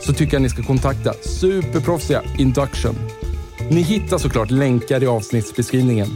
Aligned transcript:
så 0.00 0.12
tycker 0.12 0.34
jag 0.34 0.42
ni 0.42 0.48
ska 0.48 0.62
kontakta 0.62 1.12
superproffsiga 1.22 2.22
Induction. 2.38 2.94
Ni 3.70 3.80
hittar 3.80 4.18
såklart 4.18 4.50
länkar 4.50 5.02
i 5.02 5.06
avsnittsbeskrivningen. 5.06 6.08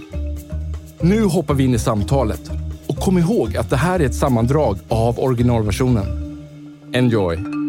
Nu 1.00 1.24
hoppar 1.24 1.54
vi 1.54 1.64
in 1.64 1.74
i 1.74 1.78
samtalet 1.78 2.50
och 2.86 2.96
kom 2.96 3.18
ihåg 3.18 3.56
att 3.56 3.70
det 3.70 3.76
här 3.76 4.00
är 4.00 4.04
ett 4.04 4.14
sammandrag 4.14 4.78
av 4.88 5.18
originalversionen. 5.18 6.06
Enjoy! 6.92 7.63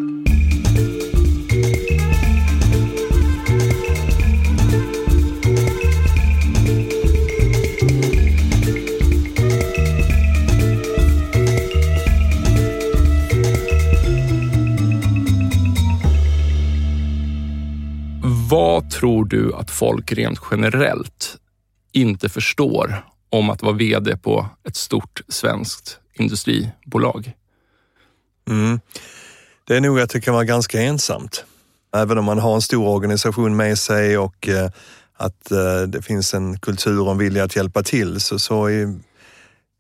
Tror 19.05 19.25
du 19.25 19.53
att 19.53 19.71
folk 19.71 20.11
rent 20.11 20.39
generellt 20.51 21.37
inte 21.91 22.29
förstår 22.29 23.05
om 23.29 23.49
att 23.49 23.61
vara 23.61 23.73
VD 23.73 24.17
på 24.17 24.47
ett 24.67 24.75
stort 24.75 25.21
svenskt 25.27 25.99
industribolag? 26.13 27.31
Mm. 28.49 28.79
Det 29.67 29.75
är 29.75 29.81
nog 29.81 29.99
att 29.99 30.09
det 30.09 30.21
kan 30.21 30.33
vara 30.33 30.43
ganska 30.43 30.81
ensamt. 30.81 31.45
Även 31.95 32.17
om 32.17 32.25
man 32.25 32.39
har 32.39 32.55
en 32.55 32.61
stor 32.61 32.87
organisation 32.87 33.55
med 33.55 33.79
sig 33.79 34.17
och 34.17 34.47
eh, 34.47 34.69
att 35.17 35.51
eh, 35.51 35.81
det 35.81 36.01
finns 36.01 36.33
en 36.33 36.59
kultur 36.59 37.01
och 37.01 37.11
en 37.11 37.17
vilja 37.17 37.43
att 37.43 37.55
hjälpa 37.55 37.83
till 37.83 38.19
så, 38.19 38.39
så 38.39 38.69
i 38.69 38.99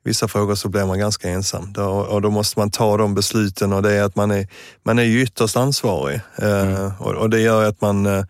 vissa 0.03 0.27
frågor 0.27 0.55
så 0.55 0.69
blir 0.69 0.85
man 0.85 0.99
ganska 0.99 1.29
ensam 1.29 1.73
då, 1.73 1.85
och 1.85 2.21
då 2.21 2.29
måste 2.29 2.59
man 2.59 2.71
ta 2.71 2.97
de 2.97 3.15
besluten 3.15 3.73
och 3.73 3.81
det 3.81 3.91
är 3.91 4.03
att 4.03 4.15
man 4.15 4.31
är, 4.31 4.47
man 4.83 4.99
är 4.99 5.03
ju 5.03 5.21
ytterst 5.21 5.57
ansvarig 5.57 6.21
eh, 6.41 6.61
mm. 6.61 6.91
och, 6.99 7.13
och, 7.13 7.29
det 7.29 7.39
gör 7.39 7.63
att 7.63 7.81
man, 7.81 8.25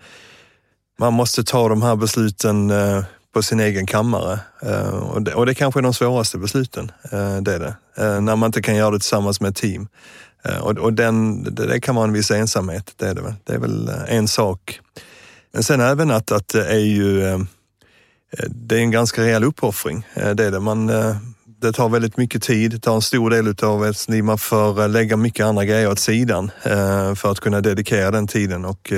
man 0.99 1.13
måste 1.13 1.43
ta 1.43 1.69
de 1.69 1.81
här 1.81 1.95
besluten 1.95 2.69
eh, 2.69 3.03
på 3.33 3.41
sin 3.41 3.59
egen 3.59 3.85
kammare. 3.85 4.39
Eh, 4.61 4.87
och 4.87 5.21
det, 5.21 5.33
och 5.33 5.45
det 5.45 5.55
kanske 5.55 5.79
är 5.79 5.81
de 5.81 5.93
svåraste 5.93 6.37
besluten, 6.37 6.91
eh, 7.11 7.37
det 7.37 7.53
är 7.53 7.59
det. 7.59 7.75
När 8.21 8.35
man 8.35 8.47
inte 8.47 8.61
kan 8.61 8.75
göra 8.75 8.91
det 8.91 8.99
tillsammans 8.99 9.41
med 9.41 9.49
ett 9.49 9.55
team. 9.55 9.87
Och, 10.61 10.77
och 10.77 10.93
den, 10.93 11.43
det, 11.43 11.67
det, 11.67 11.79
kan 11.79 11.95
vara 11.95 12.07
en 12.07 12.13
viss 12.13 12.31
ensamhet, 12.31 12.93
det 12.97 13.07
är 13.07 13.15
det 13.15 13.21
väl. 13.21 13.33
Det 13.43 13.53
är 13.53 13.59
väl 13.59 13.91
en 14.07 14.27
sak. 14.27 14.79
Men 15.53 15.63
sen 15.63 15.81
även 15.81 16.11
att, 16.11 16.31
att 16.31 16.47
det 16.47 16.65
är 16.65 16.79
ju 16.79 17.45
det 18.47 18.75
är 18.75 18.79
en 18.79 18.91
ganska 18.91 19.21
rejäl 19.21 19.43
uppoffring. 19.43 20.07
Det 20.13 20.45
är 20.45 20.51
det. 20.51 20.59
Man, 20.59 20.87
det 21.61 21.73
tar 21.73 21.89
väldigt 21.89 22.17
mycket 22.17 22.43
tid, 22.43 22.71
det 22.71 22.79
tar 22.79 22.95
en 22.95 23.01
stor 23.01 23.29
del 23.29 23.55
av 23.63 23.85
ett 23.85 24.09
liv. 24.09 24.23
Man 24.23 24.37
får 24.37 24.87
lägga 24.87 25.17
mycket 25.17 25.45
andra 25.45 25.65
grejer 25.65 25.91
åt 25.91 25.99
sidan 25.99 26.51
för 27.15 27.31
att 27.31 27.39
kunna 27.39 27.61
dedikera 27.61 28.11
den 28.11 28.27
tiden 28.27 28.65
och 28.65 28.93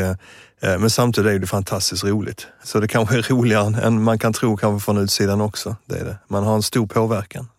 men 0.62 0.90
samtidigt 0.90 1.32
är 1.32 1.40
det 1.40 1.48
fantastiskt 1.48 2.04
roligt. 2.04 2.48
Så 2.64 2.80
det 2.80 2.88
kanske 2.88 3.18
är 3.18 3.22
roligare 3.22 3.82
än 3.82 4.04
man 4.04 4.20
kan 4.20 4.34
tro 4.34 4.58
kanske 4.58 4.86
från 4.86 4.98
utsidan 4.98 5.42
också. 5.42 5.76
Det 5.86 5.96
är 5.96 6.06
det. 6.06 6.18
Man 6.28 6.44
har 6.44 6.56
en 6.56 6.64
stor 6.64 6.88
påverkan. 6.88 7.50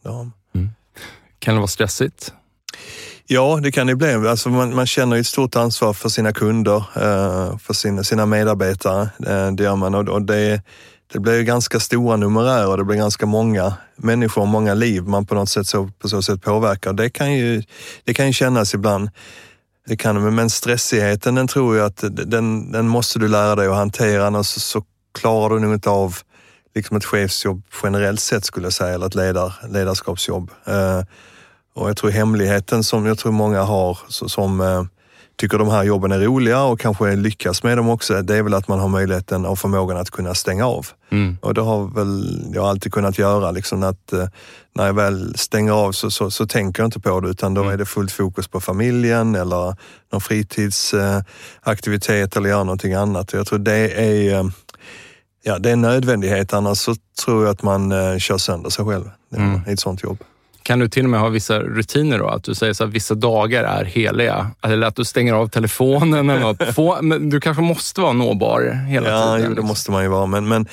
Mm. 0.55 0.71
Kan 1.39 1.55
det 1.55 1.61
vara 1.61 1.69
stressigt? 1.69 2.33
Ja, 3.27 3.61
det 3.63 3.73
kan 3.73 3.87
det 3.87 3.97
bli. 3.97 4.13
Alltså 4.13 4.49
man, 4.49 4.75
man 4.75 4.87
känner 4.87 5.17
ett 5.17 5.27
stort 5.27 5.57
ansvar 5.57 5.93
för 5.93 6.09
sina 6.09 6.33
kunder, 6.33 6.77
eh, 6.77 7.59
för 7.59 7.75
sina, 7.75 8.05
sina 8.05 8.27
medarbetare. 8.27 9.09
Eh, 9.27 9.53
det 9.53 9.63
gör 9.63 9.77
man 9.77 9.95
och 9.95 10.23
det, 10.23 10.63
det 11.13 11.19
blir 11.19 11.43
ganska 11.43 11.81
stora 11.81 12.17
numerärer. 12.17 12.77
Det 12.77 12.85
blir 12.85 12.97
ganska 12.97 13.27
många 13.27 13.75
människor 13.97 14.47
många 14.47 14.75
liv 14.75 15.03
man 15.03 15.27
på 15.27 15.35
något 15.35 15.49
sätt 15.49 15.67
så, 15.67 15.91
på 15.99 16.09
så 16.09 16.23
sätt 16.23 16.43
påverkar. 16.43 16.93
Det 16.93 17.11
kan 17.11 17.33
ju, 17.33 17.63
det 18.05 18.15
kan 18.15 18.27
ju 18.27 18.33
kännas 18.33 18.75
ibland. 18.75 19.11
Det 19.89 19.97
kan 19.97 20.35
men 20.35 20.51
stressigheten 20.51 21.35
den 21.35 21.49
tror 21.49 21.77
jag 21.77 21.87
att 21.87 22.05
den, 22.11 22.73
den 22.73 22.89
måste 22.89 23.19
du 23.19 23.29
lära 23.29 23.57
dig 23.57 23.69
att 23.69 23.75
hantera, 23.75 24.27
annars 24.27 24.47
så, 24.47 24.61
så 24.61 24.85
klarar 25.15 25.55
du 25.55 25.61
nog 25.61 25.75
inte 25.75 25.91
av 25.91 26.17
liksom 26.75 26.97
ett 26.97 27.05
chefsjobb 27.05 27.63
generellt 27.83 28.21
sett 28.21 28.45
skulle 28.45 28.67
jag 28.67 28.73
säga, 28.73 28.95
eller 28.95 29.07
ett 29.07 29.15
ledar, 29.15 29.55
ledarskapsjobb. 29.69 30.51
Eh, 30.65 31.03
och 31.75 31.89
jag 31.89 31.97
tror 31.97 32.11
hemligheten 32.11 32.85
som 32.85 33.07
jag 33.07 33.19
tror 33.19 33.33
många 33.33 33.63
har, 33.63 33.99
så, 34.09 34.29
som 34.29 34.61
eh, 34.61 34.85
tycker 35.39 35.59
de 35.59 35.69
här 35.69 35.85
jobben 35.85 36.13
är 36.13 36.19
roliga 36.19 36.63
och 36.63 36.81
kanske 36.81 37.17
lyckas 37.17 37.63
med 37.63 37.79
dem 37.79 37.89
också, 37.89 38.23
det 38.23 38.37
är 38.37 38.43
väl 38.43 38.55
att 38.55 38.69
man 38.69 38.81
har 38.81 38.89
möjligheten 38.89 39.47
och 39.47 39.59
förmågan 39.59 39.97
att 39.97 40.11
kunna 40.11 40.35
stänga 40.35 40.67
av. 40.67 40.87
Mm. 41.11 41.39
Och 41.43 41.55
det 41.55 41.61
har 41.61 41.95
väl 41.95 42.45
jag 42.55 42.65
alltid 42.65 42.93
kunnat 42.93 43.19
göra, 43.19 43.51
liksom 43.51 43.83
att 43.83 44.13
eh, 44.13 44.29
när 44.75 44.87
jag 44.87 44.95
väl 44.95 45.39
stänger 45.39 45.73
av 45.73 45.93
så, 45.93 46.11
så, 46.11 46.31
så, 46.31 46.47
tänker 46.47 46.83
jag 46.83 46.87
inte 46.87 47.01
på 47.01 47.21
det 47.21 47.29
utan 47.29 47.55
då 47.55 47.61
mm. 47.61 47.73
är 47.73 47.77
det 47.77 47.87
fullt 47.87 48.13
fokus 48.13 48.49
på 48.49 48.61
familjen 48.61 49.35
eller 49.35 49.77
någon 50.13 50.21
fritidsaktivitet 50.21 52.37
eller 52.37 52.49
göra 52.49 52.65
någonting 52.65 52.95
annat. 52.95 53.33
Jag 53.33 53.47
tror 53.47 53.59
det 53.59 53.75
är 53.75 54.35
eh, 54.35 54.45
Ja, 55.43 55.59
det 55.59 55.69
är 55.69 55.73
en 55.73 55.81
nödvändighet, 55.81 56.53
annars 56.53 56.79
så 56.79 56.95
tror 57.25 57.45
jag 57.45 57.53
att 57.53 57.63
man 57.63 57.93
eh, 57.93 58.19
kör 58.19 58.39
sönder 58.39 58.71
sig 58.71 58.85
själv 58.85 59.11
mm. 59.37 59.61
i 59.69 59.73
ett 59.73 59.81
sånt 59.81 60.03
jobb. 60.03 60.19
Kan 60.69 60.79
du 60.79 60.89
till 60.89 61.05
och 61.05 61.11
med 61.11 61.21
ha 61.21 61.29
vissa 61.29 61.61
rutiner 61.61 62.19
då? 62.19 62.27
Att 62.29 62.45
du 62.45 62.55
säger 62.55 62.85
att 62.85 62.91
vissa 62.91 63.15
dagar 63.15 63.65
är 63.65 63.85
heliga? 63.85 64.51
Eller 64.63 64.87
att 64.87 64.97
du 64.97 65.05
stänger 65.05 65.35
av 65.35 65.49
telefonen 65.49 66.31
eller 66.31 66.41
något. 66.41 66.63
Få, 66.75 67.03
men 67.03 67.31
du 67.31 67.41
kanske 67.41 67.63
måste 67.63 68.01
vara 68.01 68.13
nåbar 68.13 68.87
hela 68.89 69.11
ja, 69.11 69.17
tiden? 69.17 69.31
Ja, 69.31 69.43
det 69.43 69.49
liksom. 69.49 69.67
måste 69.67 69.91
man 69.91 70.03
ju 70.03 70.09
vara. 70.09 70.27
Men, 70.27 70.49
men, 70.49 70.67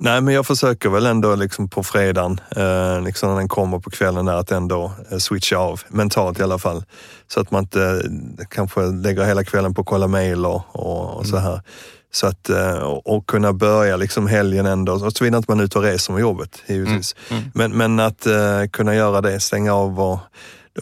nej, 0.00 0.20
men 0.20 0.34
jag 0.34 0.46
försöker 0.46 0.88
väl 0.88 1.06
ändå 1.06 1.34
liksom 1.34 1.68
på 1.68 1.82
fredagen, 1.82 2.40
eh, 2.56 3.02
liksom 3.02 3.30
när 3.30 3.36
den 3.36 3.48
kommer 3.48 3.78
på 3.78 3.90
kvällen, 3.90 4.26
där, 4.26 4.34
att 4.34 4.50
ändå 4.50 4.92
eh, 5.10 5.18
switcha 5.18 5.56
av. 5.56 5.80
Mentalt 5.88 6.38
i 6.38 6.42
alla 6.42 6.58
fall. 6.58 6.84
Så 7.28 7.40
att 7.40 7.50
man 7.50 7.62
inte 7.62 8.02
eh, 8.38 8.46
kanske 8.48 8.80
lägger 8.80 9.24
hela 9.24 9.44
kvällen 9.44 9.74
på 9.74 9.80
att 9.80 9.86
kolla 9.86 10.08
mail 10.08 10.46
och, 10.46 10.62
och, 10.72 11.18
och 11.18 11.26
så 11.26 11.36
mm. 11.36 11.44
här. 11.50 11.62
Så 12.12 12.26
att, 12.26 12.48
eh, 12.48 12.78
och 12.82 13.26
kunna 13.26 13.52
börja 13.52 13.96
liksom 13.96 14.26
helgen 14.26 14.66
ändå, 14.66 14.92
och 14.92 15.12
såvida 15.12 15.36
inte 15.36 15.50
man 15.50 15.60
är 15.60 15.64
ute 15.64 15.78
och 15.78 15.84
reser 15.84 16.12
med 16.12 16.20
jobbet 16.20 16.62
givetvis. 16.66 17.16
Mm. 17.30 17.42
Mm. 17.42 17.52
Men, 17.54 17.76
men 17.96 18.06
att 18.06 18.26
uh, 18.26 18.68
kunna 18.70 18.94
göra 18.94 19.20
det, 19.20 19.40
stänga 19.40 19.74
av 19.74 20.00
och 20.00 20.18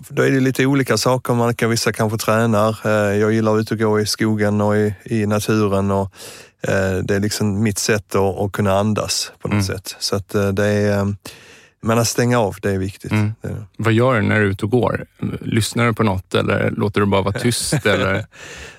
då 0.08 0.22
är 0.22 0.30
det 0.30 0.40
lite 0.40 0.66
olika 0.66 0.96
saker. 0.96 1.34
Man 1.34 1.54
kan, 1.54 1.70
vissa 1.70 1.92
kanske 1.92 2.18
tränar. 2.18 2.88
Jag 3.12 3.32
gillar 3.32 3.54
att 3.54 3.60
ut 3.60 3.70
och 3.70 3.78
gå 3.78 4.00
i 4.00 4.06
skogen 4.06 4.60
och 4.60 4.76
i, 4.76 4.94
i 5.04 5.26
naturen. 5.26 5.90
Och, 5.90 6.12
det 7.02 7.14
är 7.14 7.20
liksom 7.20 7.62
mitt 7.62 7.78
sätt 7.78 8.14
att, 8.14 8.38
att 8.38 8.52
kunna 8.52 8.72
andas 8.72 9.32
på 9.38 9.48
något 9.48 9.52
mm. 9.52 9.64
sätt. 9.64 9.96
Så 9.98 10.16
att 10.16 10.28
det 10.52 10.66
är 10.66 11.14
men 11.80 11.98
att 11.98 12.08
stänga 12.08 12.38
av, 12.38 12.56
det 12.62 12.70
är 12.70 12.78
viktigt. 12.78 13.12
Mm. 13.12 13.32
Vad 13.76 13.92
gör 13.92 14.14
du 14.14 14.22
när 14.22 14.40
du 14.40 14.46
är 14.46 14.50
ute 14.50 14.64
och 14.64 14.70
går? 14.70 15.06
Lyssnar 15.40 15.86
du 15.86 15.94
på 15.94 16.02
något 16.02 16.34
eller 16.34 16.70
låter 16.70 17.00
du 17.00 17.06
bara 17.06 17.22
vara 17.22 17.38
tyst? 17.38 17.72
eller? 17.86 18.26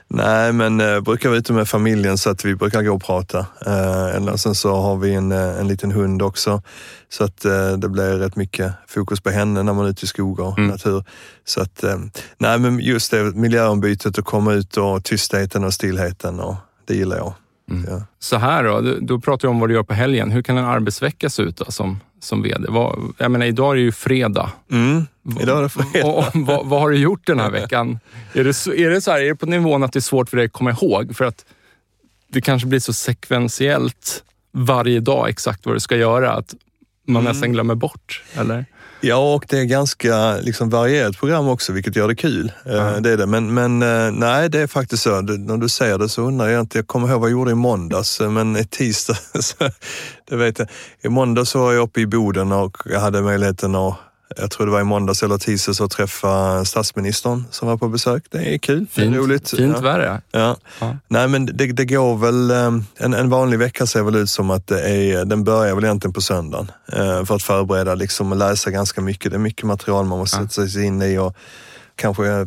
Nej, 0.08 0.54
men 0.54 0.82
eh, 0.82 1.00
brukar 1.00 1.30
vara 1.30 1.40
ute 1.40 1.54
med 1.54 1.70
familjen 1.70 2.18
så 2.18 2.30
att 2.30 2.46
vi 2.46 2.56
brukar 2.56 2.84
gå 2.84 2.96
och 2.96 3.04
prata. 3.04 3.40
Eh, 3.66 4.16
eller 4.16 4.38
sen 4.38 4.56
så 4.56 4.76
har 4.76 4.98
vi 4.98 5.14
en, 5.14 5.32
eh, 5.32 5.60
en 5.60 5.68
liten 5.68 5.92
hund 5.92 6.22
också. 6.22 6.62
Så 7.10 7.24
att 7.24 7.46
eh, 7.46 7.72
det 7.72 7.90
blir 7.90 8.18
rätt 8.18 8.36
mycket 8.36 8.74
fokus 8.88 9.22
på 9.22 9.30
henne 9.30 9.64
när 9.64 9.74
man 9.74 9.86
är 9.86 9.90
ute 9.90 10.06
i 10.06 10.08
skog 10.08 10.40
och 10.40 10.58
mm. 10.58 10.70
natur. 10.70 11.04
Så 11.46 11.62
att, 11.62 11.84
eh, 11.84 11.98
nej 12.38 12.60
men 12.60 12.80
just 12.80 13.12
det 13.12 13.24
miljöombytet 13.24 14.18
och 14.18 14.26
komma 14.26 14.54
ut 14.54 14.78
och 14.78 15.04
tystheten 15.04 15.64
och 15.64 15.74
stillheten 15.74 16.40
och 16.40 16.56
det 16.86 16.96
gillar 16.96 17.18
jag. 17.18 17.34
Mm. 17.70 17.86
Ja. 17.90 18.04
Så 18.20 18.38
här 18.38 18.64
då, 18.64 18.82
då 19.02 19.20
pratar 19.20 19.48
du 19.48 19.48
om 19.48 19.60
vad 19.60 19.70
du 19.70 19.74
gör 19.74 19.84
på 19.84 19.94
helgen. 19.94 20.32
Hur 20.32 20.42
kan 20.42 20.58
en 20.58 20.66
arbetsvecka 20.66 21.30
se 21.30 21.44
ut 21.44 21.58
då, 21.58 21.66
som, 21.72 22.00
som 22.20 22.42
VD? 22.42 22.66
Vad, 22.70 23.14
jag 23.18 23.32
menar, 23.32 23.46
idag 23.46 23.72
är 23.72 23.76
det 23.76 23.82
ju 23.82 23.92
fredag. 23.92 24.52
Mm. 24.72 25.06
Idag 25.42 25.58
är 25.58 25.62
det 25.64 25.70
fredag. 25.70 26.08
Och, 26.08 26.18
och, 26.18 26.26
vad, 26.34 26.66
vad 26.66 26.80
har 26.80 26.90
du 26.90 26.98
gjort 26.98 27.28
den 27.28 27.40
här 27.40 27.52
veckan? 27.52 28.00
Är 28.34 28.44
det, 28.44 28.54
så, 28.54 28.74
är, 28.74 28.90
det 28.90 29.02
så 29.02 29.12
här, 29.12 29.20
är 29.22 29.26
det 29.26 29.36
på 29.36 29.46
nivån 29.46 29.84
att 29.84 29.94
det 29.94 30.00
är 30.00 30.02
svårt 30.02 30.30
för 30.30 30.38
dig 30.38 30.46
att 30.46 30.52
komma 30.54 30.72
ihåg? 30.72 31.16
För 31.16 31.26
att 31.26 31.46
det 32.28 32.42
kanske 32.42 32.68
blir 32.68 32.80
så 32.80 32.94
sekventiellt 32.94 34.24
varje 34.52 35.00
dag 35.00 35.30
exakt 35.30 35.66
vad 35.66 35.76
du 35.76 35.80
ska 35.80 35.96
göra 35.98 36.32
att 36.34 36.56
man 37.08 37.22
Mm. 37.22 37.32
nästan 37.34 37.52
glömmer 37.52 37.76
bort, 37.76 38.24
eller? 38.34 38.66
Ja, 39.02 39.34
och 39.36 39.46
det 39.50 39.60
är 39.60 39.64
ganska 39.64 40.38
liksom, 40.38 40.70
varierat 40.70 41.18
program 41.18 41.48
också, 41.48 41.74
vilket 41.74 41.96
gör 41.96 42.08
det 42.08 42.16
kul. 42.16 42.52
Ja. 42.66 43.00
Det 43.00 43.12
är 43.12 43.18
det. 43.18 43.26
Men, 43.26 43.54
men 43.54 43.82
eh, 43.82 44.12
nej, 44.12 44.50
det 44.50 44.60
är 44.60 44.68
faktiskt 44.68 45.04
så. 45.04 45.22
När 45.22 45.58
du 45.58 45.70
säger 45.70 45.98
det 45.98 46.10
så 46.10 46.22
undrar 46.22 46.48
jag 46.48 46.60
inte. 46.60 46.78
Jag 46.78 46.88
kommer 46.88 47.10
ihåg 47.10 47.22
vad 47.22 47.30
jag 47.30 47.32
gjorde 47.32 47.52
i 47.52 47.56
måndags, 47.56 48.22
eh, 48.22 48.30
men 48.32 48.58
i 48.58 48.66
tisdag, 48.66 49.18
så, 49.40 49.56
det 50.30 50.36
vet 50.36 50.60
jag. 50.60 50.68
I 51.02 51.10
måndags 51.10 51.50
så 51.50 51.60
var 51.60 51.74
jag 51.74 51.84
uppe 51.84 52.02
i 52.02 52.08
Boden 52.08 52.52
och 52.52 52.78
jag 52.86 53.00
hade 53.00 53.22
möjligheten 53.22 53.76
att 53.76 53.96
jag 54.38 54.52
tror 54.52 54.66
det 54.66 54.72
var 54.72 54.82
i 54.82 54.84
måndags 54.84 55.24
eller 55.24 55.38
tisdags 55.38 55.82
att 55.82 55.92
träffa 55.92 56.66
statsministern 56.66 57.44
som 57.52 57.68
var 57.68 57.78
på 57.78 57.88
besök. 57.88 58.24
Det 58.30 58.54
är 58.56 58.58
kul, 58.58 58.86
det 58.96 59.02
är 59.02 59.12
roligt. 59.12 59.50
Fint 59.50 59.76
ja. 59.76 59.82
värre. 59.82 60.22
Ja. 60.32 60.56
Ja. 60.80 60.98
Nej 61.08 61.28
men 61.28 61.46
det, 61.46 61.66
det 61.66 61.86
går 61.86 62.18
väl, 62.18 62.52
eh, 62.52 62.82
en, 62.98 63.14
en 63.14 63.30
vanlig 63.30 63.60
vecka 63.60 63.86
ser 63.86 64.04
väl 64.04 64.16
ut 64.16 64.30
som 64.30 64.50
att 64.52 64.68
det 64.68 64.82
är, 64.90 65.26
den 65.26 65.44
börjar 65.44 65.76
väl 65.76 65.84
egentligen 65.84 66.14
på 66.14 66.22
söndagen. 66.22 66.72
eh, 66.94 67.26
För 67.26 67.36
att 67.36 67.44
förbereda 67.44 67.96
liksom 67.96 68.32
och 68.32 68.38
läsa 68.38 68.72
ganska 68.72 69.02
mycket. 69.02 69.32
Det 69.32 69.38
är 69.38 69.40
mycket 69.40 69.64
material 69.64 70.06
man 70.06 70.20
måste 70.20 70.38
Ja. 70.42 70.48
sätta 70.48 70.68
sig 70.68 70.84
in 70.86 71.02
i 71.02 71.18
och 71.18 71.36
kanske 71.96 72.28
eh, 72.28 72.46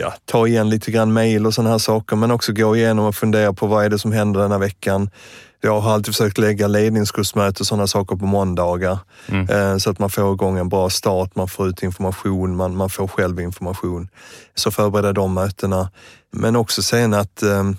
ja, 0.00 0.14
ta 0.24 0.46
igen 0.46 0.70
lite 0.70 0.90
grann 0.90 1.12
mail 1.12 1.46
och 1.46 1.54
sådana 1.54 1.70
här 1.70 1.78
saker. 1.78 2.16
Men 2.16 2.30
också 2.30 2.52
gå 2.52 2.76
igenom 2.76 3.04
och 3.04 3.14
fundera 3.14 3.52
på 3.52 3.66
vad 3.66 3.84
är 3.84 3.88
det 3.88 3.98
som 3.98 4.12
händer 4.12 4.40
den 4.40 4.52
här 4.52 4.58
veckan. 4.58 5.10
Jag 5.60 5.80
har 5.80 5.92
alltid 5.92 6.14
försökt 6.14 6.38
lägga 6.38 6.68
ledningskursmöte 6.68 7.60
och 7.60 7.66
sådana 7.66 7.86
saker 7.86 8.16
på 8.16 8.26
måndagar. 8.26 8.98
Mm. 9.28 9.48
eh, 9.48 9.76
Så 9.78 9.90
att 9.90 9.98
man 9.98 10.10
får 10.10 10.32
igång 10.34 10.58
en 10.58 10.68
bra 10.68 10.90
start, 10.90 11.36
man 11.36 11.48
får 11.48 11.68
ut 11.68 11.82
information, 11.82 12.56
man, 12.56 12.76
man 12.76 12.90
får 12.90 13.08
själv 13.08 13.40
information. 13.40 14.08
Så 14.54 14.70
förbereda 14.70 15.12
de 15.12 15.34
mötena. 15.34 15.90
Men 16.32 16.56
också 16.56 16.82
sen 16.82 17.14
att 17.14 17.42
eh, 17.42 17.70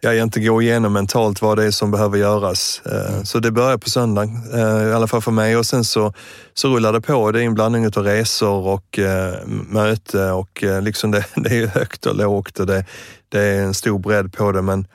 jag 0.00 0.14
egentligen 0.14 0.48
går 0.52 0.62
igenom 0.62 0.92
mentalt 0.92 1.42
vad 1.42 1.58
det 1.58 1.64
är 1.64 1.70
som 1.70 1.90
behöver 1.90 2.18
göras. 2.18 2.82
Eh, 2.86 3.22
Så 3.22 3.38
det 3.38 3.50
börjar 3.50 3.78
på 3.78 3.90
söndagen, 3.90 4.42
i 4.88 4.92
alla 4.92 5.06
fall 5.06 5.22
för 5.22 5.30
mig. 5.32 5.56
Och 5.56 5.66
sen 5.66 5.84
så, 5.84 6.12
så 6.54 6.68
rullar 6.68 6.92
det 6.92 7.00
på. 7.00 7.32
Det 7.32 7.40
är 7.40 7.44
en 7.44 7.54
blandning 7.54 7.86
av 7.86 7.92
resor 7.92 8.66
och 8.66 8.98
möte 9.46 10.30
och 10.30 10.64
liksom 10.82 11.10
det, 11.10 11.24
det 11.36 11.56
är 11.58 11.66
högt 11.66 12.06
och 12.06 12.16
lågt 12.16 12.60
och 12.60 12.66
det, 12.66 12.84
det 13.28 13.40
är 13.40 13.62
en 13.62 13.74
stor 13.74 13.98
bredd 13.98 14.32
på 14.32 14.52
det. 14.52 14.62
Men 14.62 14.86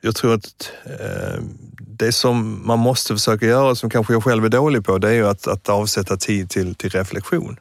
jag 0.00 0.14
tror 0.16 0.34
att 0.34 0.72
eh, 0.84 1.42
det 1.78 2.12
som 2.12 2.66
man 2.66 2.78
måste 2.78 3.14
försöka 3.14 3.46
göra, 3.46 3.74
som 3.74 3.90
kanske 3.90 4.12
jag 4.12 4.24
själv 4.24 4.44
är 4.44 4.48
dålig 4.48 4.84
på, 4.84 4.98
det 4.98 5.08
är 5.08 5.12
ju 5.12 5.28
att, 5.28 5.46
att 5.46 5.68
avsätta 5.68 6.16
tid 6.16 6.50
till, 6.50 6.74
till 6.74 6.90
reflektion 6.90 7.56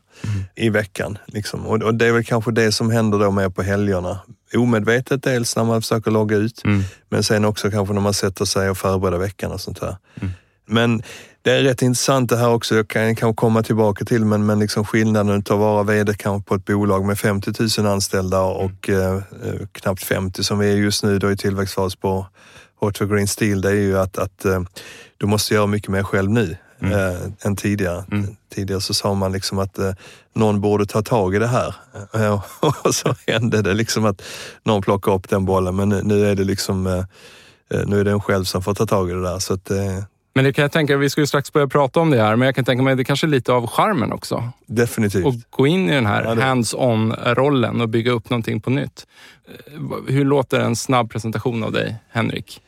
i 0.56 0.70
veckan. 0.70 1.18
Liksom. 1.26 1.66
Och, 1.68 1.84
och 1.84 1.96
det 1.96 2.06
är 2.08 2.12
väl 2.12 2.24
kanske 2.24 2.52
det 2.52 2.72
som 2.72 2.90
händer 2.92 3.20
då 3.20 3.32
mer 3.32 3.50
på 3.50 3.62
helgerna. 3.62 4.20
Omedvetet 4.56 5.24
dels 5.24 5.56
när 5.56 5.64
man 5.64 5.82
försöker 5.82 6.12
logga 6.12 6.38
ut, 6.38 6.62
Mm. 6.66 6.84
men 7.10 7.24
sen 7.24 7.46
också 7.46 7.72
kanske 7.72 7.94
när 7.94 8.02
man 8.02 8.14
sätter 8.14 8.46
sig 8.46 8.70
och 8.70 8.78
förbereder 8.78 9.18
veckan 9.18 9.52
och 9.52 9.62
sånt 9.62 9.80
där. 9.82 9.96
Men 10.68 11.04
det 11.50 11.56
är 11.56 11.64
rätt 11.64 11.82
intressant 11.82 12.30
det 12.30 12.38
här 12.38 12.50
också, 12.50 12.76
jag 12.76 12.88
kan 12.88 13.16
kanske 13.16 13.36
komma 13.36 13.64
tillbaka 13.64 14.06
till, 14.06 14.26
men, 14.26 14.46
men 14.46 14.60
liksom 14.60 14.86
skillnaden 14.86 15.40
att 15.40 15.50
vara 15.50 15.84
VD 15.84 16.14
kanske 16.14 16.50
på 16.50 16.56
ett 16.56 16.66
bolag 16.66 17.06
med 17.06 17.20
50 17.20 17.82
000 17.82 17.92
anställda 17.92 18.42
och 18.42 18.90
eh, 18.90 19.16
eh, 19.16 19.68
knappt 19.72 20.04
50 20.04 20.44
som 20.44 20.60
vi 20.60 20.72
är 20.72 20.76
just 20.76 21.04
nu 21.04 21.20
då 21.20 21.32
i 21.32 21.38
tillväxtfas 21.38 21.96
på 21.96 22.28
Hot 22.80 23.00
Green 23.00 23.28
Steel, 23.28 23.62
det 23.62 23.70
är 23.70 23.74
ju 23.74 23.98
att, 23.98 24.18
att 24.18 24.46
eh, 24.46 24.62
du 25.18 25.26
måste 25.26 25.54
göra 25.54 25.68
mycket 25.68 25.90
mer 25.90 26.04
själv 26.04 26.30
nu 26.30 26.58
eh, 26.82 27.48
än 27.48 27.56
tidigare. 27.56 28.04
Mm. 28.12 28.36
Tidigare 28.56 28.82
så 28.82 28.94
sa 28.94 29.14
man 29.14 29.32
liksom 29.32 29.60
att 29.60 29.78
eh, 29.78 29.94
någon 30.36 30.62
borde 30.62 30.86
ta 30.86 31.02
tag 31.02 31.36
i 31.36 31.40
det 31.40 31.48
här. 31.48 31.76
Och 32.84 32.96
så 32.96 33.16
hände 33.28 33.62
det 33.62 33.74
liksom 33.74 34.06
att 34.06 34.22
någon 34.64 34.82
plockade 34.82 35.18
upp 35.18 35.30
den 35.30 35.46
bollen, 35.46 35.76
men 35.76 35.90
nu, 35.90 36.02
nu 36.04 36.26
är 36.26 36.36
det 36.36 36.44
liksom 36.44 36.88
eh, 36.88 37.04
nu 37.86 38.00
är 38.00 38.04
det 38.04 38.12
en 38.12 38.22
själv 38.22 38.44
som 38.44 38.64
får 38.64 38.74
ta 38.74 38.86
tag 38.86 39.10
i 39.10 39.14
det 39.14 39.24
där. 39.24 39.40
Så 39.40 39.54
att, 39.54 39.72
eh, 39.72 40.04
Men 40.34 40.44
det 40.46 40.54
kan 40.54 40.62
jag 40.62 40.72
tänka, 40.72 40.98
vi 40.98 41.10
ska 41.10 41.22
ju 41.22 41.28
strax 41.28 41.54
börja 41.54 41.68
prata 41.68 42.00
om 42.00 42.10
det 42.10 42.22
här, 42.22 42.36
men 42.36 42.46
jag 42.46 42.56
kan 42.56 42.66
tänka 42.66 42.84
mig 42.84 42.96
det 42.96 43.04
kanske 43.04 43.28
är 43.28 43.30
lite 43.30 43.54
av 43.54 43.68
charmen 43.68 44.12
också. 44.12 44.44
definitivt. 44.66 45.26
Och 45.26 45.34
gå 45.50 45.68
in 45.68 45.90
i 45.90 45.94
den 45.94 46.06
här 46.06 46.24
Ja, 46.24 46.42
hands-on-rollen 46.42 47.82
och 47.82 47.90
bygga 47.90 48.12
upp 48.12 48.30
någonting 48.30 48.62
på 48.62 48.70
nytt. 48.70 49.08
Eh, 49.48 50.14
Hur 50.14 50.26
låter 50.26 50.60
en 50.60 50.76
snabb 50.76 51.12
presentation 51.12 51.64
av 51.64 51.72
dig, 51.72 51.96
Henrik? 52.12 52.62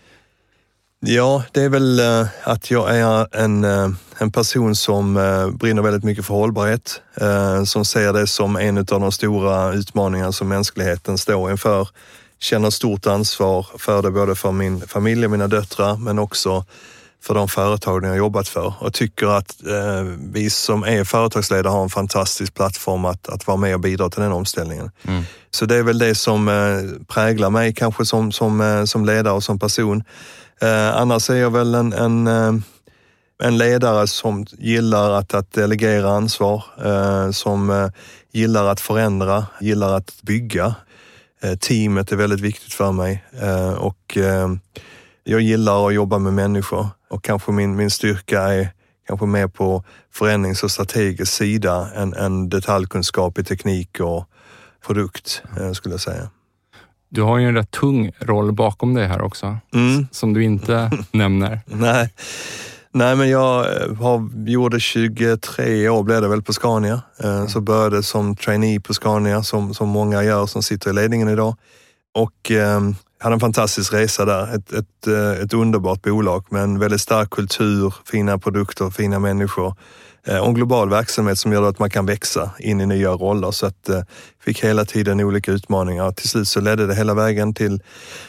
Ja, 1.00 1.44
det 1.52 1.62
är 1.62 1.69
väl 1.69 2.00
eh, 2.00 2.28
att 2.44 2.72
jag 2.72 2.98
är 2.98 3.28
en, 3.44 3.63
eh, 3.63 3.90
en 4.18 4.31
person 4.31 4.75
som 4.75 5.13
brinner 5.60 5.81
väldigt 5.81 6.04
mycket 6.04 6.25
för 6.25 6.34
hållbarhet. 6.34 7.02
Som 7.66 7.86
ser 7.86 8.13
det 8.13 8.28
som 8.28 8.56
en 8.56 8.78
av 8.78 8.86
de 8.86 9.12
stora 9.12 9.74
utmaningarna 9.74 10.31
som 10.31 10.48
mänskligheten 10.48 11.18
står 11.18 11.52
inför. 11.52 11.88
Känner 12.40 12.69
stort 12.69 13.08
ansvar 13.08 13.66
för 13.78 14.02
det 14.02 14.12
både 14.12 14.36
för 14.36 14.52
min 14.52 14.81
familj 14.81 15.25
och 15.25 15.31
mina 15.31 15.48
döttrar 15.48 15.98
men 15.98 16.19
också 16.19 16.66
för 17.23 17.33
de 17.33 17.47
företag 17.47 18.03
jag 18.03 18.09
har 18.09 18.15
jobbat 18.15 18.47
för 18.47 18.73
och 18.79 18.94
tycker 18.94 19.27
att 19.27 19.68
eh, 19.68 20.03
vi 20.33 20.50
som 20.50 20.83
är 20.83 21.03
företagsledare 21.03 21.71
har 21.71 21.83
en 21.83 21.89
fantastisk 21.89 22.53
plattform 22.53 23.06
att, 23.06 23.29
att 23.29 23.47
vara 23.47 23.57
med 23.57 23.73
och 23.73 23.79
bidra 23.79 24.09
till 24.09 24.21
den 24.21 24.31
omställningen. 24.31 24.91
Mm. 25.07 25.23
Så 25.51 25.65
det 25.65 25.75
är 25.75 25.83
väl 25.83 25.97
det 25.97 26.15
som 26.15 26.47
eh, 26.47 27.06
präglar 27.07 27.50
mig 27.50 27.73
kanske 27.73 28.06
som, 28.06 28.31
som, 28.31 28.62
eh, 28.62 28.83
som 28.83 29.06
ledare 29.06 29.33
och 29.33 29.44
som 29.44 29.59
person. 29.59 30.03
Eh, 30.62 30.97
annars 30.97 31.29
är 31.29 31.35
jag 31.35 31.51
väl 31.51 31.75
en, 31.75 31.94
en, 31.94 32.27
eh, 32.27 32.53
en 33.44 33.57
ledare 33.57 34.07
som 34.07 34.45
gillar 34.51 35.12
att, 35.12 35.33
att 35.33 35.53
delegera 35.53 36.12
ansvar, 36.12 36.63
eh, 36.85 37.31
som 37.31 37.91
gillar 38.31 38.65
att 38.65 38.79
förändra, 38.79 39.45
gillar 39.62 39.94
att 39.94 40.21
bygga. 40.21 40.75
Teamet 41.59 42.12
är 42.12 42.15
väldigt 42.15 42.39
viktigt 42.39 42.74
för 42.74 42.91
mig 42.91 43.24
och 43.77 44.17
jag 45.23 45.41
gillar 45.41 45.88
att 45.88 45.94
jobba 45.94 46.18
med 46.18 46.33
människor 46.33 46.88
och 47.09 47.23
kanske 47.23 47.51
min, 47.51 47.75
min 47.75 47.89
styrka 47.91 48.41
är 48.41 48.69
kanske 49.07 49.25
mer 49.25 49.47
på 49.47 49.83
förändrings 50.13 50.63
och 50.63 50.71
strategisk 50.71 51.33
sida 51.33 51.88
än, 51.95 52.13
än 52.13 52.50
detaljkunskap 52.50 53.38
i 53.39 53.44
teknik 53.44 54.00
och 54.00 54.25
produkt, 54.88 55.44
eh, 55.59 55.71
skulle 55.71 55.94
jag 55.94 56.01
säga. 56.01 56.29
Du 57.09 57.21
har 57.21 57.38
ju 57.38 57.45
en 57.47 57.56
rätt 57.56 57.71
tung 57.71 58.12
roll 58.19 58.51
bakom 58.51 58.94
dig 58.94 59.07
här 59.07 59.21
också, 59.21 59.57
Mm. 59.73 60.07
som 60.12 60.33
du 60.33 60.44
inte 60.44 60.91
nämner. 61.12 61.59
Nej. 61.65 62.13
Nej, 62.94 63.15
men 63.15 63.29
jag 63.29 63.59
eh, 63.81 63.95
har, 63.95 64.29
gjorde 64.50 64.79
23 64.79 65.89
år 65.89 66.03
blev 66.03 66.22
det 66.22 66.27
väl 66.27 66.41
på 66.41 66.53
Scania. 66.53 67.01
Eh, 67.24 67.48
Så 67.48 67.62
började 67.62 68.03
som 68.03 68.36
trainee 68.36 68.79
på 68.79 68.93
Scania 68.93 69.43
som, 69.43 69.74
som 69.74 69.89
många 69.89 70.24
gör 70.24 70.46
som 70.46 70.63
sitter 70.63 70.89
i 70.89 70.93
ledningen 70.93 71.29
idag. 71.29 71.55
Och 72.13 72.51
eh, 72.51 72.81
hade 73.22 73.34
en 73.34 73.40
fantastisk 73.40 73.94
resa 73.94 74.25
där. 74.25 74.56
Ett, 74.56 74.74
ett, 74.74 75.08
eh, 75.08 75.44
ett 75.44 75.54
underbart 75.54 76.01
bolag 76.01 76.46
med 76.50 76.63
en 76.63 76.80
väldigt 76.80 77.01
stark 77.01 77.30
kultur, 77.30 77.94
fina 78.12 78.40
produkter, 78.40 78.90
fina 78.90 79.20
människor. 79.20 79.75
Eh, 80.28 80.38
och 80.38 80.48
en 80.48 80.54
global 80.54 80.90
verksamhet 80.90 81.38
som 81.38 81.54
gör 81.54 81.70
att 81.70 81.80
man 81.80 81.90
kan 81.90 82.06
växa 82.06 82.51
in 82.60 82.82
i 82.82 82.86
nya 82.86 83.12
roller. 83.12 83.51
Så 83.51 83.66
att 83.66 83.90
eh, 83.90 84.01
fick 84.44 84.63
hela 84.63 84.86
tiden 84.86 85.20
olika 85.20 85.51
utmaningar. 85.51 86.08
och 86.08 86.16
Till 86.16 86.30
slut 86.30 86.48
så 86.48 86.62
ledde 86.62 86.88
det 86.88 86.96
hela 86.96 87.13
vägen 87.13 87.54
till 87.54 87.82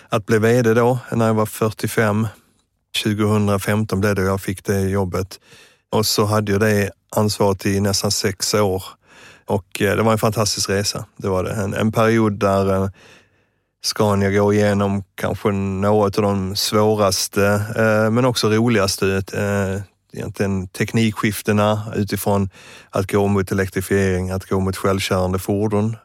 att 0.09 0.27
bli 0.27 0.39
VD 0.39 0.75
då, 0.75 0.99
när 1.13 1.27
jag 1.27 1.35
var 1.35 1.47
45. 1.47 2.27
2015 3.05 4.01
blev 4.01 4.15
det 4.15 4.23
och 4.23 4.29
jag 4.29 4.41
fick 4.41 4.65
det 4.65 4.81
jobbet. 4.81 5.41
Och 5.91 6.07
så 6.07 6.25
hade 6.25 6.53
jag 6.53 6.61
det 6.61 6.91
ansvaret 7.17 7.67
i 7.67 7.81
nästan 7.81 8.11
sex 8.11 8.55
år. 8.55 8.85
Och 9.47 9.83
eh, 9.83 9.97
det 9.97 10.03
var 10.03 10.13
en 10.13 10.19
fantastisk 10.19 10.71
resa. 10.71 11.05
Det 11.17 11.29
var 11.29 11.45
det. 11.45 11.53
En, 11.53 11.75
en 11.75 11.93
period 11.93 12.33
där 12.33 12.75
eh, 12.75 12.89
Scania 13.85 14.31
går 14.31 14.55
igenom 14.55 15.05
kanske 15.15 15.51
några 15.51 16.05
av 16.05 16.11
de 16.11 16.57
svåraste 16.57 17.45
eh, 17.77 18.11
men 18.11 18.25
också 18.25 18.49
roligaste 18.49 19.23
eh, 19.33 19.83
egentligen 20.13 20.69
teknikskiftena 20.69 21.93
utifrån 21.97 22.51
att 22.91 23.11
gå 23.13 23.27
mot 23.27 23.53
elektrifiering, 23.53 24.31
att 24.31 24.49
gå 24.49 24.61
mot 24.61 24.77
självkörande 24.77 25.39
fordon 25.39 25.97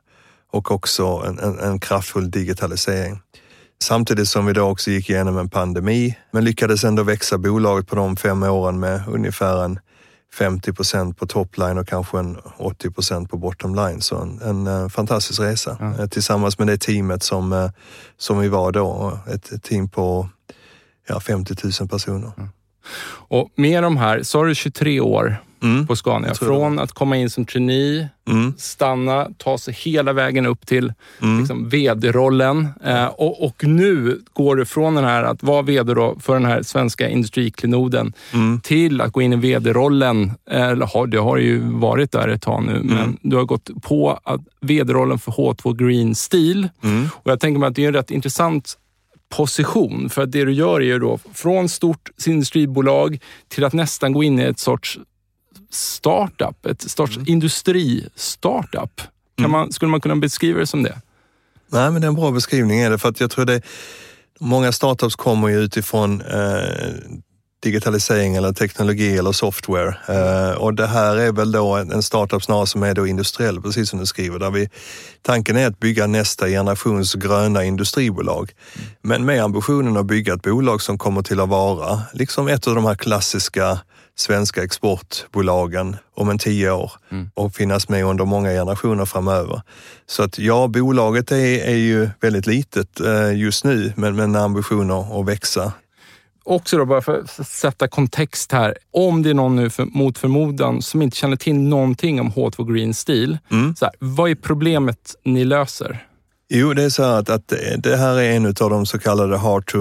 och 0.52 0.72
också 0.72 1.24
en, 1.28 1.40
en, 1.40 1.60
en 1.60 1.80
kraftfull 1.80 2.32
digitalisering. 2.32 3.20
Samtidigt 3.84 4.28
som 4.28 4.46
vi 4.46 4.54
då 4.54 4.62
också 4.62 4.92
gick 4.92 5.10
igenom 5.10 5.38
en 5.38 5.50
pandemi, 5.50 6.18
men 6.32 6.44
lyckades 6.44 6.84
ändå 6.84 7.04
växa 7.04 7.38
bolaget 7.38 7.88
på 7.88 7.96
de 7.96 8.18
fem 8.18 8.44
åren 8.44 8.80
med 8.80 9.04
ungefär 9.08 9.66
en 9.66 9.80
50 10.34 10.74
procent 10.74 11.18
på 11.18 11.26
topline 11.28 11.78
och 11.78 11.88
kanske 11.88 12.20
en 12.20 12.38
80 12.58 12.92
procent 12.92 13.30
på 13.30 13.38
bottomline. 13.38 14.02
Så 14.02 14.18
en, 14.18 14.42
en 14.42 14.68
eh, 14.68 14.90
fantastisk 14.90 15.40
resa 15.40 15.78
Ja. 15.80 16.04
eh, 16.04 16.08
tillsammans 16.10 16.60
med 16.60 16.68
det 16.68 16.78
teamet 16.78 17.24
som, 17.24 17.54
eh, 17.54 17.70
som 18.18 18.40
vi 18.40 18.48
var 18.48 18.72
då. 18.72 19.20
Ett, 19.34 19.64
team 19.64 19.90
på 19.90 20.30
ja, 21.08 21.20
50 21.20 21.56
000 21.80 21.90
personer. 21.90 22.32
Och 23.30 23.50
med 23.56 23.84
de 23.84 23.98
här, 23.98 24.24
så 24.24 24.38
har 24.38 24.46
du 24.46 24.56
23 24.56 25.00
år 25.00 25.38
mm. 25.62 25.88
på 25.88 25.96
Scania. 25.96 26.34
Från 26.34 26.80
att 26.80 26.92
komma 26.92 27.18
in 27.18 27.30
som 27.30 27.46
trainee, 27.46 28.10
mm. 28.28 28.54
stanna, 28.58 29.28
ta 29.38 29.58
sig 29.58 29.74
hela 29.74 30.14
vägen 30.14 30.46
upp 30.46 30.66
till 30.66 30.94
mm. 31.22 31.40
liksom, 31.40 31.70
VD-rollen. 31.70 32.68
Eh, 32.84 33.06
och, 33.06 33.46
och, 33.46 33.64
nu 33.64 34.22
går 34.34 34.56
du 34.56 34.66
från 34.66 34.96
den 34.96 35.04
här 35.04 35.24
att 35.24 35.44
vara 35.44 35.62
VD 35.62 35.94
för 36.20 36.34
den 36.34 36.46
här 36.46 36.64
svenska 36.64 37.10
industriklenoden 37.10 38.14
mm. 38.34 38.60
till 38.60 39.02
att 39.02 39.12
gå 39.12 39.22
in 39.22 39.34
i 39.34 39.36
VD-rollen. 39.36 40.32
Eller 40.50 40.86
har, 40.86 41.08
det 41.08 41.18
har 41.18 41.38
ju 41.38 41.60
varit 41.60 42.12
där 42.12 42.28
ett 42.28 42.42
tag 42.42 42.64
nu, 42.66 42.76
mm. 42.76 42.88
men 42.88 43.18
du 43.22 43.36
har 43.36 43.44
gått 43.44 43.70
på 43.82 44.20
VD-rollen 44.62 45.20
för 45.20 45.32
H2 45.32 45.76
Green 45.76 46.16
Steel. 46.16 46.70
Mm. 46.84 47.10
Och 47.14 47.32
jag 47.32 47.40
tänker 47.40 47.60
mig 47.60 47.68
att 47.68 47.76
det 47.76 47.84
är 47.84 47.88
en 47.88 47.94
rätt 47.94 48.12
intressant 48.12 48.78
position. 49.30 50.10
För 50.10 50.22
att 50.24 50.32
det 50.32 50.46
du 50.46 50.52
gör 50.52 50.82
är 50.82 50.86
ju 50.86 51.00
då 51.00 51.20
från 51.34 51.70
stort 51.70 52.10
industribolag 52.28 53.20
till 53.48 53.64
att 53.64 53.74
nästan 53.74 54.14
gå 54.14 54.24
in 54.24 54.40
i 54.40 54.44
ett 54.44 54.60
sorts 54.60 55.00
startup, 55.70 56.66
ett 56.66 56.82
sorts 56.82 57.16
mm. 57.16 57.28
industri-startup. 57.28 59.02
mm. 59.40 59.52
man, 59.52 59.72
skulle 59.72 59.92
man 59.92 60.02
kunna 60.02 60.16
beskriva 60.16 60.60
det 60.60 60.68
som 60.68 60.84
det? 60.84 61.02
Nej, 61.70 61.92
men 61.92 62.02
det 62.02 62.06
är 62.06 62.10
en 62.10 62.16
bra 62.16 62.32
beskrivning 62.32 62.80
är 62.80 62.90
det, 62.90 62.98
för 62.98 63.10
att 63.10 63.20
jag 63.20 63.32
tror 63.32 63.46
det 63.46 63.62
Många 64.40 64.72
startups 64.72 65.16
kommer 65.16 65.48
ju 65.48 65.60
utifrån 65.60 66.22
eh, 66.22 67.18
digitalisering 67.64 68.36
eller 68.36 68.54
teknologi 68.54 69.18
eller 69.18 69.32
software. 69.32 69.96
Uh, 70.10 70.58
och 70.58 70.74
det 70.74 70.88
här 70.88 71.16
är 71.16 71.32
väl 71.32 71.52
då 71.52 71.76
en 71.76 72.04
startup 72.04 72.44
snarare 72.44 72.68
som 72.68 72.84
är 72.84 72.94
då 72.94 73.08
industriell, 73.08 73.62
precis 73.62 73.90
som 73.90 74.00
du 74.00 74.06
skriver. 74.06 74.40
Där 74.40 74.52
vi, 74.52 74.70
tanken 75.22 75.58
är 75.58 75.68
att 75.68 75.80
bygga 75.80 76.08
nästa 76.08 76.48
generations 76.48 77.14
gröna 77.14 77.64
industribolag. 77.64 78.52
Mm. 78.76 78.88
Men 79.02 79.26
med 79.26 79.44
ambitionen 79.44 79.98
att 79.98 80.06
bygga 80.06 80.34
ett 80.34 80.42
bolag 80.42 80.82
som 80.82 80.98
kommer 80.98 81.22
till 81.22 81.40
att 81.40 81.50
vara 81.50 82.02
liksom 82.14 82.48
ett 82.48 82.68
av 82.68 82.76
de 82.76 82.86
här 82.86 82.96
klassiska 82.96 83.80
svenska 84.20 84.64
exportbolagen 84.64 85.96
om 86.16 86.30
en 86.30 86.40
tio 86.40 86.72
år 86.72 86.92
mm. 87.10 87.30
och 87.34 87.56
finnas 87.56 87.90
med 87.90 88.06
under 88.06 88.26
många 88.26 88.50
generationer 88.50 89.06
framöver. 89.06 89.62
Så 90.06 90.24
att 90.24 90.40
ja, 90.40 90.68
bolaget 90.68 91.32
är, 91.32 91.66
är 91.68 91.76
ju 91.76 92.10
väldigt 92.22 92.48
litet 92.48 93.00
eh, 93.00 93.38
just 93.38 93.64
nu, 93.64 93.94
men 93.96 94.16
med 94.16 94.42
ambitioner 94.42 95.20
att 95.20 95.28
växa 95.28 95.74
också 96.48 96.78
då, 96.78 96.86
bara 96.86 97.02
för 97.02 97.20
att 97.20 97.48
sätta 97.48 97.88
kontext 97.88 98.52
här. 98.52 98.78
Om 98.92 99.24
det 99.24 99.30
är 99.30 99.34
någon 99.34 99.56
nu 99.56 99.70
för, 99.70 99.86
mot 99.86 100.18
förmodan 100.18 100.82
som 100.82 101.02
inte 101.02 101.18
känner 101.18 101.36
till 101.36 101.56
någonting 101.56 102.22
om 102.22 102.32
H2 102.32 102.74
Green 102.74 102.94
Steel. 102.94 103.38
Mm. 103.52 103.76
Så 103.76 103.86
här, 103.86 103.94
vad 104.00 104.30
är 104.30 104.36
problemet 104.36 105.16
ni 105.26 105.46
löser? 105.46 106.08
Jo, 106.50 106.74
det 106.74 106.84
är 106.84 106.90
så 106.90 107.04
här 107.04 107.20
att, 107.20 107.30
att 107.30 107.54
det 107.78 107.98
här 107.98 108.16
är 108.16 108.32
en 108.32 108.46
av 108.46 108.54
de 108.54 108.86
så 108.86 109.00
kallade 109.00 109.38
hard 109.38 109.66
to 109.66 109.78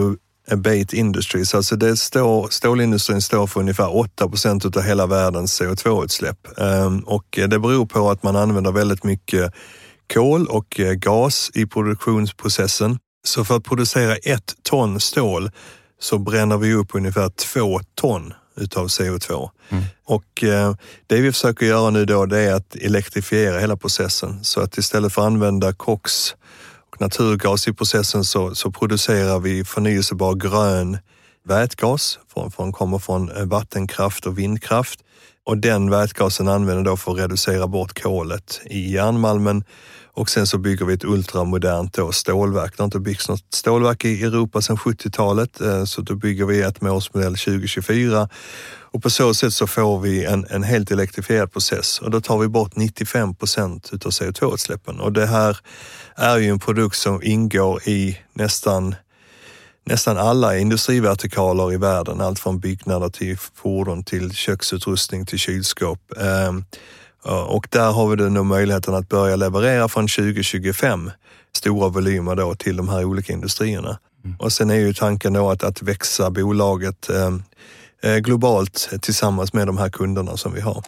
abate 0.50 0.96
industries. 0.96 1.54
Alltså 1.54 1.76
det 1.76 1.96
står, 1.96 2.48
stålindustrin 2.50 3.22
står 3.22 3.46
för 3.46 3.60
ungefär 3.60 3.96
8 3.96 4.28
procent 4.28 4.76
av 4.76 4.82
hela 4.82 5.06
världens 5.06 5.60
CO2-utsläpp. 5.60 6.48
Um, 6.56 6.98
och 6.98 7.38
det 7.48 7.58
beror 7.58 7.86
på 7.86 8.10
att 8.10 8.22
man 8.22 8.36
använder 8.36 8.72
väldigt 8.72 9.04
mycket 9.04 9.52
kol 10.14 10.46
och 10.46 10.80
eh, 10.80 10.92
gas 10.92 11.50
i 11.54 11.66
produktionsprocessen. 11.66 12.98
Så 13.24 13.44
för 13.44 13.56
att 13.56 13.64
producera 13.64 14.16
ett 14.16 14.54
ton 14.62 15.00
stål 15.00 15.50
så 16.00 16.18
bränner 16.18 16.56
vi 16.56 16.74
upp 16.74 16.94
ungefär 16.94 17.28
två 17.28 17.80
ton 17.94 18.34
utav 18.56 18.86
CO2. 18.86 19.50
Mm. 19.68 19.84
Och 20.04 20.44
eh, 20.44 20.74
det 21.06 21.20
vi 21.20 21.32
försöker 21.32 21.66
göra 21.66 21.90
nu 21.90 22.04
då 22.04 22.26
det 22.26 22.38
är 22.38 22.54
att 22.54 22.76
elektrifiera 22.76 23.58
hela 23.58 23.76
processen 23.76 24.44
så 24.44 24.60
att 24.60 24.78
istället 24.78 25.12
för 25.12 25.22
att 25.22 25.26
använda 25.26 25.72
koks 25.72 26.34
och 26.96 27.00
naturgas 27.00 27.68
i 27.68 27.72
processen 27.72 28.24
så, 28.24 28.54
så 28.54 28.70
producerar 28.70 29.40
vi 29.40 29.64
förnyelsebar 29.64 30.34
grön 30.34 30.98
vätgas 31.44 32.18
som 32.34 32.50
från, 32.50 32.72
kommer 32.72 32.98
från 32.98 33.30
eh, 33.30 33.44
vattenkraft 33.44 34.26
och 34.26 34.38
vindkraft 34.38 35.00
och 35.46 35.58
den 35.58 35.90
vätgasen 35.90 36.48
använder 36.48 36.84
då 36.84 36.96
för 36.96 37.12
att 37.12 37.18
reducera 37.18 37.66
bort 37.66 38.02
kolet 38.02 38.60
i 38.64 38.92
järnmalmen 38.92 39.64
och 40.14 40.30
sen 40.30 40.46
så 40.46 40.58
bygger 40.58 40.84
vi 40.84 40.94
ett 40.94 41.04
ultramodernt 41.04 41.94
då 41.94 42.12
stålverk. 42.12 42.76
Det 42.76 42.82
har 42.82 42.84
inte 42.84 43.00
byggts 43.00 43.28
något 43.28 43.54
stålverk 43.54 44.04
i 44.04 44.22
Europa 44.22 44.62
sedan 44.62 44.76
70-talet, 44.76 45.60
eh, 45.60 45.84
så 45.84 46.02
då 46.02 46.14
bygger 46.14 46.44
vi 46.44 46.62
ett 46.62 46.80
med 46.80 46.92
årsmodell 46.92 47.36
2024. 47.36 48.28
Och 48.96 49.02
på 49.02 49.10
så 49.10 49.34
sätt 49.34 49.52
så 49.52 49.66
får 49.66 50.00
vi 50.00 50.24
en, 50.24 50.46
en 50.50 50.62
helt 50.62 50.90
elektrifierad 50.90 51.52
process 51.52 51.98
och 51.98 52.10
då 52.10 52.20
tar 52.20 52.38
vi 52.38 52.48
bort 52.48 52.76
95 52.76 53.34
procent 53.34 53.90
utav 53.92 54.12
CO2-utsläppen. 54.12 55.00
Och 55.00 55.12
det 55.12 55.26
här 55.26 55.58
är 56.14 56.38
ju 56.38 56.50
en 56.50 56.58
produkt 56.58 56.96
som 56.96 57.22
ingår 57.22 57.88
i 57.88 58.18
nästan 58.32 58.94
nästan 59.86 60.18
alla 60.18 60.58
industrivertikaler 60.58 61.72
i 61.72 61.76
världen, 61.76 62.20
allt 62.20 62.38
från 62.38 62.60
byggnader 62.60 63.08
till 63.08 63.38
fordon 63.38 64.04
till 64.04 64.32
köksutrustning 64.32 65.26
till 65.26 65.38
kylskåp. 65.38 66.00
Ehm, 66.20 66.64
och 67.48 67.68
där 67.70 67.92
har 67.92 68.16
vi 68.16 68.30
nu 68.30 68.42
möjligheten 68.42 68.94
att 68.94 69.08
börja 69.08 69.36
leverera 69.36 69.88
från 69.88 70.08
2025 70.08 71.10
stora 71.56 71.88
volymer 71.88 72.36
då 72.36 72.54
till 72.54 72.76
de 72.76 72.88
här 72.88 73.04
olika 73.04 73.32
industrierna. 73.32 73.98
Mm. 74.24 74.36
Och 74.38 74.52
sen 74.52 74.70
är 74.70 74.74
ju 74.74 74.94
tanken 74.94 75.32
då 75.32 75.50
att, 75.50 75.64
att 75.64 75.82
växa 75.82 76.30
bolaget 76.30 77.10
eh, 77.10 77.26
eh 77.26 77.32
globalt 78.20 78.88
tillsammans 79.02 79.52
med 79.52 79.66
de 79.66 79.78
här 79.78 79.88
kunderna 79.88 80.36
som 80.36 80.54
vi 80.54 80.60
har. 80.60 80.84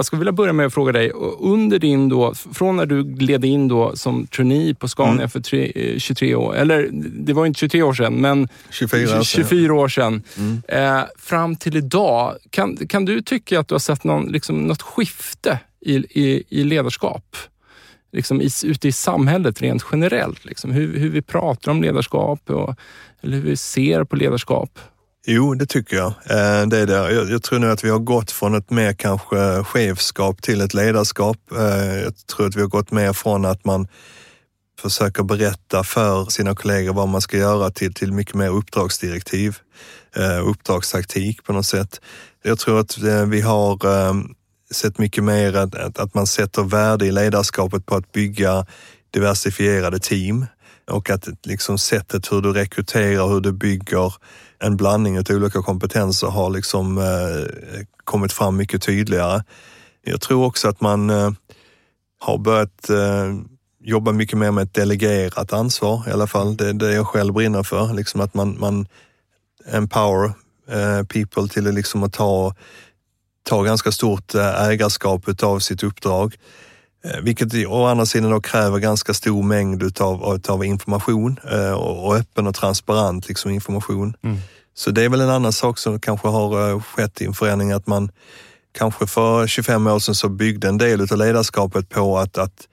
Jag 0.00 0.06
skulle 0.06 0.20
vilja 0.20 0.32
börja 0.32 0.52
med 0.52 0.66
att 0.66 0.74
fråga 0.74 0.92
dig, 0.92 1.10
under 1.38 1.78
din 1.78 2.08
då, 2.08 2.34
från 2.34 2.76
när 2.76 2.86
du 2.86 3.04
gled 3.04 3.44
in 3.44 3.68
då 3.68 3.96
som 3.96 4.26
trainee 4.26 4.74
på 4.74 4.88
Scania 4.88 5.12
mm. 5.12 5.30
för 5.30 5.40
tre, 5.40 5.72
23 5.98 6.30
eh, 6.30 6.40
år, 6.40 6.56
eller 6.56 6.88
det 6.92 7.32
var 7.32 7.46
inte 7.46 7.60
23 7.60 7.82
år 7.82 7.92
sedan, 7.92 8.14
men 8.14 8.48
24, 8.70 9.24
24 9.24 9.74
år 9.74 9.88
sedan, 9.88 10.22
mm. 10.36 10.62
eh, 10.68 11.04
fram 11.18 11.56
till 11.56 11.76
idag. 11.76 12.36
Kan, 12.50 12.76
kan 12.76 13.04
du 13.04 13.22
tycka 13.22 13.60
att 13.60 13.68
du 13.68 13.74
har 13.74 13.80
sett 13.80 14.04
någon, 14.04 14.26
liksom, 14.26 14.66
något 14.66 14.82
skifte 14.82 15.58
i, 15.80 15.94
i, 15.96 16.44
i 16.48 16.64
ledarskap? 16.64 17.36
Liksom 18.12 18.40
i, 18.40 18.48
ute 18.64 18.88
i 18.88 18.92
samhället 18.92 19.62
rent 19.62 19.84
generellt. 19.92 20.44
Liksom, 20.44 20.70
hur, 20.70 20.98
hur 20.98 21.10
vi 21.10 21.22
pratar 21.22 21.70
om 21.70 21.82
ledarskap 21.82 22.50
och, 22.50 22.74
eller 23.20 23.36
hur 23.36 23.44
vi 23.44 23.56
ser 23.56 24.04
på 24.04 24.16
ledarskap. 24.16 24.78
Jo, 25.26 25.54
det 25.54 25.66
tycker 25.66 25.96
jag. 25.96 26.06
Eh, 26.06 26.66
det 26.66 26.78
är 26.78 26.86
det. 26.86 27.30
Jag 27.30 27.42
tror 27.42 27.58
nu 27.58 27.70
att 27.70 27.84
vi 27.84 27.90
har 27.90 27.98
gått 27.98 28.30
från 28.30 28.54
ett 28.54 28.70
mer 28.70 28.92
kanske 28.92 29.64
chefskap 29.64 30.42
till 30.42 30.60
ett 30.60 30.74
ledarskap. 30.74 31.38
Eh, 31.56 32.00
jag 32.02 32.26
tror 32.26 32.46
att 32.46 32.56
vi 32.56 32.60
har 32.60 32.68
gått 32.68 32.90
mer 32.90 33.12
från 33.12 33.44
att 33.44 33.64
man 33.64 33.88
försöker 34.80 35.22
berätta 35.22 35.84
för 35.84 36.24
sina 36.24 36.54
kollegor 36.54 36.92
vad 36.92 37.08
man 37.08 37.20
ska 37.20 37.36
göra 37.36 37.70
till, 37.70 37.94
till 37.94 38.12
mycket 38.12 38.34
mer 38.34 38.48
uppdragsdirektiv, 38.48 39.56
eh, 40.16 40.48
uppdragstaktik 40.48 41.44
på 41.44 41.52
något 41.52 41.66
sätt. 41.66 42.00
Jag 42.42 42.58
tror 42.58 42.80
att 42.80 42.98
vi 43.28 43.40
har 43.40 43.76
sett 44.70 44.98
mycket 44.98 45.24
mer 45.24 45.56
att, 45.56 45.98
att 45.98 46.14
man 46.14 46.26
sätter 46.26 46.62
värde 46.62 47.06
i 47.06 47.12
ledarskapet 47.12 47.86
på 47.86 47.94
att 47.94 48.12
bygga 48.12 48.66
diversifierade 49.10 49.98
team 49.98 50.46
och 50.90 51.10
att 51.10 51.28
liksom 51.42 51.78
sättet 51.78 52.32
hur 52.32 52.40
du 52.40 52.52
rekryterar, 52.52 53.28
hur 53.28 53.40
du 53.40 53.52
bygger 53.52 54.14
en 54.58 54.76
blandning 54.76 55.18
av 55.18 55.24
olika 55.30 55.62
kompetenser 55.62 56.26
har 56.26 56.50
liksom 56.50 56.98
eh, 56.98 57.84
kommit 58.04 58.32
fram 58.32 58.56
mycket 58.56 58.82
tydligare. 58.82 59.42
Jag 60.04 60.20
tror 60.20 60.44
också 60.44 60.68
att 60.68 60.80
man 60.80 61.10
eh, 61.10 61.30
har 62.18 62.38
börjat 62.38 62.90
eh, 62.90 63.34
jobba 63.84 64.12
mycket 64.12 64.38
mer 64.38 64.50
med 64.50 64.62
ett 64.62 64.74
delegerat 64.74 65.52
ansvar 65.52 66.04
i 66.08 66.10
alla 66.10 66.26
fall. 66.26 66.56
Det 66.56 66.68
är 66.68 66.72
det 66.72 66.92
jag 66.92 67.06
själv 67.06 67.34
brinner 67.34 67.62
för, 67.62 67.94
liksom 67.94 68.20
att 68.20 68.34
man, 68.34 68.56
man 68.60 68.86
empower 69.72 70.32
eh, 70.70 71.02
people 71.06 71.48
till 71.48 71.64
liksom 71.64 72.02
att 72.02 72.12
ta, 72.12 72.54
ta 73.42 73.62
ganska 73.62 73.92
stort 73.92 74.34
eh, 74.34 74.62
ägarskap 74.62 75.28
utav 75.28 75.58
sitt 75.58 75.82
uppdrag. 75.82 76.36
Eh, 77.04 77.20
vilket 77.22 77.66
å 77.66 77.84
andra 77.86 78.06
sidan 78.06 78.30
då 78.30 78.40
kräver 78.40 78.78
ganska 78.78 79.14
stor 79.14 79.42
mängd 79.42 79.82
utav, 79.82 80.34
utav 80.34 80.64
information 80.64 81.36
eh, 81.52 81.72
och 81.72 82.16
öppen 82.16 82.46
och 82.46 82.54
transparent 82.54 83.28
liksom 83.28 83.50
information. 83.50 84.14
Mm. 84.22 84.38
Så 84.74 84.90
det 84.90 85.02
är 85.02 85.08
väl 85.08 85.20
en 85.20 85.30
annan 85.30 85.52
sak 85.52 85.78
som 85.78 86.00
kanske 86.00 86.28
har 86.28 86.80
skett 86.80 87.20
i 87.20 87.24
en 87.24 87.34
förändring, 87.34 87.72
att 87.72 87.86
man 87.86 88.10
kanske 88.78 89.06
för 89.06 89.46
25 89.46 89.86
år 89.86 89.98
sedan 89.98 90.14
så 90.14 90.28
byggde 90.28 90.68
en 90.68 90.78
del 90.78 91.00
av 91.00 91.18
ledarskapet 91.18 91.88
på 91.88 92.18
att, 92.18 92.38
att, 92.38 92.68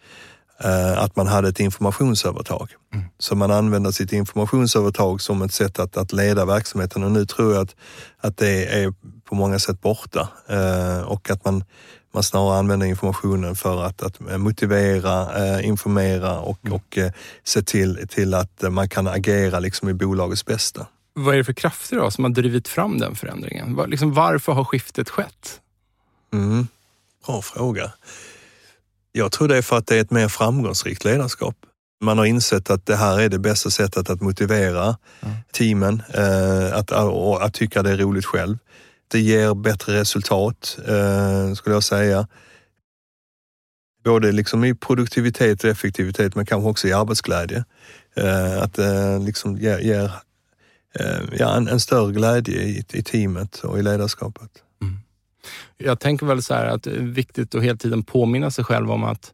att 0.97 1.15
man 1.15 1.27
hade 1.27 1.49
ett 1.49 1.59
informationsövertag. 1.59 2.69
Mm. 2.93 3.05
Så 3.19 3.35
man 3.35 3.51
använder 3.51 3.91
sitt 3.91 4.13
informationsövertag 4.13 5.21
som 5.21 5.41
ett 5.41 5.53
sätt 5.53 5.79
att, 5.79 5.97
att 5.97 6.13
leda 6.13 6.45
verksamheten 6.45 7.03
och 7.03 7.11
nu 7.11 7.25
tror 7.25 7.53
jag 7.53 7.61
att, 7.61 7.75
att 8.21 8.37
det 8.37 8.65
är 8.65 8.93
på 9.27 9.35
många 9.35 9.59
sätt 9.59 9.81
borta 9.81 10.29
och 11.05 11.29
att 11.29 11.45
man 11.45 11.63
man 12.17 12.23
snarare 12.23 12.59
använder 12.59 12.87
informationen 12.87 13.55
för 13.55 13.83
att, 13.83 14.01
att 14.01 14.19
motivera, 14.39 15.45
eh, 15.45 15.67
informera 15.67 16.39
och, 16.39 16.59
mm. 16.63 16.73
och 16.73 16.97
eh, 16.97 17.11
se 17.43 17.61
till, 17.61 18.07
till 18.07 18.33
att 18.33 18.61
man 18.69 18.89
kan 18.89 19.07
agera 19.07 19.59
liksom 19.59 19.89
i 19.89 19.93
bolagets 19.93 20.45
bästa. 20.45 20.87
Vad 21.13 21.33
är 21.33 21.37
det 21.37 21.43
för 21.43 21.53
krafter 21.53 21.95
då 21.95 22.11
som 22.11 22.23
har 22.23 22.31
drivit 22.31 22.67
fram 22.67 22.97
den 22.97 23.15
förändringen? 23.15 23.75
Var, 23.75 23.87
liksom, 23.87 24.13
varför 24.13 24.51
har 24.51 24.63
skiftet 24.63 25.09
skett? 25.09 25.61
Mm. 26.33 26.67
Bra 27.25 27.41
fråga. 27.41 27.91
Jag 29.11 29.31
tror 29.31 29.47
det 29.47 29.57
är 29.57 29.61
för 29.61 29.77
att 29.77 29.87
det 29.87 29.95
är 29.95 30.01
ett 30.01 30.11
mer 30.11 30.27
framgångsrikt 30.27 31.05
ledarskap. 31.05 31.55
Man 32.01 32.17
har 32.17 32.25
insett 32.25 32.69
att 32.69 32.85
det 32.85 32.95
här 32.95 33.19
är 33.19 33.29
det 33.29 33.39
bästa 33.39 33.69
sättet 33.69 34.09
att 34.09 34.21
motivera 34.21 34.97
mm. 35.21 35.35
teamen, 35.51 36.03
eh, 36.13 36.77
att, 36.77 36.91
och 36.91 37.45
att 37.45 37.53
tycka 37.53 37.83
det 37.83 37.91
är 37.91 37.97
roligt 37.97 38.25
själv. 38.25 38.57
Det 39.07 39.19
ger 39.19 39.53
bättre 39.53 39.99
resultat, 39.99 40.77
eh, 40.87 41.53
skulle 41.53 41.75
jag 41.75 41.83
säga. 41.83 42.27
Både 44.03 44.31
liksom 44.31 44.63
i 44.63 44.75
produktivitet 44.75 45.63
och 45.63 45.69
effektivitet, 45.69 46.35
men 46.35 46.45
kanske 46.45 46.69
också 46.69 46.87
i 46.87 46.93
arbetsglädje. 46.93 47.65
Eh, 48.15 48.61
att 48.61 48.73
det 48.73 49.19
liksom 49.19 49.57
ger, 49.57 49.79
ger 49.79 50.11
ja, 51.31 51.55
en, 51.55 51.67
en, 51.67 51.79
större 51.79 52.11
glädje 52.11 52.61
i, 52.61 52.83
i 52.93 53.03
teamet 53.03 53.59
och 53.59 53.79
i 53.79 53.81
ledarskapet. 53.81 54.51
Mm. 54.81 54.97
Jag 55.77 55.99
tänker 55.99 56.25
väl 56.25 56.43
så 56.43 56.53
här 56.53 56.65
att 56.65 56.83
det 56.83 56.95
är 56.95 57.01
viktigt 57.01 57.55
att 57.55 57.63
hela 57.63 57.77
tiden 57.77 58.03
påminna 58.03 58.51
sig 58.51 58.63
själv 58.63 58.91
om 58.91 59.03
att 59.03 59.33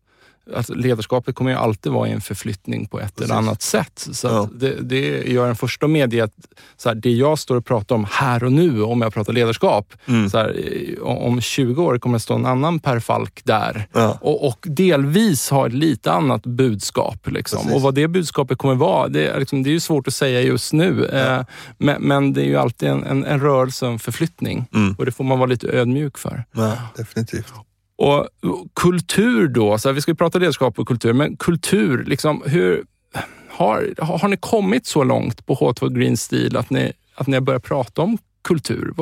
Alltså 0.56 0.74
ledarskapet 0.74 1.36
kommer 1.36 1.52
ju 1.52 1.58
alltid 1.58 1.92
vara 1.92 2.08
i 2.08 2.12
en 2.12 2.22
förflyttning 2.22 2.88
på 2.88 3.00
ett 3.00 3.16
Precis. 3.16 3.32
eller 3.32 3.40
annat 3.40 3.62
sätt. 3.62 4.08
Så 4.12 4.28
ja. 4.28 4.50
det, 4.56 4.82
det 4.82 5.32
gör 5.32 5.50
en 5.50 5.56
första 5.56 5.88
medie 5.88 6.24
att 6.24 6.34
så 6.78 6.90
här, 6.90 6.96
det 6.96 7.12
jag 7.12 7.40
står 7.40 7.56
och 7.56 7.66
pratar 7.66 7.96
om 7.96 8.08
här 8.12 8.44
och 8.44 8.52
nu, 8.52 8.84
om 8.84 9.02
jag 9.02 9.14
pratar 9.14 9.34
ledarskap, 9.34 9.94
mm. 10.06 10.30
så 10.30 10.38
här, 10.38 10.56
om 11.02 11.42
20 11.42 11.84
år 11.84 11.98
kommer 11.98 12.16
det 12.16 12.20
stå 12.20 12.34
en 12.34 12.46
annan 12.46 12.80
Per 12.80 13.00
Falk 13.00 13.42
där 13.44 13.88
ja. 13.94 14.18
och, 14.22 14.48
och, 14.48 14.66
delvis 14.70 15.50
ha 15.50 15.68
ett 15.68 15.74
lite 15.74 16.12
annat 16.12 16.44
budskap. 16.44 17.28
Liksom. 17.28 17.74
Och 17.74 17.82
vad 17.82 17.96
det 17.96 18.08
budskapet 18.08 18.58
kommer 18.58 18.76
vara, 18.76 19.08
det 19.08 19.28
är, 19.28 19.40
liksom, 19.40 19.64
det 19.64 19.70
är 19.70 19.72
ju 19.72 19.80
svårt 19.80 20.08
att 20.08 20.14
säga 20.14 20.42
just 20.42 20.74
nu. 20.74 21.10
Ja. 21.12 21.18
Eh, 21.18 21.46
men, 21.78 22.02
men, 22.02 22.34
det 22.34 22.42
är 22.42 22.46
ju 22.46 22.58
alltid 22.58 22.90
en, 22.90 23.04
en, 23.04 23.26
en 23.26 23.40
rörelse, 23.40 23.88
en 23.88 24.00
förflyttning 24.00 24.66
mm. 24.74 24.96
och 24.98 25.06
det 25.06 25.12
får 25.12 25.24
man 25.24 25.40
vara 25.40 25.50
lite 25.50 25.68
ödmjuk 25.68 26.18
för. 26.18 26.44
Ja, 26.52 26.78
definitivt. 26.96 27.54
Och 27.96 28.28
kultur 28.76 29.48
då, 29.48 29.78
så 29.78 29.92
vi 29.92 30.02
ska 30.02 30.12
ju 30.12 30.16
prata 30.16 30.40
ledarskap 30.40 30.80
och 30.80 30.88
kultur, 30.88 31.14
men 31.14 31.38
kultur, 31.38 32.04
liksom, 32.04 32.44
hur, 32.46 32.84
har, 33.50 33.94
har 33.98 34.28
ni 34.28 34.38
kommit 34.38 34.88
så 34.88 35.04
långt 35.04 35.46
på 35.46 35.56
H2 35.56 35.90
Green 35.90 36.18
Steel 36.18 36.58
att 36.58 36.70
ni, 36.70 36.94
att 37.16 37.28
ni 37.28 37.34
har 37.34 37.42
börjat 37.42 37.64
prata 37.64 38.02
om 38.02 38.18
kultur? 38.44 38.94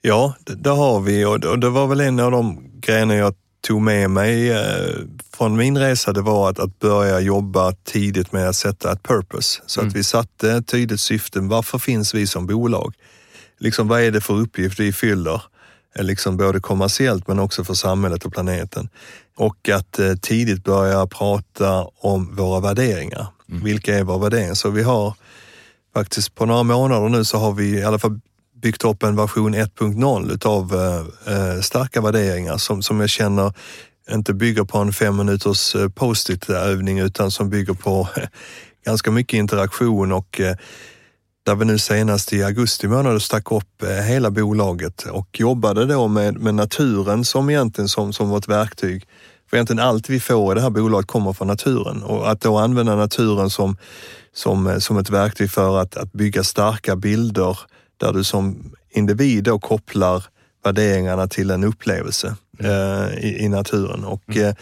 Ja, 0.00 0.34
det, 0.44 0.70
har 0.70 1.00
vi 1.00 1.24
och 1.24 1.58
det 1.58 1.70
var 1.70 1.86
väl 1.86 2.00
en 2.00 2.20
av 2.20 2.30
de 2.30 2.70
grejerna 2.80 3.14
jag 3.14 3.34
tog 3.60 3.82
med 3.82 4.10
mig 4.10 4.50
eh, 4.50 4.94
från 5.36 5.56
min 5.56 5.78
resa, 5.78 6.12
det 6.12 6.22
var 6.22 6.50
att, 6.50 6.58
att 6.58 6.78
börja 6.78 7.20
jobba 7.20 7.72
tidigt 7.72 8.32
med 8.32 8.48
att 8.48 8.56
sätta 8.56 8.92
ett 8.92 9.02
purpose. 9.02 9.62
Så 9.66 9.80
mm. 9.80 9.88
att 9.88 9.96
vi 9.96 10.04
satte 10.04 10.62
tydligt 10.62 11.00
syfte. 11.00 11.40
Varför 11.40 11.78
finns 11.78 12.14
vi 12.14 12.26
som 12.26 12.46
bolag? 12.46 12.94
Liksom, 13.58 13.88
vad 13.88 14.00
är 14.00 14.10
det 14.10 14.20
för 14.20 14.34
uppgift 14.34 14.80
vi 14.80 14.92
fyller? 14.92 15.42
Liksom 16.02 16.36
både 16.36 16.60
kommersiellt 16.60 17.28
men 17.28 17.38
också 17.38 17.64
för 17.64 17.74
samhället 17.74 18.24
och 18.24 18.32
planeten. 18.32 18.88
Och 19.36 19.68
att 19.68 19.98
eh, 19.98 20.14
tidigt 20.14 20.64
börja 20.64 21.06
prata 21.06 21.86
om 22.00 22.36
våra 22.36 22.60
värderingar. 22.60 23.26
Mm. 23.48 23.64
Vilka 23.64 23.98
är 23.98 24.04
våra 24.04 24.18
värderingar? 24.18 24.54
Så 24.54 24.70
vi 24.70 24.82
har 24.82 25.14
faktiskt 25.94 26.34
på 26.34 26.46
några 26.46 26.62
månader 26.62 27.08
nu 27.08 27.24
så 27.24 27.38
har 27.38 27.52
vi 27.52 27.78
i 27.78 27.84
alla 27.84 27.98
fall 27.98 28.20
byggt 28.62 28.84
upp 28.84 29.02
en 29.02 29.16
version 29.16 29.54
1.0 29.54 30.32
utav 30.32 30.74
eh, 30.74 31.34
eh, 31.34 31.60
starka 31.60 32.00
värderingar 32.00 32.56
som, 32.56 32.82
som 32.82 33.00
jag 33.00 33.10
känner 33.10 33.52
inte 34.10 34.34
bygger 34.34 34.64
på 34.64 34.78
en 34.78 34.92
fem 34.92 35.16
minuters 35.16 35.74
eh, 35.74 35.88
post-it 35.88 36.50
övning 36.50 36.98
utan 36.98 37.30
som 37.30 37.50
bygger 37.50 37.74
på 37.74 38.08
ganska 38.84 39.10
mycket 39.10 39.38
interaktion 39.38 40.12
och 40.12 40.40
eh, 40.40 40.56
där 41.48 41.54
vi 41.54 41.64
nu 41.64 41.78
senast 41.78 42.32
i 42.32 42.42
augusti 42.42 42.88
månad 42.88 43.22
stack 43.22 43.52
upp 43.52 43.82
eh, 43.82 43.88
hela 43.88 44.30
bolaget 44.30 45.02
och 45.02 45.40
jobbade 45.40 45.86
då 45.86 46.08
med, 46.08 46.38
med 46.38 46.54
naturen 46.54 47.24
som 47.24 47.50
egentligen 47.50 47.88
som, 47.88 48.12
som 48.12 48.28
vårt 48.28 48.48
verktyg. 48.48 49.04
För 49.50 49.56
egentligen 49.56 49.82
allt 49.82 50.08
vi 50.08 50.20
får 50.20 50.52
i 50.52 50.54
det 50.54 50.60
här 50.60 50.70
bolaget 50.70 51.06
kommer 51.06 51.32
från 51.32 51.48
naturen 51.48 52.02
och 52.02 52.30
att 52.30 52.40
då 52.40 52.58
använda 52.58 52.96
naturen 52.96 53.50
som, 53.50 53.76
som, 54.32 54.66
eh, 54.66 54.78
som 54.78 54.98
ett 54.98 55.10
verktyg 55.10 55.50
för 55.50 55.78
att, 55.78 55.96
att 55.96 56.12
bygga 56.12 56.44
starka 56.44 56.96
bilder 56.96 57.58
där 57.96 58.12
du 58.12 58.24
som 58.24 58.72
individ 58.90 59.44
då 59.44 59.58
kopplar 59.58 60.24
värderingarna 60.64 61.28
till 61.28 61.50
en 61.50 61.64
upplevelse 61.64 62.36
mm. 62.58 62.72
eh, 62.72 63.18
i, 63.18 63.44
i, 63.44 63.48
naturen. 63.48 64.04
Och, 64.04 64.22
mm. 64.28 64.48
eh, 64.48 64.54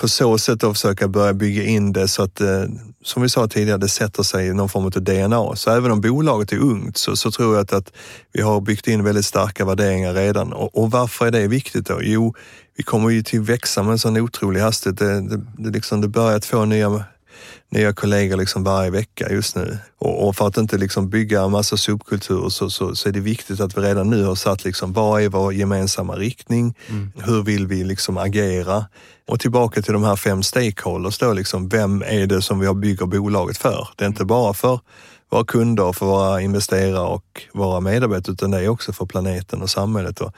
på 0.00 0.08
så 0.08 0.38
sätt 0.38 0.64
att 0.64 0.72
försöka 0.72 1.08
börja 1.08 1.34
bygga 1.34 1.64
in 1.64 1.92
det 1.92 2.08
så 2.08 2.22
att, 2.22 2.40
eh, 2.40 2.64
som 3.06 3.22
vi 3.22 3.28
sa 3.28 3.48
tidigare, 3.48 3.78
det 3.78 3.88
sätter 3.88 4.22
sig 4.22 4.46
i 4.46 4.54
någon 4.54 4.68
form 4.68 4.84
av 4.84 4.90
DNA. 4.90 5.56
Så 5.56 5.70
även 5.70 5.90
om 5.90 6.00
bolaget 6.00 6.52
är 6.52 6.58
ungt 6.58 6.96
så, 6.96 7.16
så 7.16 7.30
tror 7.30 7.54
jag 7.54 7.62
att, 7.62 7.72
att 7.72 7.92
vi 8.32 8.42
har 8.42 8.60
byggt 8.60 8.88
in 8.88 9.04
väldigt 9.04 9.26
starka 9.26 9.64
värderingar 9.64 10.14
redan. 10.14 10.52
Och, 10.52 10.78
och 10.78 10.90
varför 10.90 11.26
är 11.26 11.30
det 11.30 11.46
viktigt 11.46 11.86
då? 11.86 11.98
Jo, 12.02 12.34
vi 12.76 12.82
kommer 12.82 13.10
ju 13.10 13.22
till 13.22 13.40
växa 13.40 13.82
med 13.82 13.92
en 13.92 13.98
sån 13.98 14.16
otrolig 14.16 14.60
hastighet. 14.60 14.98
Det, 14.98 15.20
det, 15.20 15.42
det, 15.58 15.70
liksom, 15.70 16.00
det 16.00 16.08
börjar 16.08 16.38
två 16.38 16.64
nya 16.64 17.04
nya 17.70 17.92
kollegor 17.92 18.36
liksom 18.36 18.64
varje 18.64 18.90
vecka 18.90 19.28
just 19.30 19.56
nu. 19.56 19.78
Och, 19.98 20.28
och 20.28 20.36
för 20.36 20.46
att 20.46 20.56
inte 20.56 20.78
liksom 20.78 21.10
bygga 21.10 21.42
en 21.42 21.50
massa 21.50 21.76
subkulturer 21.76 22.48
så, 22.48 22.70
så, 22.70 22.94
så, 22.94 23.08
är 23.08 23.12
det 23.12 23.20
viktigt 23.20 23.60
att 23.60 23.78
vi 23.78 23.80
redan 23.80 24.10
nu 24.10 24.24
har 24.24 24.34
satt 24.34 24.64
liksom, 24.64 24.92
vad 24.92 25.22
är 25.22 25.28
vår 25.28 25.54
gemensamma 25.54 26.16
riktning? 26.16 26.74
Mm. 26.88 27.12
Hur 27.16 27.42
vill 27.42 27.66
vi 27.66 27.84
liksom 27.84 28.18
agera? 28.18 28.84
Och 29.28 29.40
tillbaka 29.40 29.82
till 29.82 29.92
de 29.92 30.04
här 30.04 30.16
fem 30.16 30.42
stakeholders 30.42 31.18
då, 31.18 31.32
liksom, 31.32 31.68
vem 31.68 32.02
är 32.02 32.26
det 32.26 32.42
som 32.42 32.60
vi 32.60 32.74
bygger 32.74 33.06
bolaget 33.06 33.58
för? 33.58 33.88
Det 33.96 34.04
är 34.04 34.08
inte 34.08 34.24
bara 34.24 34.54
för 34.54 34.80
våra 35.30 35.44
kunder, 35.44 35.92
för 35.92 36.06
våra 36.06 36.40
investerare 36.40 37.08
och 37.08 37.42
våra 37.54 37.80
medarbetare, 37.80 38.32
utan 38.32 38.50
det 38.50 38.58
är 38.58 38.68
också 38.68 38.92
för 38.92 39.06
planeten 39.06 39.62
och 39.62 39.70
samhället. 39.70 40.20
Och 40.20 40.34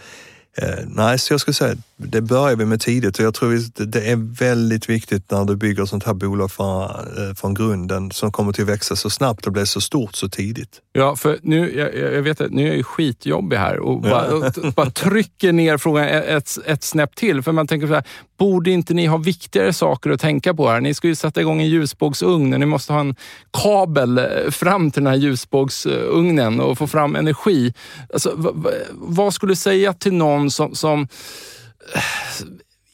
Eh, 0.63 0.85
nej, 0.87 1.19
så 1.19 1.33
jag 1.33 1.41
skulle 1.41 1.55
säga 1.55 1.77
det 2.01 2.21
börjar 2.21 2.57
vi 2.57 2.65
med 2.65 2.81
tidigt 2.81 3.19
och 3.19 3.25
jag 3.25 3.35
tror 3.35 3.85
det 3.87 4.11
är 4.11 4.39
väldigt 4.39 4.89
viktigt 4.89 5.31
när 5.31 5.45
du 5.45 5.57
bygger 5.57 5.85
sånt 5.85 6.05
här 6.05 6.15
bolag 6.15 6.53
från, 6.53 6.83
eh, 6.83 7.35
från 7.37 7.55
grunden 7.55 8.11
som 8.11 8.33
kommer 8.33 8.53
till 8.53 8.65
att 8.65 8.69
växa 8.69 8.97
så 8.97 9.11
snabbt 9.11 9.47
och 9.47 9.53
bli 9.53 9.67
så 9.67 9.81
stort 9.81 10.15
så 10.15 10.29
tidigt. 10.29 10.81
Ja, 10.93 11.17
för 11.17 11.39
nu, 11.43 11.79
jag, 11.79 12.15
jag 12.15 12.23
vet 12.23 12.41
att 12.41 12.51
nu 12.51 12.63
är 12.63 12.67
jag 12.67 12.77
ju 12.77 12.83
skitjobbig 12.83 13.57
här 13.57 13.79
och 13.79 14.01
bara, 14.01 14.27
ja. 14.31 14.53
och, 14.63 14.73
bara 14.73 14.91
trycker 14.91 15.53
ner 15.53 15.79
frågan 15.79 16.09
ett, 16.09 16.59
ett 16.67 16.83
snäpp 16.83 17.17
till. 17.17 17.43
För 17.43 17.53
man 17.53 17.67
tänker 17.67 17.87
så 17.87 17.95
här, 17.95 18.05
borde 18.39 18.71
inte 18.71 18.95
ni 18.95 19.07
ha 19.07 19.17
viktigare 19.17 19.73
saker 19.73 20.11
att 20.11 20.21
tänka 20.21 20.55
på 20.55 20.69
här? 20.69 20.81
Ni 20.81 20.95
ska 20.95 21.09
ju 21.09 21.15
sätta 21.15 21.41
igång 21.41 21.61
en 21.61 21.69
ljusbågsugn 21.69 22.53
och 22.53 22.61
ni 22.61 22.67
måste 22.67 22.93
ha 22.93 23.01
en 23.01 23.15
kabel 23.53 24.19
eh, 24.19 24.51
fram 24.51 24.91
till 24.91 25.05
den 25.05 25.13
här 25.13 25.19
ljusbågsugnen 25.19 26.61
och 26.61 26.79
få 26.79 26.87
fram 26.87 27.17
energi. 27.17 27.75
Alltså, 28.13 28.55
vad 28.93 29.35
skulle 29.35 29.53
du 29.53 29.57
säga 29.57 29.93
till 29.93 30.15
någon 30.15 30.51
som, 30.51 30.75
som 30.75 31.09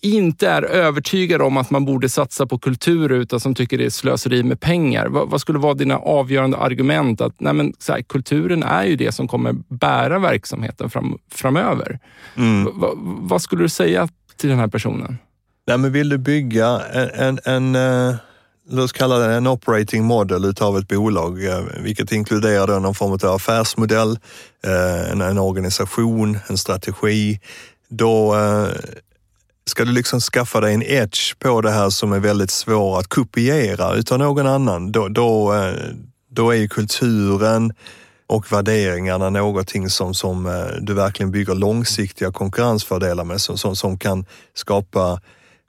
inte 0.05 0.49
är 0.49 0.63
övertygad 0.63 1.43
om 1.43 1.57
att 1.57 1.71
man 1.71 1.85
borde 1.85 2.09
satsa 2.09 2.47
på 2.47 2.59
kultur 2.59 3.13
utan 3.13 3.41
som 3.41 3.55
tycker 3.55 3.79
det 3.79 3.85
är 3.85 3.91
slöseri 3.91 4.43
med 4.43 4.61
pengar. 4.61 5.07
Vad, 5.07 5.31
vad 5.31 5.41
skulle 5.41 5.59
vara 5.59 5.75
dina 5.75 5.99
avgörande 5.99 6.57
argument? 6.57 7.21
Att 7.21 7.41
nej 7.41 7.53
men, 7.53 7.73
här, 7.89 8.03
kulturen 8.03 8.63
är 8.63 8.85
ju 8.85 8.97
det 8.97 9.13
som 9.13 9.29
kommer 9.29 9.55
bära 9.69 10.19
verksamheten 10.19 10.91
fram, 10.91 11.19
framöver. 11.31 11.99
Mm. 12.37 12.81
Va, 12.81 12.93
vad 13.21 13.43
skulle 13.43 13.63
du 13.63 13.69
säga 13.69 14.09
till 14.37 14.49
den 14.49 14.59
här 14.59 14.69
personen? 14.69 15.19
Nej, 15.67 15.79
men 15.79 15.93
vill 15.93 16.09
du 16.09 16.19
bygga 16.19 16.81
en, 16.93 17.39
en, 17.45 17.75
en 17.75 17.77
uh, 17.77 18.15
låt 18.69 18.85
oss 18.85 18.93
kalla 18.93 19.19
det 19.19 19.35
en 19.35 19.47
operating 19.47 20.05
model 20.05 20.45
utav 20.45 20.79
ett 20.79 20.89
bolag, 20.89 21.45
uh, 21.45 21.83
vilket 21.83 22.13
inkluderar 22.13 22.81
någon 22.81 22.95
form 22.95 23.13
av 23.13 23.35
affärsmodell, 23.35 24.11
uh, 24.67 25.11
en, 25.13 25.21
en, 25.21 25.39
organisation, 25.39 26.39
en 26.49 26.59
strategi. 26.59 27.41
Då 27.97 28.35
eh, 28.35 28.69
ska 29.67 29.85
du 29.85 29.93
liksom 29.93 30.21
skaffa 30.21 30.61
dig 30.61 30.75
en 30.75 30.83
edge 30.83 31.39
på 31.39 31.61
det 31.61 31.71
här 31.71 31.91
som 31.91 32.13
är 32.13 32.21
väldigt 32.21 32.51
svår 32.51 32.99
att 32.99 33.09
kopiera 33.09 33.95
utav 33.95 34.19
någon 34.19 34.47
annan, 34.47 34.93
då, 34.93 35.09
då, 35.09 35.55
eh, 35.55 35.75
då 36.31 36.51
är 36.51 36.57
ju 36.57 36.69
kulturen 36.69 37.73
och 38.27 38.53
värderingarna 38.53 39.31
någonting 39.31 39.91
som, 39.91 40.15
som 40.15 40.47
eh, 40.47 40.67
du 40.81 40.95
verkligen 40.95 41.31
bygger 41.31 41.55
långsiktiga 41.55 42.33
konkurrensfördelar 42.33 43.25
med, 43.25 43.41
som, 43.41 43.59
som, 43.59 43.77
som 43.77 43.99
kan 43.99 44.27
skapa 44.55 45.21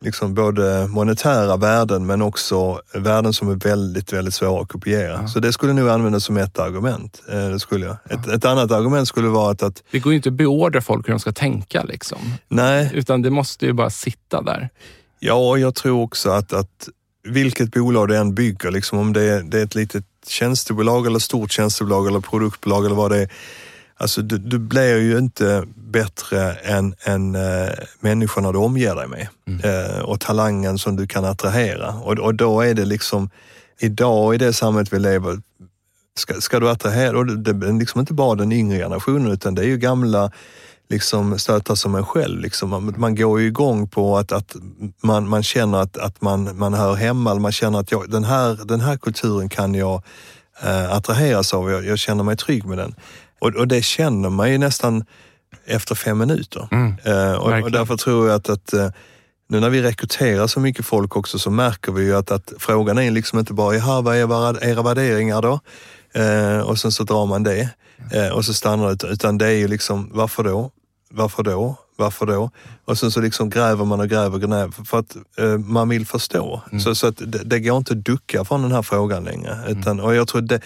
liksom 0.01 0.33
både 0.33 0.87
monetära 0.87 1.57
värden 1.57 2.05
men 2.05 2.21
också 2.21 2.81
värden 2.93 3.33
som 3.33 3.49
är 3.49 3.55
väldigt, 3.55 4.13
väldigt 4.13 4.33
svåra 4.33 4.61
att 4.61 4.67
kopiera. 4.67 5.19
Ja. 5.21 5.27
Så 5.27 5.39
det 5.39 5.53
skulle 5.53 5.73
nog 5.73 5.89
användas 5.89 6.23
som 6.23 6.37
ett 6.37 6.59
argument. 6.59 7.21
Eh, 7.31 7.49
det 7.49 7.59
skulle 7.59 7.85
jag. 7.85 7.97
Ett, 8.09 8.27
ett 8.27 8.45
annat 8.45 8.71
argument 8.71 9.07
skulle 9.07 9.27
vara 9.27 9.51
att, 9.51 9.63
att... 9.63 9.83
Det 9.91 9.99
går 9.99 10.13
ju 10.13 10.17
inte 10.17 10.29
att 10.29 10.35
beordra 10.35 10.81
folk 10.81 11.07
hur 11.07 11.13
de 11.13 11.19
ska 11.19 11.31
tänka. 11.31 11.83
Liksom. 11.83 12.17
Nej. 12.47 12.91
Utan 12.93 13.21
det 13.21 13.29
måste 13.29 13.65
ju 13.65 13.73
bara 13.73 13.89
sitta 13.89 14.41
där. 14.41 14.69
Ja, 15.19 15.57
jag 15.57 15.75
tror 15.75 16.01
också 16.01 16.29
att, 16.29 16.53
att 16.53 16.89
vilket 17.23 17.71
bolag 17.71 18.07
det 18.07 18.17
än 18.17 18.35
bygger, 18.35 18.71
liksom, 18.71 18.99
om 18.99 19.13
det 19.13 19.21
är, 19.21 19.43
det 19.43 19.59
är 19.59 19.63
ett 19.63 19.75
litet 19.75 20.05
tjänstebolag 20.27 21.07
eller 21.07 21.19
stort 21.19 21.51
tjänstebolag 21.51 22.07
eller 22.07 22.19
produktbolag 22.19 22.85
eller 22.85 22.95
vad 22.95 23.11
det 23.11 23.17
är, 23.17 23.29
Alltså 23.97 24.21
du, 24.21 24.37
du 24.37 24.59
blir 24.59 24.97
ju 24.97 25.17
inte 25.17 25.67
bättre 25.95 26.53
än, 26.53 26.95
än 27.03 27.35
äh, 27.35 27.69
människorna 27.99 28.51
du 28.51 28.57
omger 28.57 28.95
dig 28.95 29.07
med 29.07 29.27
mm. 29.47 29.59
äh, 29.63 29.99
och 29.99 30.19
talangen 30.19 30.77
som 30.77 30.95
du 30.95 31.07
kan 31.07 31.25
attrahera. 31.25 31.93
Och, 31.93 32.19
och 32.19 32.35
då 32.35 32.61
är 32.61 32.73
det 32.73 32.85
liksom, 32.85 33.29
idag 33.79 34.35
i 34.35 34.37
det 34.37 34.53
samhället 34.53 34.93
vi 34.93 34.99
lever, 34.99 35.37
ska, 36.17 36.33
ska 36.41 36.59
du 36.59 36.69
attrahera, 36.69 37.17
och 37.17 37.25
det 37.25 37.51
är 37.51 37.79
liksom 37.79 37.99
inte 37.99 38.13
bara 38.13 38.35
den 38.35 38.51
yngre 38.51 38.77
generationen 38.77 39.31
utan 39.31 39.55
det 39.55 39.61
är 39.61 39.67
ju 39.67 39.77
gamla 39.77 40.31
liksom 40.89 41.39
stöta 41.39 41.75
som 41.75 41.95
en 41.95 42.05
själv. 42.05 42.39
Liksom. 42.39 42.69
Man, 42.69 42.93
man 42.97 43.15
går 43.15 43.39
ju 43.39 43.47
igång 43.47 43.87
på 43.87 44.17
att, 44.17 44.31
att 44.31 44.55
man, 45.03 45.29
man 45.29 45.43
känner 45.43 45.77
att, 45.77 45.97
att 45.97 46.21
man, 46.21 46.57
man 46.57 46.73
hör 46.73 46.95
hemma, 46.95 47.35
man 47.35 47.51
känner 47.51 47.79
att 47.79 47.91
jag, 47.91 48.11
den, 48.11 48.23
här, 48.23 48.65
den 48.65 48.81
här 48.81 48.97
kulturen 48.97 49.49
kan 49.49 49.75
jag 49.75 50.03
eh, 50.63 50.91
attraheras 50.91 51.53
av, 51.53 51.71
jag, 51.71 51.85
jag 51.85 51.99
känner 51.99 52.23
mig 52.23 52.37
trygg 52.37 52.65
med 52.65 52.77
den. 52.77 52.95
Och, 53.39 53.55
och 53.55 53.67
det 53.67 53.81
känner 53.81 54.29
man 54.29 54.51
ju 54.51 54.57
nästan 54.57 55.05
efter 55.65 55.95
fem 55.95 56.17
minuter. 56.17 56.67
Mm, 56.71 56.95
eh, 57.03 57.33
och, 57.33 57.63
och, 57.63 57.71
därför 57.71 57.97
tror 57.97 58.27
jag 58.27 58.35
att, 58.35 58.49
att 58.49 58.73
eh, 58.73 58.89
nu 59.49 59.59
när 59.59 59.69
vi 59.69 59.81
rekryterar 59.81 60.47
så 60.47 60.59
mycket 60.59 60.85
folk 60.85 61.15
också 61.15 61.39
så 61.39 61.49
märker 61.49 61.91
vi 61.91 62.03
ju 62.03 62.15
att, 62.15 62.31
att 62.31 62.53
frågan 62.59 62.97
är 62.97 63.11
liksom 63.11 63.39
inte 63.39 63.53
bara, 63.53 63.75
jaha 63.75 64.01
vad 64.01 64.15
är 64.15 64.63
era 64.63 64.81
värderingar 64.81 65.41
då? 65.41 65.59
Eh, 66.13 66.59
och 66.59 66.79
sen 66.79 66.91
så 66.91 67.03
drar 67.03 67.25
man 67.25 67.43
det 67.43 67.69
och 68.33 68.45
så 68.45 68.53
stannar 68.53 68.95
det, 68.95 69.07
utan 69.07 69.37
det 69.37 69.45
är 69.45 69.51
ju 69.51 69.67
liksom, 69.67 70.09
varför 70.13 70.43
då? 70.43 70.71
Varför 71.09 71.43
då? 71.43 71.75
Varför 71.97 72.25
då? 72.25 72.51
Och 72.85 72.97
sen 72.97 73.11
så 73.11 73.21
liksom 73.21 73.49
gräver 73.49 73.85
man 73.85 73.99
och 73.99 74.09
gräver, 74.09 74.33
och 74.33 74.41
gräver 74.41 74.85
för 74.85 74.99
att 74.99 75.15
eh, 75.37 75.57
man 75.57 75.89
vill 75.89 76.05
förstå. 76.05 76.61
Mm. 76.71 76.79
Så, 76.79 76.95
så 76.95 77.07
att 77.07 77.17
det, 77.17 77.43
det, 77.43 77.59
går 77.59 77.77
inte 77.77 77.93
att 77.93 78.05
ducka 78.05 78.45
från 78.45 78.61
den 78.61 78.71
här 78.71 78.81
frågan 78.81 79.23
längre. 79.23 79.53
Mm. 79.53 79.79
Utan, 79.79 79.99
och 79.99 80.15
jag 80.15 80.27
tror 80.27 80.41
det, 80.41 80.61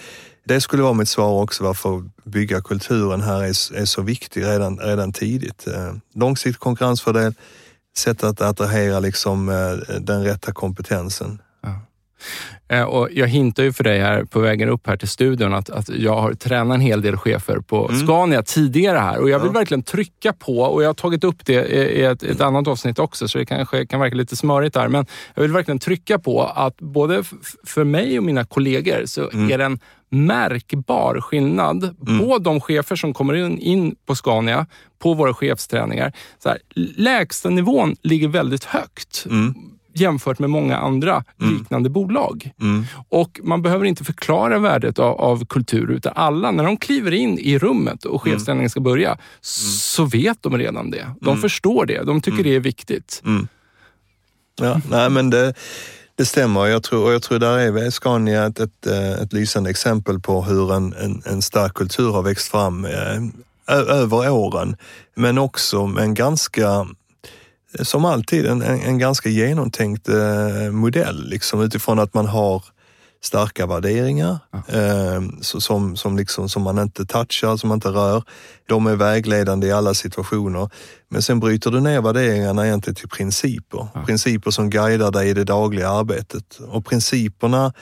det 0.49 0.62
skulle 0.62 0.83
vara 0.83 0.93
mitt 0.93 1.09
svar 1.09 1.41
också 1.41 1.63
varför 1.63 2.03
bygga 2.23 2.62
kulturen 2.62 3.21
här 3.21 3.43
är, 3.43 3.77
är 3.81 3.85
så 3.85 4.01
viktig 4.01 4.43
redan, 4.43 4.79
redan 4.79 5.13
tidigt. 5.13 5.67
Eh, 5.67 5.93
långsiktig 6.15 6.59
konkurrensfördel, 6.59 7.33
sätt 7.97 8.23
att 8.23 8.41
attrahera 8.41 8.99
liksom, 8.99 9.49
eh, 9.49 9.99
den 9.99 10.23
rätta 10.23 10.51
kompetensen. 10.51 11.41
Eh, 12.67 12.84
och 12.84 13.10
jag 13.12 13.27
hintar 13.27 13.63
ju 13.63 13.73
för 13.73 13.84
dig 13.84 13.99
här 13.99 14.23
på 14.23 14.39
vägen 14.39 14.69
upp 14.69 14.88
här 14.88 14.97
till 14.97 15.08
studion 15.08 15.53
att, 15.53 15.69
att 15.69 15.89
jag 15.89 16.15
har 16.15 16.34
tränat 16.34 16.75
en 16.75 16.82
hel 16.82 17.01
del 17.01 17.17
chefer 17.17 17.60
på 17.60 17.89
mm. 17.89 18.08
Scania 18.08 18.43
tidigare 18.43 18.97
här 18.97 19.19
och 19.19 19.29
jag 19.29 19.39
vill 19.39 19.51
ja. 19.53 19.60
verkligen 19.60 19.84
trycka 19.84 20.34
på, 20.34 20.60
och 20.60 20.84
jag 20.84 20.89
har 20.89 20.93
tagit 20.93 21.23
upp 21.23 21.45
det 21.45 21.65
i 21.67 22.03
ett, 22.03 22.23
ett 22.23 22.41
annat 22.41 22.67
avsnitt 22.67 22.99
också, 22.99 23.27
så 23.27 23.38
det 23.38 23.45
kanske 23.45 23.86
kan 23.86 23.99
verka 23.99 24.15
lite 24.15 24.36
smörigt 24.36 24.73
där, 24.73 24.88
men 24.88 25.05
jag 25.36 25.41
vill 25.41 25.51
verkligen 25.51 25.79
trycka 25.79 26.19
på 26.19 26.43
att 26.43 26.77
både 26.77 27.23
för 27.65 27.84
mig 27.84 28.17
och 28.17 28.23
mina 28.23 28.45
kollegor 28.45 29.05
så 29.05 29.29
mm. 29.29 29.51
är 29.51 29.58
det 29.58 29.65
en 29.65 29.79
märkbar 30.10 31.21
skillnad 31.21 31.84
mm. 32.08 32.19
på 32.19 32.38
de 32.38 32.62
chefer 32.62 32.95
som 32.95 33.13
kommer 33.13 33.34
in, 33.34 33.60
in 33.60 33.95
på 34.05 34.15
Scania, 34.15 34.65
på 34.99 35.13
våra 35.13 35.34
chefsträningar. 35.34 36.13
Så 36.43 36.49
här, 36.49 36.58
lägsta 36.75 37.49
nivån 37.49 37.95
ligger 38.03 38.27
väldigt 38.27 38.63
högt. 38.63 39.25
Mm 39.29 39.53
jämfört 39.99 40.39
med 40.39 40.49
många 40.49 40.77
andra 40.77 41.23
mm. 41.41 41.53
liknande 41.53 41.89
bolag. 41.89 42.51
Mm. 42.62 42.85
Och 43.09 43.39
Man 43.43 43.62
behöver 43.62 43.85
inte 43.85 44.03
förklara 44.03 44.59
värdet 44.59 44.99
av, 44.99 45.21
av, 45.21 45.45
kultur, 45.45 45.91
utan 45.91 46.13
alla, 46.15 46.51
när 46.51 46.63
de 46.63 46.77
kliver 46.77 47.12
in 47.12 47.39
i 47.39 47.57
rummet 47.57 48.05
och 48.05 48.27
mm. 48.27 48.35
chefsställningen 48.35 48.69
ska 48.69 48.79
börja, 48.79 49.07
mm. 49.07 49.21
så 49.41 50.05
vet 50.05 50.43
de 50.43 50.57
redan 50.57 50.91
det. 50.91 51.12
De 51.21 51.29
mm. 51.29 51.41
förstår 51.41 51.85
det. 51.85 52.03
De 52.03 52.21
tycker 52.21 52.43
det 52.43 52.55
är 52.55 52.59
viktigt. 52.59 53.21
Ja, 54.62 54.81
nej 54.89 55.09
men 55.09 55.29
det, 55.29 55.53
det 56.15 56.25
stämmer. 56.25 56.65
Jag 56.65 56.83
tror, 56.83 57.05
och 57.05 57.13
jag 57.13 57.21
tror 57.21 57.39
där 57.39 57.57
är 57.57 57.89
Scania 57.89 58.45
ett, 58.45 58.59
ett, 58.59 58.88
eh, 58.88 59.12
ett 59.12 59.33
lysande 59.33 59.69
exempel 59.69 60.19
på 60.19 60.41
hur 60.41 60.73
en, 60.73 60.93
en, 60.93 61.21
en 61.25 61.41
stark 61.41 61.73
kultur 61.73 62.12
har 62.12 62.21
växt 62.21 62.51
fram 62.51 62.85
eh, 62.85 63.21
över 63.69 64.29
åren. 64.29 64.75
Men 65.15 65.38
också 65.38 65.88
med 65.88 66.03
en 66.03 66.13
ganska 66.13 66.88
som 67.82 68.05
alltid 68.05 68.45
en, 68.45 68.62
en, 68.62 68.82
en 68.82 68.97
ganska 68.97 69.29
genomtänkt 69.29 70.10
eh, 70.10 70.71
modell 70.71 71.29
liksom, 71.29 71.62
utifrån 71.62 71.99
att 71.99 72.13
man 72.13 72.25
har 72.25 72.63
starka 73.21 73.65
värderingar 73.65 74.39
eh, 74.67 75.21
som, 75.41 75.95
som, 75.95 76.17
liksom, 76.17 76.49
som 76.49 76.62
man 76.62 76.79
inte 76.79 77.05
touchar, 77.05 77.58
som 77.58 77.67
man 77.69 77.77
inte 77.77 77.89
rör. 77.89 78.23
De 78.67 78.88
är 78.88 78.95
vägledande 78.95 79.67
i 79.67 79.71
alla 79.71 79.93
situationer. 79.93 80.69
Men 81.10 81.21
sen 81.21 81.39
bryter 81.39 81.71
du 81.71 81.79
ner 81.79 82.01
värderingarna 82.01 82.67
egentligen 82.67 82.95
till 82.95 83.10
principer. 83.10 83.88
Ja. 83.93 84.03
Principer 84.05 84.51
som 84.51 84.69
guidar 84.69 85.12
dig 85.12 85.29
i 85.29 85.34
det 85.34 85.43
dagliga 85.43 85.89
arbetet. 85.89 86.60
Och 86.67 86.86
principerna 86.86 87.73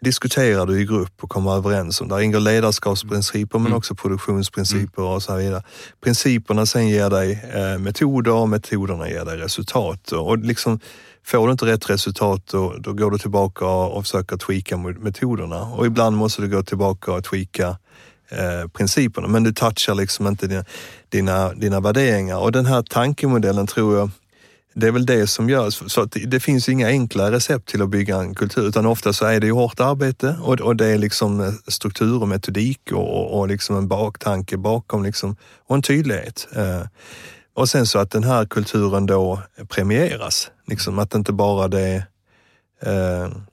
diskuterar 0.00 0.66
du 0.66 0.80
i 0.80 0.84
grupp 0.84 1.24
och 1.24 1.30
kommer 1.30 1.56
överens 1.56 2.00
om. 2.00 2.08
Där 2.08 2.20
ingår 2.20 2.40
ledarskapsprinciper 2.40 3.58
men 3.58 3.66
mm. 3.66 3.78
också 3.78 3.94
produktionsprinciper 3.94 5.02
och 5.02 5.22
så 5.22 5.36
vidare. 5.36 5.62
Principerna 6.04 6.66
sen 6.66 6.88
ger 6.88 7.10
dig 7.10 7.44
eh, 7.54 7.78
metoder 7.78 8.32
och 8.32 8.48
metoderna 8.48 9.08
ger 9.08 9.24
dig 9.24 9.36
resultat. 9.36 10.12
Och 10.12 10.38
liksom, 10.38 10.80
får 11.24 11.46
du 11.46 11.52
inte 11.52 11.66
rätt 11.66 11.90
resultat 11.90 12.46
då, 12.46 12.74
då 12.78 12.92
går 12.92 13.10
du 13.10 13.18
tillbaka 13.18 13.66
och, 13.66 13.96
och 13.96 14.04
försöker 14.04 14.36
tweaka 14.36 14.76
metoderna. 14.76 15.62
Och 15.62 15.86
ibland 15.86 16.16
måste 16.16 16.42
du 16.42 16.48
gå 16.48 16.62
tillbaka 16.62 17.12
och 17.12 17.24
tweaka 17.24 17.76
eh, 18.28 18.68
principerna. 18.72 19.28
Men 19.28 19.42
du 19.42 19.52
touchar 19.52 19.94
liksom 19.94 20.26
inte 20.26 20.46
dina, 20.46 20.64
dina, 21.08 21.52
dina 21.52 21.80
värderingar. 21.80 22.38
Och 22.38 22.52
den 22.52 22.66
här 22.66 22.82
tankemodellen 22.82 23.66
tror 23.66 23.98
jag 23.98 24.10
det 24.76 24.86
är 24.86 24.92
väl 24.92 25.06
det 25.06 25.26
som 25.26 25.48
görs. 25.48 25.82
Så 25.86 26.04
det, 26.04 26.20
det 26.26 26.40
finns 26.40 26.68
inga 26.68 26.88
enkla 26.88 27.30
recept 27.30 27.68
till 27.68 27.82
att 27.82 27.88
bygga 27.88 28.16
en 28.16 28.34
kultur, 28.34 28.68
utan 28.68 28.86
ofta 28.86 29.12
så 29.12 29.24
är 29.26 29.40
det 29.40 29.46
ju 29.46 29.52
hårt 29.52 29.80
arbete 29.80 30.36
och, 30.42 30.60
och 30.60 30.76
det 30.76 30.86
är 30.86 30.98
liksom 30.98 31.40
eh, 31.40 31.52
struktur 31.68 32.22
och 32.22 32.28
metodik 32.28 32.92
och, 32.92 33.38
och 33.38 33.48
liksom 33.48 33.76
en 33.76 33.88
baktanke 33.88 34.56
bakom 34.56 35.02
liksom, 35.02 35.36
och 35.66 35.76
en 35.76 35.82
tydlighet. 35.82 36.48
Eh, 36.56 36.82
och 37.54 37.68
sen 37.68 37.86
så 37.86 37.98
att 37.98 38.10
den 38.10 38.24
här 38.24 38.46
kulturen 38.46 39.06
då 39.06 39.42
premieras. 39.68 40.50
Liksom, 40.66 40.98
att 40.98 41.14
inte 41.14 41.32
bara 41.32 41.68
det 41.68 42.06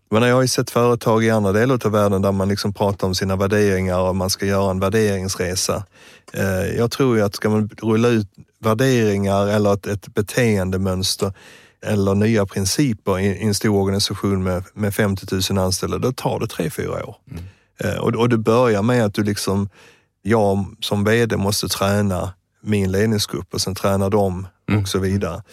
men 0.09 0.23
jag 0.23 0.36
har 0.36 0.41
ju 0.41 0.47
sett 0.47 0.69
företag 0.69 1.23
i 1.23 1.29
andra 1.29 1.51
delar 1.51 1.86
av 1.86 1.91
världen 1.91 2.21
där 2.21 2.31
man 2.31 2.49
liksom 2.49 2.73
pratar 2.73 3.07
om 3.07 3.15
sina 3.15 3.36
värderingar 3.36 3.99
och 3.99 4.15
man 4.15 4.29
ska 4.29 4.45
göra 4.45 4.71
en 4.71 4.79
värderingsresa. 4.79 5.83
Eh, 6.33 6.77
jag 6.77 6.91
tror 6.91 7.17
ju 7.17 7.23
att 7.23 7.36
ska 7.36 7.49
man 7.49 7.69
rulla 7.81 8.07
ut 8.07 8.27
värderingar 8.59 9.47
eller 9.47 9.73
ett, 9.73 9.88
ett 9.88 10.13
beteendemönster 10.13 11.33
eller 11.86 12.15
nya 12.15 12.45
principer 12.45 13.19
i, 13.19 13.43
en 13.43 13.53
stor 13.53 13.75
organisation 13.75 14.43
med, 14.43 14.63
med 14.73 14.95
50 14.95 15.53
000 15.53 15.65
anställda, 15.65 15.97
då 15.97 16.12
tar 16.12 16.39
det 16.39 16.47
tre, 16.47 16.69
fyra 16.69 17.05
år. 17.05 17.15
Mm. 17.31 17.43
Eh, 17.79 17.97
och, 17.97 18.15
och 18.15 18.29
det 18.29 18.38
börjar 18.38 18.81
med 18.81 19.05
att 19.05 19.13
du 19.13 19.23
liksom, 19.23 19.69
jag 20.21 20.65
som 20.79 21.03
VD 21.03 21.38
måste 21.38 21.67
träna 21.67 22.33
min 22.62 22.91
ledningsgrupp 22.91 23.53
och 23.53 23.62
sen 23.62 23.75
träna 23.75 24.09
dem 24.09 24.47
mm. 24.69 24.81
och 24.81 24.88
så 24.88 24.99
vidare. 24.99 25.43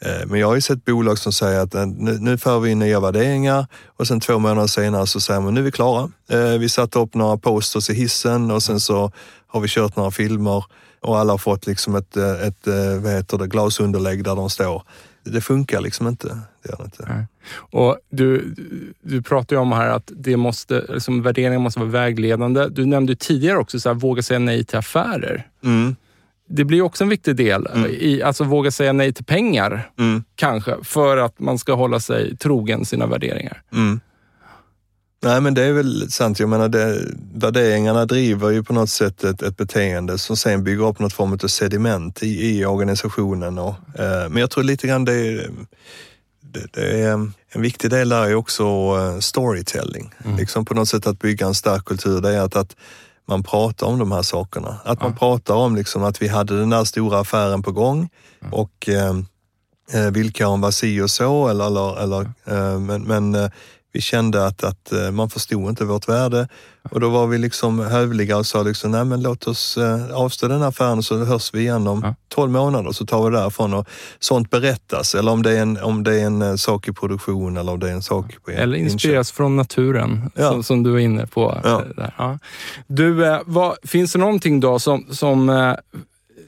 Eh, 0.00 0.26
men 0.26 0.40
jag 0.40 0.46
har 0.46 0.54
ju 0.54 0.60
sett 0.60 0.84
bolag 0.84 1.18
som 1.18 1.32
säger 1.32 1.60
att 1.60 1.74
eh, 1.74 1.86
nu, 1.86 2.18
nu 2.20 2.38
för 2.38 2.60
vi 2.60 2.70
in 2.70 2.78
nya 2.78 3.00
värderingar 3.00 3.66
och 3.86 4.06
sen 4.06 4.20
två 4.20 4.38
månader 4.38 4.66
senare 4.66 5.06
så 5.06 5.20
säger 5.20 5.40
man 5.40 5.54
nu 5.54 5.60
är 5.60 5.64
vi 5.64 5.72
klara. 5.72 6.10
Eh, 6.30 6.58
vi 6.58 6.68
satte 6.68 6.98
upp 6.98 7.14
några 7.14 7.36
posters 7.36 7.90
i 7.90 7.94
hissen 7.94 8.50
och 8.50 8.62
sen 8.62 8.80
så 8.80 9.12
har 9.46 9.60
vi 9.60 9.68
kört 9.68 9.96
några 9.96 10.10
filmer 10.10 10.64
och 11.00 11.18
alla 11.18 11.32
har 11.32 11.38
fått 11.38 11.66
liksom 11.66 11.94
ett, 11.94 12.16
ett 12.16 12.66
vad 13.02 13.12
heter 13.12 13.38
det, 13.38 13.46
glasunderlägg 13.46 14.24
där 14.24 14.36
de 14.36 14.50
står. 14.50 14.82
Det 15.24 15.40
funkar 15.40 15.80
liksom 15.80 16.08
inte. 16.08 16.38
Det 16.62 16.84
inte. 16.84 17.26
Och 17.52 17.98
du, 18.10 18.54
du 19.02 19.22
pratar 19.22 19.56
ju 19.56 19.62
om 19.62 19.72
här 19.72 19.88
att 19.88 20.12
det 20.16 20.36
måste, 20.36 20.84
liksom, 20.88 21.22
värderingar 21.22 21.58
måste 21.58 21.80
vara 21.80 21.90
vägledande. 21.90 22.68
Du 22.68 22.86
nämnde 22.86 23.16
tidigare 23.16 23.58
också 23.58 23.80
så 23.80 23.88
här, 23.88 23.94
våga 23.94 24.22
säga 24.22 24.38
nej 24.38 24.64
till 24.64 24.78
affärer. 24.78 25.46
Mm 25.64 25.96
det 26.50 26.64
blir 26.64 26.82
också 26.82 27.04
en 27.04 27.10
viktig 27.10 27.36
del. 27.36 27.66
Mm. 27.66 27.90
I, 27.90 28.22
alltså 28.22 28.44
våga 28.44 28.70
säga 28.70 28.92
nej 28.92 29.12
till 29.12 29.24
pengar, 29.24 29.90
mm. 29.98 30.24
kanske, 30.34 30.76
för 30.82 31.16
att 31.16 31.40
man 31.40 31.58
ska 31.58 31.74
hålla 31.74 32.00
sig 32.00 32.36
trogen 32.36 32.84
sina 32.84 33.06
värderingar. 33.06 33.62
Mm. 33.72 34.00
Nej 35.22 35.40
men 35.40 35.54
det 35.54 35.64
är 35.64 35.72
väl 35.72 36.10
sant. 36.10 36.40
Jag 36.40 36.48
menar, 36.48 36.68
det, 36.68 37.06
värderingarna 37.34 38.06
driver 38.06 38.50
ju 38.50 38.62
på 38.62 38.72
något 38.72 38.90
sätt 38.90 39.24
ett, 39.24 39.42
ett 39.42 39.56
beteende 39.56 40.18
som 40.18 40.36
sen 40.36 40.64
bygger 40.64 40.88
upp 40.88 40.98
något 40.98 41.12
form 41.12 41.32
av 41.32 41.48
sediment 41.48 42.22
i, 42.22 42.58
i 42.58 42.64
organisationen. 42.64 43.58
Och, 43.58 43.74
eh, 43.98 44.28
men 44.28 44.36
jag 44.36 44.50
tror 44.50 44.64
lite 44.64 44.86
grann 44.86 45.04
det, 45.04 45.48
det, 46.40 46.72
det 46.72 47.02
är 47.02 47.12
en 47.52 47.62
viktig 47.62 47.90
del 47.90 48.12
är 48.12 48.34
också 48.34 48.64
uh, 48.96 49.18
storytelling. 49.18 50.14
Mm. 50.24 50.36
Liksom 50.36 50.64
på 50.64 50.74
något 50.74 50.88
sätt 50.88 51.06
att 51.06 51.18
bygga 51.18 51.46
en 51.46 51.54
stark 51.54 51.84
kultur. 51.84 52.20
Det 52.20 52.34
är 52.34 52.40
att, 52.40 52.56
att 52.56 52.76
man 53.30 53.42
pratar 53.42 53.86
om 53.86 53.98
de 53.98 54.12
här 54.12 54.22
sakerna. 54.22 54.80
Att 54.84 55.02
man 55.02 55.16
pratar 55.16 55.54
om 55.54 55.76
liksom 55.76 56.04
att 56.04 56.22
vi 56.22 56.28
hade 56.28 56.58
den 56.58 56.70
där 56.70 56.84
stora 56.84 57.18
affären 57.20 57.62
på 57.62 57.72
gång 57.72 58.08
och 58.50 58.88
eh, 58.88 59.14
eh, 59.92 60.10
villkoren 60.10 60.60
var 60.60 60.70
si 60.70 61.00
och 61.00 61.10
så, 61.10 61.48
eller, 61.48 61.66
eller, 61.66 62.02
eller 62.02 62.20
eh, 62.44 62.78
men, 62.78 63.02
men 63.02 63.34
eh, 63.34 63.50
vi 63.92 64.00
kände 64.00 64.46
att, 64.46 64.64
att 64.64 64.92
eh, 64.92 65.10
man 65.10 65.30
förstod 65.30 65.68
inte 65.68 65.84
vårt 65.84 66.08
värde 66.08 66.48
och 66.90 67.00
då 67.00 67.08
var 67.08 67.26
vi 67.26 67.38
liksom 67.38 67.78
hövliga 67.78 68.36
och 68.36 68.46
sa 68.46 68.62
liksom, 68.62 68.90
nej 68.90 69.04
men 69.04 69.22
låt 69.22 69.46
oss 69.46 69.76
eh, 69.76 70.14
avstå 70.14 70.48
den 70.48 70.62
affären 70.62 71.02
så 71.02 71.24
hörs 71.24 71.54
vi 71.54 71.60
igen 71.60 71.86
om 71.86 72.00
ja. 72.04 72.14
12 72.28 72.50
månader 72.50 72.92
så 72.92 73.06
tar 73.06 73.24
vi 73.24 73.30
det 73.30 73.42
därifrån 73.42 73.74
och 73.74 73.88
sånt 74.18 74.50
berättas. 74.50 75.14
Eller 75.14 75.32
om 75.32 75.42
det 75.42 75.58
är 75.58 75.62
en, 75.62 75.78
om 75.82 76.04
det 76.04 76.20
är 76.20 76.26
en 76.26 76.42
eh, 76.42 76.54
sak 76.54 76.88
i 76.88 76.92
produktion 76.92 77.56
eller 77.56 77.72
om 77.72 77.78
det 77.78 77.88
är 77.88 77.92
en 77.92 78.02
sak 78.02 78.36
på 78.44 78.50
Eller 78.50 78.76
inspireras 78.76 79.28
inköp. 79.28 79.36
från 79.36 79.56
naturen 79.56 80.30
ja. 80.34 80.50
som, 80.50 80.62
som, 80.62 80.82
du 80.82 80.90
var 80.90 80.98
inne 80.98 81.26
på. 81.26 81.60
Ja. 81.64 82.38
Du, 82.86 83.38
vad, 83.44 83.76
finns 83.82 84.12
det 84.12 84.18
någonting 84.18 84.60
då 84.60 84.78
som, 84.78 85.06
som 85.10 85.48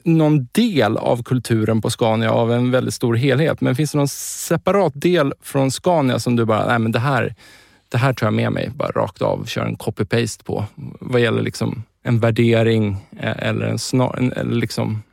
någon 0.05 0.47
del 0.51 0.97
av 0.97 1.23
kulturen 1.23 1.81
på 1.81 1.89
Scania 1.89 2.31
av 2.31 2.51
en 2.51 2.71
väldigt 2.71 2.93
stor 2.93 3.15
helhet. 3.15 3.61
Men 3.61 3.75
finns 3.75 3.91
det 3.91 3.97
någon 3.97 4.07
separat 4.07 4.93
del 4.95 5.33
från 5.41 5.71
Scania 5.71 6.19
som 6.19 6.35
du 6.35 6.45
bara, 6.45 6.67
nej 6.67 6.79
men 6.79 6.91
det 6.91 6.99
här, 6.99 7.35
det 7.89 7.97
här 7.97 8.13
tar 8.13 8.27
jag 8.27 8.33
med 8.33 8.51
mig 8.51 8.71
bara 8.75 8.91
rakt 8.91 9.21
av, 9.21 9.45
kör 9.45 9.65
en 9.65 9.77
copy-paste 9.77 10.43
på. 10.43 10.65
Vad 10.99 11.21
gäller 11.21 11.41
liksom 11.41 11.83
en 12.03 12.19
värdering 12.19 12.97
eh, 13.19 13.47
eller 13.47 13.65
en 13.65 13.79
snar, 13.79 14.31
eller 14.35 14.55
liksom 14.55 15.03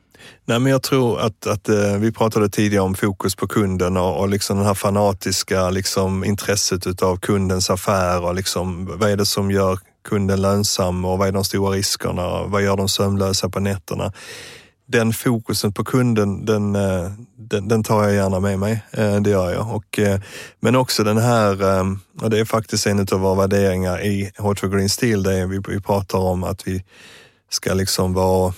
Nej, 0.45 0.59
men 0.59 0.73
jag 0.73 0.83
tror 0.83 1.21
att, 1.21 1.47
att 1.47 1.69
eh, 1.69 1.97
vi 1.99 2.13
pratade 2.13 2.49
tidigare 2.49 2.85
om 2.85 2.95
fokus 2.95 3.37
på 3.37 3.49
kunden 3.49 3.97
och, 3.97 4.21
och 4.21 4.29
liksom 4.29 4.59
det 4.59 4.65
här 4.65 4.75
fanatiska 4.75 5.71
liksom, 5.71 6.25
intresset 6.25 6.87
utav 6.87 7.17
kundens 7.17 7.71
affär 7.71 8.25
och 8.25 8.35
liksom, 8.35 8.87
vad 8.99 9.11
är 9.11 9.17
det 9.17 9.27
som 9.27 9.51
gör 9.51 9.79
kunden 10.09 10.43
lönsam 10.43 11.05
och 11.05 11.19
vad 11.19 11.29
är 11.29 11.33
de 11.33 11.45
stora 11.45 11.71
riskerna? 11.77 12.43
Vad 12.45 12.63
gör 12.63 12.77
de 12.77 12.89
sömnlösa 12.89 13.49
på 13.49 13.61
nätterna? 13.61 14.13
Den 14.93 15.13
fokusen 15.13 15.73
på 15.73 15.85
kunden, 15.85 16.45
den, 16.45 16.77
eh, 16.77 17.11
den, 17.37 17.69
den, 17.69 17.83
tar 17.85 18.03
jag 18.03 18.15
gärna 18.15 18.41
med 18.41 18.59
mig. 18.59 18.85
Eh, 18.91 19.17
det 19.17 19.31
gör 19.31 19.53
jag. 19.53 19.75
Och, 19.75 19.99
eh, 19.99 20.21
men 20.61 20.77
också 20.77 21.05
den 21.05 21.19
här, 21.19 21.63
och 22.21 22.31
det 22.31 22.39
är 22.39 22.45
faktiskt 22.45 22.87
en 22.87 23.01
av 23.01 23.21
våra 23.21 23.35
värderingar 23.35 24.05
i 24.05 24.33
Hot 24.39 24.61
for 24.61 24.69
Green 24.69 24.89
Steel, 24.89 25.23
det 25.23 25.35
är 25.35 25.47
vi, 25.47 25.61
vi 25.69 25.81
pratar 25.81 26.19
om 26.19 26.45
att 26.45 26.67
vi 26.67 26.85
ska 27.51 27.75
liksom 27.75 28.15
vara 28.15 28.55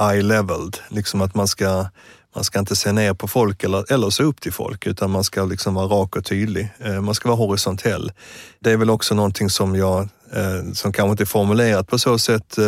eye-leveled, 0.00 0.76
liksom 0.88 1.20
att 1.20 1.34
man 1.34 1.48
ska 1.48 1.86
man 2.34 2.44
ska 2.44 2.58
inte 2.58 2.76
se 2.76 2.92
ner 2.92 3.14
på 3.14 3.28
folk 3.28 3.64
eller, 3.64 3.92
eller 3.92 4.10
se 4.10 4.22
upp 4.22 4.40
till 4.40 4.52
folk, 4.52 4.86
utan 4.86 5.10
man 5.10 5.24
ska 5.24 5.44
liksom 5.44 5.74
vara 5.74 5.86
rak 5.86 6.16
och 6.16 6.24
tydlig. 6.24 6.68
Man 7.02 7.14
ska 7.14 7.28
vara 7.28 7.38
horisontell. 7.38 8.12
Det 8.60 8.72
är 8.72 8.76
väl 8.76 8.90
också 8.90 9.14
någonting 9.14 9.50
som 9.50 9.76
jag 9.76 10.08
Eh, 10.32 10.72
som 10.72 10.92
kanske 10.92 11.10
inte 11.10 11.22
är 11.22 11.26
formulerat 11.26 11.86
på 11.86 11.98
så 11.98 12.18
sätt. 12.18 12.58
Eh, 12.58 12.64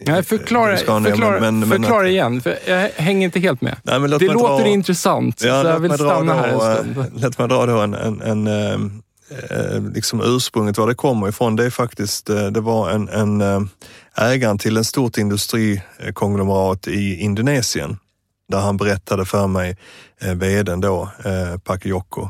Nej, 0.00 0.22
förklara, 0.22 0.76
förklara, 0.76 1.40
men, 1.40 1.58
men, 1.58 1.68
förklara 1.68 2.02
men, 2.02 2.10
igen, 2.10 2.40
för 2.40 2.58
jag 2.66 2.90
hänger 2.96 3.24
inte 3.24 3.40
helt 3.40 3.60
med. 3.60 3.76
Nej, 3.82 4.00
det 4.00 4.08
låter 4.08 4.28
dra, 4.28 4.66
intressant, 4.66 5.42
ja, 5.42 5.62
så 5.62 5.68
jag 5.68 5.78
vill 5.78 5.92
stanna 5.92 6.34
här 6.34 6.48
en 6.48 6.60
stund. 6.60 6.98
Eh, 6.98 7.04
låt 7.22 7.38
mig 7.38 7.48
dra 7.48 7.66
då 7.66 7.78
en, 7.78 7.94
en, 7.94 8.20
en 8.20 8.46
eh, 8.46 9.82
liksom 9.94 10.20
ursprunget 10.24 10.78
var 10.78 10.86
det 10.86 10.94
kommer 10.94 11.28
ifrån. 11.28 11.56
Det 11.56 11.64
är 11.64 11.70
faktiskt, 11.70 12.26
det 12.26 12.60
var 12.60 12.90
en, 12.90 13.08
en 13.08 13.68
ägaren 14.16 14.58
till 14.58 14.76
en 14.76 14.84
stort 14.84 15.18
industrikonglomerat 15.18 16.88
i 16.88 17.14
Indonesien 17.14 17.98
där 18.48 18.58
han 18.58 18.76
berättade 18.76 19.24
för 19.24 19.46
mig, 19.46 19.76
eh, 20.20 20.34
vdn 20.34 20.80
då, 20.80 21.08
eh, 21.24 21.58
Pakayoko, 21.58 22.28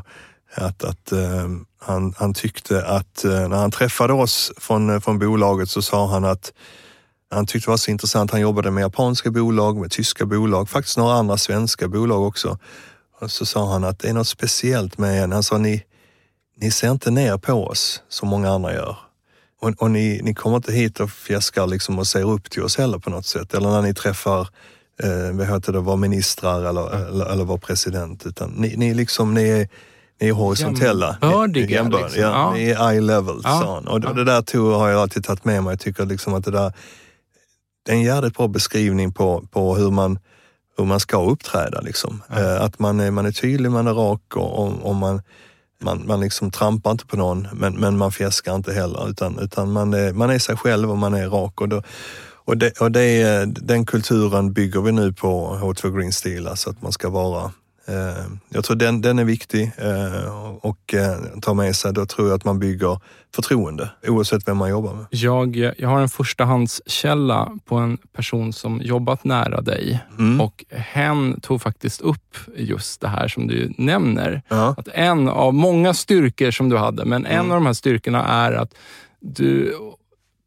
att, 0.55 0.83
att 0.83 1.11
eh, 1.11 1.49
han, 1.85 2.13
han 2.17 2.33
tyckte 2.33 2.85
att 2.85 3.23
eh, 3.23 3.47
när 3.47 3.57
han 3.57 3.71
träffade 3.71 4.13
oss 4.13 4.51
från, 4.57 4.89
eh, 4.89 4.99
från 4.99 5.19
bolaget 5.19 5.69
så 5.69 5.81
sa 5.81 6.07
han 6.07 6.25
att 6.25 6.53
han 7.29 7.45
tyckte 7.45 7.67
det 7.67 7.71
var 7.71 7.77
så 7.77 7.91
intressant. 7.91 8.31
Han 8.31 8.41
jobbade 8.41 8.71
med 8.71 8.81
japanska 8.81 9.31
bolag, 9.31 9.77
med 9.77 9.91
tyska 9.91 10.25
bolag, 10.25 10.69
faktiskt 10.69 10.97
några 10.97 11.13
andra 11.13 11.37
svenska 11.37 11.87
bolag 11.87 12.27
också. 12.27 12.57
Och 13.21 13.31
så 13.31 13.45
sa 13.45 13.71
han 13.71 13.83
att 13.83 13.99
det 13.99 14.09
är 14.09 14.13
något 14.13 14.27
speciellt 14.27 14.97
med 14.97 15.23
en. 15.23 15.31
Han 15.31 15.43
sa, 15.43 15.57
ni, 15.57 15.83
ni 16.57 16.71
ser 16.71 16.91
inte 16.91 17.11
ner 17.11 17.37
på 17.37 17.53
oss 17.53 18.01
som 18.09 18.29
många 18.29 18.49
andra 18.49 18.73
gör. 18.73 18.97
Och, 19.61 19.69
och 19.77 19.91
ni, 19.91 20.19
ni 20.23 20.33
kommer 20.33 20.57
inte 20.57 20.71
hit 20.71 20.99
och 20.99 21.11
fjäskar 21.11 21.67
liksom 21.67 21.99
och 21.99 22.07
ser 22.07 22.31
upp 22.31 22.49
till 22.49 22.63
oss 22.63 22.77
heller 22.77 22.99
på 22.99 23.09
något 23.09 23.25
sätt. 23.25 23.53
Eller 23.53 23.69
när 23.69 23.81
ni 23.81 23.93
träffar 23.93 24.47
eh, 25.03 25.31
vad 25.33 25.47
heter 25.47 25.73
det, 25.73 25.79
var 25.79 25.97
ministrar 25.97 26.65
eller, 26.65 27.07
eller, 27.07 27.25
eller 27.25 27.43
vår 27.43 27.57
president. 27.57 28.25
Utan 28.25 28.49
ni, 28.49 28.75
ni, 28.77 28.93
liksom, 28.93 29.33
ni 29.33 29.49
är 29.49 29.69
ni 30.21 30.27
är 30.27 30.33
horisontella. 30.33 31.17
Jämbördiga. 31.21 31.83
Liksom. 31.83 32.21
Ja. 32.21 32.53
Ni 32.53 32.69
är 32.69 32.91
eye 32.91 33.01
level. 33.01 33.41
Ja. 33.43 33.83
Och 33.87 34.01
det, 34.01 34.13
det 34.13 34.23
där 34.23 34.41
tog, 34.41 34.71
har 34.71 34.89
jag 34.89 35.01
alltid 35.01 35.23
tagit 35.23 35.45
med 35.45 35.63
mig. 35.63 35.71
Jag 35.71 35.79
tycker 35.79 36.05
liksom 36.05 36.33
att 36.33 36.45
det 36.45 36.51
där 36.51 36.73
det 37.85 37.91
är 37.91 37.95
en 37.95 38.01
jävligt 38.01 38.37
bra 38.37 38.47
beskrivning 38.47 39.13
på, 39.13 39.47
på 39.51 39.75
hur, 39.75 39.91
man, 39.91 40.19
hur 40.77 40.85
man 40.85 40.99
ska 40.99 41.23
uppträda. 41.23 41.81
Liksom. 41.81 42.21
Ja. 42.29 42.39
Eh, 42.39 42.61
att 42.61 42.79
man 42.79 42.99
är, 42.99 43.11
man 43.11 43.25
är 43.25 43.31
tydlig, 43.31 43.71
man 43.71 43.87
är 43.87 43.93
rak 43.93 44.35
och, 44.35 44.87
och 44.87 44.95
man, 44.95 45.21
man, 45.81 46.07
man 46.07 46.19
liksom 46.19 46.51
trampar 46.51 46.91
inte 46.91 47.05
på 47.05 47.17
någon, 47.17 47.47
men, 47.53 47.73
men 47.73 47.97
man 47.97 48.11
fjäskar 48.11 48.55
inte 48.55 48.73
heller. 48.73 49.09
Utan, 49.09 49.39
utan 49.39 49.71
man, 49.71 49.93
är, 49.93 50.13
man 50.13 50.29
är 50.29 50.39
sig 50.39 50.57
själv 50.57 50.91
och 50.91 50.97
man 50.97 51.13
är 51.13 51.29
rak. 51.29 51.61
Och, 51.61 51.69
då, 51.69 51.81
och, 52.45 52.57
det, 52.57 52.81
och 52.81 52.91
det, 52.91 53.45
den 53.45 53.85
kulturen 53.85 54.53
bygger 54.53 54.81
vi 54.81 54.91
nu 54.91 55.13
på 55.13 55.57
H2 55.61 55.97
Green 55.97 56.13
Steel, 56.13 56.47
alltså 56.47 56.69
att 56.69 56.81
man 56.81 56.91
ska 56.91 57.09
vara 57.09 57.51
jag 58.49 58.63
tror 58.63 58.75
den, 58.75 59.01
den 59.01 59.19
är 59.19 59.23
viktig 59.23 59.71
eh, 59.77 60.55
och 60.61 60.93
eh, 60.93 61.17
ta 61.41 61.53
med 61.53 61.75
sig. 61.75 61.93
Då 61.93 62.05
tror 62.05 62.27
jag 62.27 62.35
att 62.35 62.45
man 62.45 62.59
bygger 62.59 62.99
förtroende 63.35 63.89
oavsett 64.07 64.47
vem 64.47 64.57
man 64.57 64.69
jobbar 64.69 64.93
med. 64.93 65.05
Jag, 65.09 65.73
jag 65.77 65.89
har 65.89 66.01
en 66.01 66.09
förstahandskälla 66.09 67.51
på 67.65 67.75
en 67.75 67.97
person 67.97 68.53
som 68.53 68.81
jobbat 68.81 69.23
nära 69.23 69.61
dig 69.61 69.99
mm. 70.19 70.41
och 70.41 70.65
hen 70.69 71.39
tog 71.41 71.61
faktiskt 71.61 72.01
upp 72.01 72.37
just 72.55 73.01
det 73.01 73.07
här 73.07 73.27
som 73.27 73.47
du 73.47 73.73
nämner. 73.77 74.41
Ja. 74.47 74.75
Att 74.77 74.87
en 74.87 75.29
av 75.29 75.53
många 75.53 75.93
styrkor 75.93 76.51
som 76.51 76.69
du 76.69 76.77
hade, 76.77 77.05
men 77.05 77.25
en 77.25 77.39
mm. 77.39 77.51
av 77.51 77.55
de 77.57 77.65
här 77.65 77.73
styrkorna 77.73 78.25
är 78.25 78.51
att 78.51 78.73
du 79.19 79.75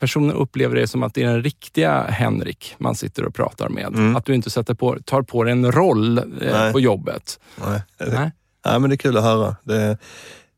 personen 0.00 0.32
upplever 0.32 0.76
det 0.76 0.86
som 0.86 1.02
att 1.02 1.14
det 1.14 1.22
är 1.22 1.26
den 1.26 1.42
riktiga 1.42 2.02
Henrik 2.02 2.74
man 2.78 2.94
sitter 2.94 3.24
och 3.24 3.34
pratar 3.34 3.68
med. 3.68 3.86
Mm. 3.86 4.16
Att 4.16 4.24
du 4.24 4.34
inte 4.34 4.50
sätter 4.50 4.74
på, 4.74 4.98
tar 5.04 5.22
på 5.22 5.44
dig 5.44 5.52
en 5.52 5.72
roll 5.72 6.18
eh, 6.42 6.72
på 6.72 6.80
jobbet. 6.80 7.40
Nej. 7.56 7.82
Nej. 7.98 8.30
Nej, 8.66 8.80
men 8.80 8.90
det 8.90 8.94
är 8.94 8.96
kul 8.96 9.16
att 9.16 9.24
höra. 9.24 9.56
Det, 9.62 9.98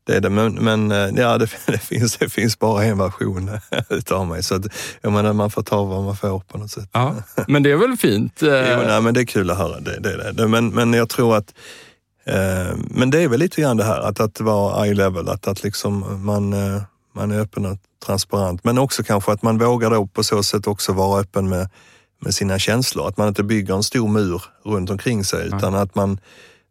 det 0.03 0.15
är 0.15 0.21
det, 0.21 0.29
men, 0.29 0.53
men 0.53 0.91
eh, 0.91 1.21
ja, 1.21 1.37
det, 1.37 1.47
det, 1.67 1.77
finns, 1.77 2.17
det 2.17 2.29
finns 2.29 2.59
bara 2.59 2.83
en 2.83 2.97
version 2.97 3.51
utav 3.89 4.27
mig. 4.27 4.43
Så 4.43 4.55
att, 4.55 4.65
jag 5.01 5.13
menar, 5.13 5.33
man 5.33 5.51
får 5.51 5.63
ta 5.63 5.83
vad 5.83 6.03
man 6.03 6.15
får 6.15 6.39
på 6.39 6.57
något 6.57 6.71
sätt. 6.71 6.89
Ja, 6.91 7.15
men 7.47 7.63
det 7.63 7.71
är 7.71 7.75
väl 7.75 7.97
fint? 7.97 8.33
jo, 8.41 8.49
nej, 8.87 9.01
men 9.01 9.13
det 9.13 9.21
är 9.21 9.25
kul 9.25 9.49
att 9.49 9.57
höra. 9.57 9.79
Det, 9.79 9.99
det, 9.99 10.31
det. 10.31 10.47
Men, 10.47 10.69
men 10.69 10.93
jag 10.93 11.09
tror 11.09 11.35
att 11.35 11.53
eh, 12.25 12.75
men 12.75 13.09
det 13.09 13.21
är 13.21 13.27
väl 13.27 13.39
lite 13.39 13.61
grann 13.61 13.77
det 13.77 13.83
här 13.83 13.99
att, 13.99 14.19
att 14.19 14.39
vara 14.39 14.85
eye 14.85 14.93
level, 14.93 15.29
att, 15.29 15.47
att 15.47 15.63
liksom 15.63 16.25
man, 16.25 16.53
eh, 16.53 16.81
man 17.13 17.31
är 17.31 17.39
öppen 17.39 17.65
och 17.65 17.77
transparent. 18.05 18.63
Men 18.63 18.77
också 18.77 19.03
kanske 19.03 19.31
att 19.31 19.41
man 19.41 19.57
vågar 19.57 19.89
då 19.89 20.07
på 20.07 20.23
så 20.23 20.43
sätt 20.43 20.67
också 20.67 20.93
vara 20.93 21.21
öppen 21.21 21.49
med, 21.49 21.69
med 22.21 22.33
sina 22.33 22.59
känslor. 22.59 23.07
Att 23.07 23.17
man 23.17 23.27
inte 23.27 23.43
bygger 23.43 23.73
en 23.73 23.83
stor 23.83 24.07
mur 24.07 24.43
runt 24.63 24.89
omkring 24.89 25.23
sig 25.23 25.47
utan 25.47 25.63
mm. 25.63 25.81
att 25.81 25.95
man, 25.95 26.19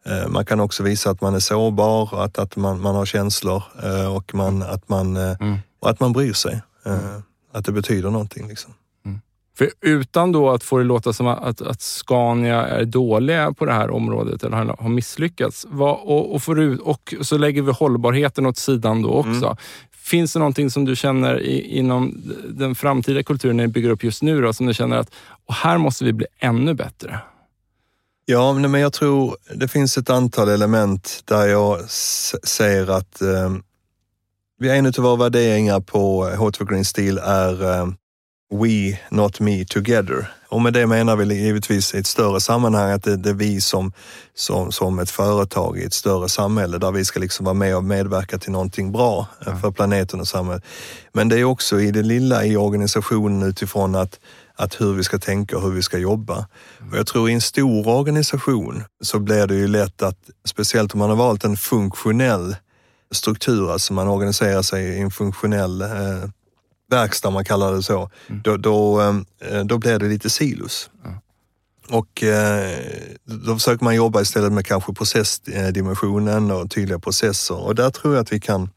eh, 0.06 0.28
man 0.28 0.44
kan 0.44 0.60
också 0.60 0.82
visa 0.82 1.10
att 1.10 1.20
man 1.20 1.34
är 1.34 1.40
sårbar, 1.40 2.24
att, 2.24 2.38
att 2.38 2.56
man, 2.56 2.80
man 2.80 2.94
har 2.94 3.06
känslor 3.06 3.62
eh, 3.82 4.16
och, 4.16 4.34
man, 4.34 4.56
mm. 4.56 4.74
att 4.74 4.88
man, 4.88 5.16
eh, 5.16 5.36
mm. 5.40 5.58
och 5.80 5.90
att 5.90 6.00
man 6.00 6.12
bryr 6.12 6.32
sig. 6.32 6.62
Mm. 6.86 7.22
Att 7.52 7.64
det 7.64 7.72
betyder 7.72 8.10
någonting. 8.10 8.48
Liksom. 8.48 8.74
Mm. 9.06 9.20
För 9.58 9.70
utan 9.80 10.32
då 10.32 10.50
att 10.50 10.64
få 10.64 10.78
det 10.78 10.84
låta 10.84 11.12
som 11.12 11.26
att, 11.26 11.62
att 11.62 11.80
Scania 11.80 12.66
är 12.66 12.84
dåliga 12.84 13.52
på 13.52 13.64
det 13.64 13.72
här 13.72 13.90
området 13.90 14.44
eller 14.44 14.56
har 14.56 14.88
misslyckats. 14.88 15.66
Vad, 15.70 15.96
och, 15.96 16.34
och, 16.34 16.42
för, 16.42 16.88
och 16.88 17.14
så 17.20 17.38
lägger 17.38 17.62
vi 17.62 17.72
hållbarheten 17.72 18.46
åt 18.46 18.56
sidan 18.56 19.02
då 19.02 19.10
också. 19.10 19.46
Mm. 19.46 19.56
Finns 20.10 20.32
det 20.32 20.38
någonting 20.38 20.70
som 20.70 20.84
du 20.84 20.96
känner 20.96 21.40
i, 21.40 21.78
inom 21.78 22.22
den 22.48 22.74
framtida 22.74 23.22
kulturen 23.22 23.56
ni 23.56 23.68
bygger 23.68 23.90
upp 23.90 24.04
just 24.04 24.22
nu 24.22 24.40
då, 24.40 24.52
som 24.52 24.66
du 24.66 24.74
känner 24.74 24.96
att 24.96 25.10
och 25.46 25.54
här 25.54 25.78
måste 25.78 26.04
vi 26.04 26.12
bli 26.12 26.26
ännu 26.38 26.74
bättre? 26.74 27.20
Ja, 28.24 28.52
men 28.52 28.80
jag 28.80 28.92
tror 28.92 29.36
det 29.54 29.68
finns 29.68 29.98
ett 29.98 30.10
antal 30.10 30.48
element 30.48 31.22
där 31.24 31.46
jag 31.46 31.90
ser 31.90 32.90
att 32.90 33.22
eh, 33.22 34.70
en 34.70 34.86
av 34.86 34.92
våra 34.92 35.16
värderingar 35.16 35.80
på 35.80 36.24
H2 36.24 36.70
Green 36.70 36.84
Steel 36.84 37.18
är 37.18 37.78
eh, 37.78 37.86
We, 38.52 38.98
not 39.10 39.40
me, 39.40 39.64
together. 39.64 40.26
Och 40.48 40.62
med 40.62 40.72
det 40.72 40.86
menar 40.86 41.16
vi 41.16 41.34
givetvis 41.34 41.94
i 41.94 41.98
ett 41.98 42.06
större 42.06 42.40
sammanhang 42.40 42.90
att 42.90 43.02
det, 43.02 43.16
det 43.16 43.30
är 43.30 43.34
vi 43.34 43.60
som, 43.60 43.92
som, 44.34 44.72
som 44.72 44.98
ett 44.98 45.10
företag 45.10 45.78
i 45.78 45.84
ett 45.84 45.92
större 45.92 46.28
samhälle 46.28 46.78
där 46.78 46.90
vi 46.92 47.04
ska 47.04 47.20
liksom 47.20 47.44
vara 47.44 47.54
med 47.54 47.76
och 47.76 47.84
medverka 47.84 48.38
till 48.38 48.52
någonting 48.52 48.92
bra 48.92 49.26
ja. 49.46 49.56
för 49.56 49.70
planeten 49.70 50.20
och 50.20 50.28
samhället. 50.28 50.64
Men 51.12 51.28
det 51.28 51.38
är 51.38 51.44
också 51.44 51.80
i 51.80 51.90
det 51.90 52.02
lilla 52.02 52.44
i 52.44 52.56
organisationen 52.56 53.42
utifrån 53.48 53.94
att, 53.94 54.20
att 54.54 54.80
hur 54.80 54.94
vi 54.94 55.04
ska 55.04 55.18
tänka 55.18 55.56
och 55.56 55.62
hur 55.62 55.70
vi 55.70 55.82
ska 55.82 55.98
jobba. 55.98 56.46
Och 56.90 56.98
jag 56.98 57.06
tror 57.06 57.30
i 57.30 57.32
en 57.32 57.40
stor 57.40 57.88
organisation 57.88 58.84
så 59.00 59.18
blir 59.18 59.46
det 59.46 59.54
ju 59.54 59.68
lätt 59.68 60.02
att, 60.02 60.18
speciellt 60.44 60.92
om 60.94 60.98
man 60.98 61.10
har 61.10 61.16
valt 61.16 61.44
en 61.44 61.56
funktionell 61.56 62.56
struktur, 63.12 63.72
alltså 63.72 63.92
man 63.92 64.08
organiserar 64.08 64.62
sig 64.62 64.84
i 64.84 65.00
en 65.00 65.10
funktionell 65.10 65.82
eh, 65.82 65.88
verkstad, 66.90 67.30
man 67.30 67.44
kallar 67.44 67.72
det 67.72 67.82
så, 67.82 68.10
mm. 68.28 68.42
då, 68.42 68.56
då, 68.56 69.00
eh, 69.00 69.64
då 69.64 69.78
blir 69.78 69.98
det 69.98 70.08
lite 70.08 70.30
silos. 70.30 70.90
Mm. 71.04 71.16
Och 71.88 72.22
eh, 72.22 72.78
då 73.24 73.54
försöker 73.54 73.84
man 73.84 73.94
jobba 73.94 74.20
istället 74.20 74.52
med 74.52 74.66
kanske 74.66 74.92
processdimensionen 74.92 76.50
och 76.50 76.70
tydliga 76.70 76.98
processer. 76.98 77.56
Och 77.56 77.74
där 77.74 77.90
tror 77.90 78.14
jag 78.14 78.22
att 78.22 78.32
vi 78.32 78.40
kan 78.40 78.70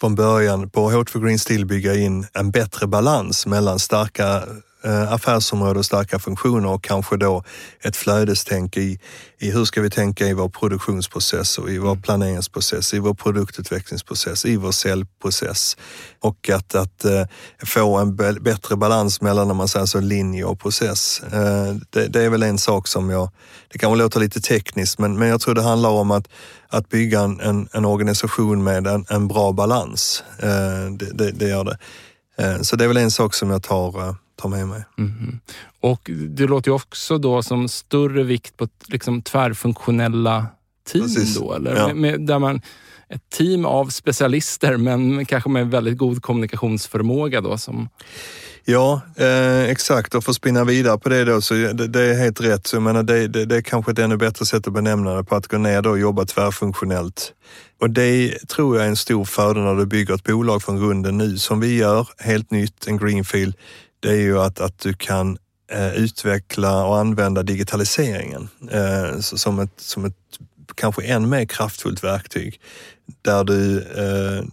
från 0.00 0.14
början 0.14 0.70
på 0.70 0.90
Hot 0.90 1.10
for 1.10 1.20
Green 1.20 1.38
Steel 1.38 1.66
bygga 1.66 1.94
in 1.94 2.26
en 2.32 2.50
bättre 2.50 2.86
balans 2.86 3.46
mellan 3.46 3.78
starka 3.78 4.42
affärsområde 4.84 5.78
och 5.78 5.86
starka 5.86 6.18
funktioner 6.18 6.68
och 6.68 6.84
kanske 6.84 7.16
då 7.16 7.44
ett 7.80 7.96
flödestänk 7.96 8.76
i, 8.76 8.98
i 9.38 9.50
hur 9.50 9.64
ska 9.64 9.80
vi 9.80 9.90
tänka 9.90 10.26
i 10.26 10.32
vår 10.32 10.48
produktionsprocess 10.48 11.58
och 11.58 11.70
i 11.70 11.78
vår 11.78 11.90
mm. 11.90 12.02
planeringsprocess, 12.02 12.94
i 12.94 12.98
vår 12.98 13.14
produktutvecklingsprocess, 13.14 14.44
i 14.44 14.56
vår 14.56 14.72
säljprocess. 14.72 15.76
Och 16.20 16.50
att, 16.50 16.74
att 16.74 17.04
uh, 17.04 17.22
få 17.66 17.96
en 17.96 18.16
bättre 18.16 18.76
balans 18.76 19.20
mellan, 19.20 19.50
om 19.50 19.56
man 19.56 19.68
säger 19.68 19.86
så, 19.86 20.00
linje 20.00 20.44
och 20.44 20.60
process. 20.60 21.22
Uh, 21.32 21.74
det, 21.90 22.08
det, 22.08 22.22
är 22.22 22.30
väl 22.30 22.42
en 22.42 22.58
sak 22.58 22.88
som 22.88 23.10
jag, 23.10 23.30
det 23.72 23.78
kan 23.78 23.90
väl 23.90 23.98
låta 23.98 24.18
lite 24.18 24.40
tekniskt, 24.40 24.98
men, 24.98 25.18
men 25.18 25.28
jag 25.28 25.40
tror 25.40 25.54
det 25.54 25.62
handlar 25.62 25.90
om 25.90 26.10
att, 26.10 26.28
att 26.68 26.88
bygga 26.88 27.20
en, 27.20 27.40
en, 27.40 27.68
en 27.72 27.84
organisation 27.84 28.64
med 28.64 28.86
en, 28.86 29.04
en 29.08 29.28
bra 29.28 29.52
balans. 29.52 30.24
Det, 30.98 31.10
det, 31.12 31.30
det, 31.30 31.48
gör 31.48 31.64
det. 31.64 31.78
Så 32.64 32.76
det 32.76 32.84
är 32.84 32.88
väl 32.88 32.96
en 32.96 33.10
sak 33.10 33.34
som 33.34 33.50
jag 33.50 33.62
tar 33.62 34.16
ta 34.38 34.48
med 34.48 34.68
mig. 34.68 34.84
Mhm. 34.96 35.40
Och 35.80 36.10
det 36.28 36.46
låter 36.46 36.70
ju 36.70 36.74
också 36.74 37.18
då 37.18 37.42
som 37.42 37.68
större 37.68 38.22
vikt 38.22 38.56
på 38.56 38.68
liksom 38.86 39.22
tvärfunktionella 39.22 40.46
team 40.92 41.04
Precis. 41.04 41.36
då, 41.36 41.54
eller? 41.54 41.76
Ja. 41.76 41.86
Med, 41.86 41.96
med, 41.96 42.26
där 42.26 42.38
man, 42.38 42.62
ett 43.08 43.30
team 43.30 43.64
av 43.64 43.86
specialister, 43.86 44.76
men 44.76 45.26
kanske 45.26 45.50
med 45.50 45.70
väldigt 45.70 45.98
god 45.98 46.22
kommunikationsförmåga 46.22 47.40
då. 47.40 47.58
Som, 47.58 47.88
Ja, 48.70 49.00
eh, 49.16 49.62
exakt. 49.62 50.14
Och 50.14 50.24
för 50.24 50.30
att 50.30 50.36
spinna 50.36 50.64
vidare 50.64 50.98
på 50.98 51.08
det 51.08 51.24
då, 51.24 51.40
så 51.40 51.54
det, 51.54 51.86
det 51.86 52.02
är 52.02 52.14
helt 52.14 52.40
rätt. 52.40 52.66
Så 52.66 52.76
jag 52.76 52.82
menar, 52.82 53.02
det, 53.02 53.28
det, 53.28 53.44
det 53.44 53.56
är 53.56 53.60
kanske 53.60 53.92
ett 53.92 53.98
ännu 53.98 54.16
bättre 54.16 54.46
sätt 54.46 54.66
att 54.66 54.72
benämna 54.72 55.14
det 55.14 55.24
på 55.24 55.36
att 55.36 55.46
gå 55.46 55.58
ner 55.58 55.82
då 55.82 55.90
och 55.90 55.98
jobba 55.98 56.24
tvärfunktionellt. 56.24 57.32
Och 57.80 57.90
det 57.90 58.48
tror 58.48 58.76
jag 58.76 58.84
är 58.84 58.88
en 58.88 58.96
stor 58.96 59.24
fördel 59.24 59.62
när 59.62 59.74
du 59.74 59.86
bygger 59.86 60.14
ett 60.14 60.24
bolag 60.24 60.62
från 60.62 60.76
grunden 60.76 61.18
nu, 61.18 61.38
som 61.38 61.60
vi 61.60 61.76
gör, 61.76 62.08
helt 62.18 62.50
nytt, 62.50 62.86
en 62.86 62.96
greenfield. 62.96 63.54
Det 64.00 64.08
är 64.08 64.20
ju 64.20 64.40
att, 64.40 64.60
att 64.60 64.78
du 64.78 64.94
kan 64.94 65.38
eh, 65.72 65.94
utveckla 65.94 66.84
och 66.84 66.98
använda 66.98 67.42
digitaliseringen 67.42 68.48
eh, 68.70 69.20
som, 69.20 69.58
ett, 69.58 69.72
som 69.76 70.04
ett 70.04 70.14
kanske 70.74 71.02
än 71.02 71.28
mer 71.28 71.44
kraftfullt 71.44 72.04
verktyg. 72.04 72.60
Där 73.22 73.44
du 73.44 73.78
eh, 73.78 74.44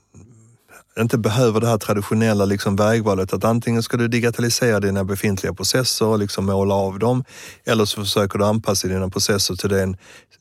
inte 0.99 1.17
behöver 1.17 1.60
det 1.60 1.67
här 1.67 1.77
traditionella 1.77 2.45
liksom 2.45 2.75
vägvalet 2.75 3.34
att 3.34 3.43
antingen 3.43 3.84
ska 3.84 3.97
du 3.97 4.08
digitalisera 4.08 4.79
dina 4.79 5.03
befintliga 5.03 5.53
processer 5.53 6.05
och 6.05 6.19
liksom 6.19 6.45
måla 6.45 6.75
av 6.75 6.99
dem 6.99 7.23
eller 7.65 7.86
så 7.86 8.01
försöker 8.01 8.39
du 8.39 8.45
anpassa 8.45 8.88
dina 8.88 9.10
processer 9.10 9.55
till 9.55 9.69
den 9.69 9.97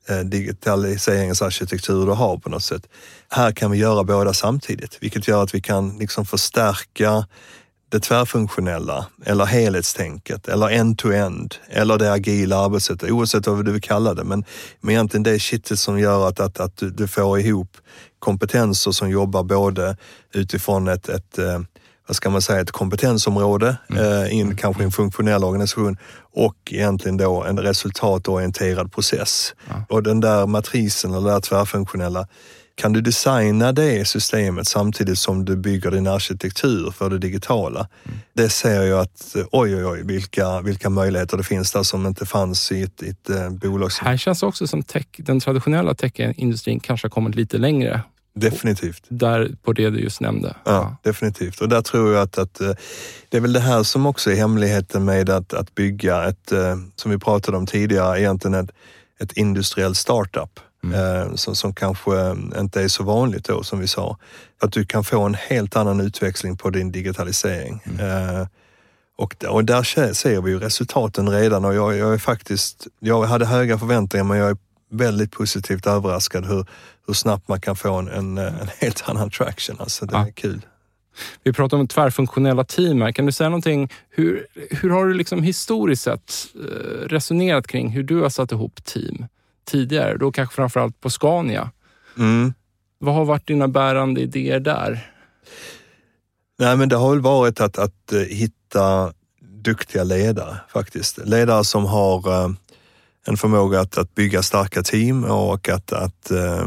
eh, 0.08 0.18
digitaliseringsarkitektur 0.18 2.06
du 2.06 2.12
har 2.12 2.38
på 2.38 2.50
något 2.50 2.64
sätt. 2.64 2.88
Här 3.30 3.52
kan 3.52 3.70
vi 3.70 3.78
göra 3.78 4.04
båda 4.04 4.32
samtidigt, 4.32 4.98
vilket 5.00 5.28
gör 5.28 5.42
att 5.42 5.54
vi 5.54 5.60
kan 5.60 5.98
liksom 5.98 6.26
förstärka 6.26 7.26
det 7.88 8.00
tvärfunktionella 8.00 9.06
eller 9.24 9.44
helhetstänket 9.44 10.48
eller 10.48 10.70
end-to-end 10.70 11.54
eller 11.68 11.98
det 11.98 12.12
agila 12.12 12.56
arbetssättet, 12.56 13.10
oavsett 13.10 13.46
vad 13.46 13.64
du 13.64 13.72
vill 13.72 13.82
kalla 13.82 14.14
det. 14.14 14.24
Men, 14.24 14.44
men 14.80 14.90
egentligen 14.90 15.22
det 15.22 15.38
shitet 15.38 15.78
som 15.78 15.98
gör 15.98 16.28
att, 16.28 16.40
att, 16.40 16.60
att 16.60 16.82
du, 16.96 17.08
får 17.08 17.38
ihop 17.40 17.76
kompetenser 18.18 18.90
som 18.90 19.10
jobbar 19.10 19.42
både 19.42 19.96
utifrån 20.32 20.88
ett, 20.88 21.08
ett 21.08 21.38
eh, 21.38 21.60
vad 22.06 22.16
ska 22.16 22.30
man 22.30 22.42
säga, 22.42 22.60
ett 22.60 22.70
kompetensområde 22.70 23.76
eh, 23.96 24.34
in 24.38 24.56
kanske 24.56 24.82
i 24.82 24.84
en 24.84 24.92
funktionell 24.92 25.44
organisation 25.44 25.96
och 26.32 26.56
egentligen 26.70 27.16
då 27.16 27.42
en 27.42 27.58
resultatorienterad 27.58 28.92
process. 28.92 29.54
Och 29.88 30.02
den 30.02 30.20
där 30.20 30.46
matrisen 30.46 31.14
eller 31.14 31.28
det 31.28 31.34
där 31.34 31.40
tvärfunktionella 31.40 32.28
kan 32.76 32.92
du 32.92 33.00
designa 33.00 33.72
det 33.72 34.04
systemet 34.08 34.66
samtidigt 34.68 35.18
som 35.18 35.44
du 35.44 35.56
bygger 35.56 35.90
din 35.90 36.06
arkitektur 36.06 36.90
för 36.90 37.10
det 37.10 37.18
digitala? 37.18 37.88
Det 38.32 38.48
ser 38.48 38.82
jag 38.82 39.00
att, 39.00 39.36
oj 39.52 39.76
oj 39.76 39.84
oj, 39.86 40.02
vilka, 40.04 40.60
vilka 40.60 40.90
möjligheter 40.90 41.36
det 41.36 41.42
finns 41.44 41.72
där 41.72 41.82
som 41.82 42.06
inte 42.06 42.26
fanns 42.26 42.72
i 42.72 42.82
ett, 42.82 43.02
ett 43.02 43.30
eh, 43.30 43.50
bolag. 43.50 43.92
som- 43.92 44.06
här 44.06 44.16
känns 44.16 44.42
också 44.42 44.66
som 44.66 44.82
tech, 44.82 45.06
den 45.16 45.40
traditionella 45.40 45.94
techindustrin 45.94 46.80
kanske 46.80 47.04
har 47.06 47.10
kommit 47.10 47.34
lite 47.34 47.58
längre 47.58 48.00
Definitivt. 48.36 49.02
där 49.08 49.56
på 49.62 49.72
det 49.72 49.90
du 49.90 49.98
just 50.00 50.20
nämnde. 50.20 50.56
Ja, 50.64 50.96
definitivt. 51.02 51.60
Och 51.60 51.68
där 51.68 51.82
tror 51.82 52.12
jag 52.12 52.22
att, 52.22 52.38
att 52.38 52.60
eh, 52.60 52.70
det 53.28 53.36
är 53.36 53.40
väl 53.40 53.52
det 53.52 53.60
här 53.60 53.82
som 53.82 54.06
också 54.06 54.30
är 54.30 54.34
hemligheten 54.36 55.04
med 55.04 55.30
att, 55.30 55.54
att 55.54 55.74
bygga 55.74 56.24
ett, 56.28 56.52
eh, 56.52 56.76
som 56.96 57.10
vi 57.10 57.18
pratade 57.18 57.56
om 57.56 57.66
tidigare, 57.66 58.20
egentligen 58.20 58.54
ett, 58.54 58.70
ett 59.20 59.32
industriellt 59.32 59.96
startup. 59.96 60.60
Eh, 60.92 61.34
Som, 61.34 61.56
som 61.56 61.74
kanske 61.74 62.36
inte 62.56 62.82
är 62.82 62.88
så 62.88 63.04
vanligt 63.04 63.44
då, 63.44 63.62
som 63.62 63.80
vi 63.80 63.86
sa. 63.88 64.18
Att 64.62 64.72
du 64.72 64.84
kan 64.86 65.04
få 65.04 65.22
en 65.22 65.34
helt 65.34 65.76
annan 65.76 66.00
utväxling 66.00 66.56
på 66.56 66.70
din 66.70 66.92
digitalisering. 66.92 67.80
Eh, 68.00 68.46
Och, 69.16 69.44
och 69.48 69.64
där 69.64 69.82
se- 69.82 70.14
ser 70.14 70.40
vi 70.42 70.50
ju 70.50 70.58
resultaten 70.58 71.28
redan 71.28 71.64
och 71.64 71.74
jag, 71.74 71.96
jag 71.96 72.14
är 72.14 72.18
faktiskt, 72.18 72.86
jag 73.00 73.22
hade 73.22 73.46
höga 73.46 73.78
förväntningar 73.78 74.24
men 74.24 74.38
jag 74.38 74.50
är 74.50 74.56
väldigt 74.90 75.30
positivt 75.30 75.86
överraskad 75.86 76.44
hur, 76.46 76.66
hur 77.06 77.14
snabbt 77.14 77.48
man 77.48 77.60
kan 77.60 77.76
få 77.76 77.94
en, 77.94 78.08
en, 78.08 78.38
en 78.38 78.68
helt 78.80 79.08
annan 79.08 79.30
traction. 79.30 79.76
Alltså 79.80 80.06
det 80.06 80.14
Ja. 80.16 80.26
är 80.26 80.30
kul. 80.32 80.60
Vi 81.44 81.52
pratar 81.52 81.76
om 81.76 81.88
tvärfunktionella 81.88 82.64
team 82.64 83.00
här. 83.02 83.12
Kan 83.12 83.26
du 83.26 83.32
säga 83.32 83.48
någonting? 83.48 83.88
Hur, 84.10 84.46
hur 84.70 84.90
har 84.90 85.06
du 85.06 85.14
liksom 85.14 85.42
historiskt 85.42 86.02
sett 86.02 86.32
eh, 86.54 87.08
resonerat 87.08 87.66
kring 87.66 87.88
hur 87.90 88.02
du 88.02 88.20
har 88.20 88.28
satt 88.30 88.52
ihop 88.52 88.84
team 88.84 89.26
tidigare? 89.64 90.16
Då 90.16 90.32
kanske 90.32 90.54
framförallt 90.54 91.00
på 91.00 91.10
Scania. 91.10 91.70
Mm. 92.18 92.54
Vad 92.98 93.14
har 93.14 93.24
varit 93.24 93.46
dina 93.46 93.68
bärande 93.68 94.20
idéer 94.20 94.60
där? 94.60 95.10
Nej, 96.58 96.76
men 96.76 96.88
det 96.88 96.96
har 96.96 97.10
väl 97.10 97.20
varit 97.20 97.60
att, 97.60 97.78
att 97.78 98.12
eh, 98.12 98.20
hitta 98.20 99.12
duktiga 99.40 100.04
ledare 100.04 100.56
faktiskt. 100.68 101.18
Ledare 101.24 101.64
som 101.64 101.84
har 101.84 102.44
eh, 102.44 102.50
en 103.26 103.36
förmåga 103.36 103.80
att, 103.80 103.98
att 103.98 104.14
bygga 104.14 104.42
starka 104.42 104.82
team 104.82 105.24
och 105.24 105.68
att, 105.68 105.92
att, 105.92 106.30
eh, 106.30 106.66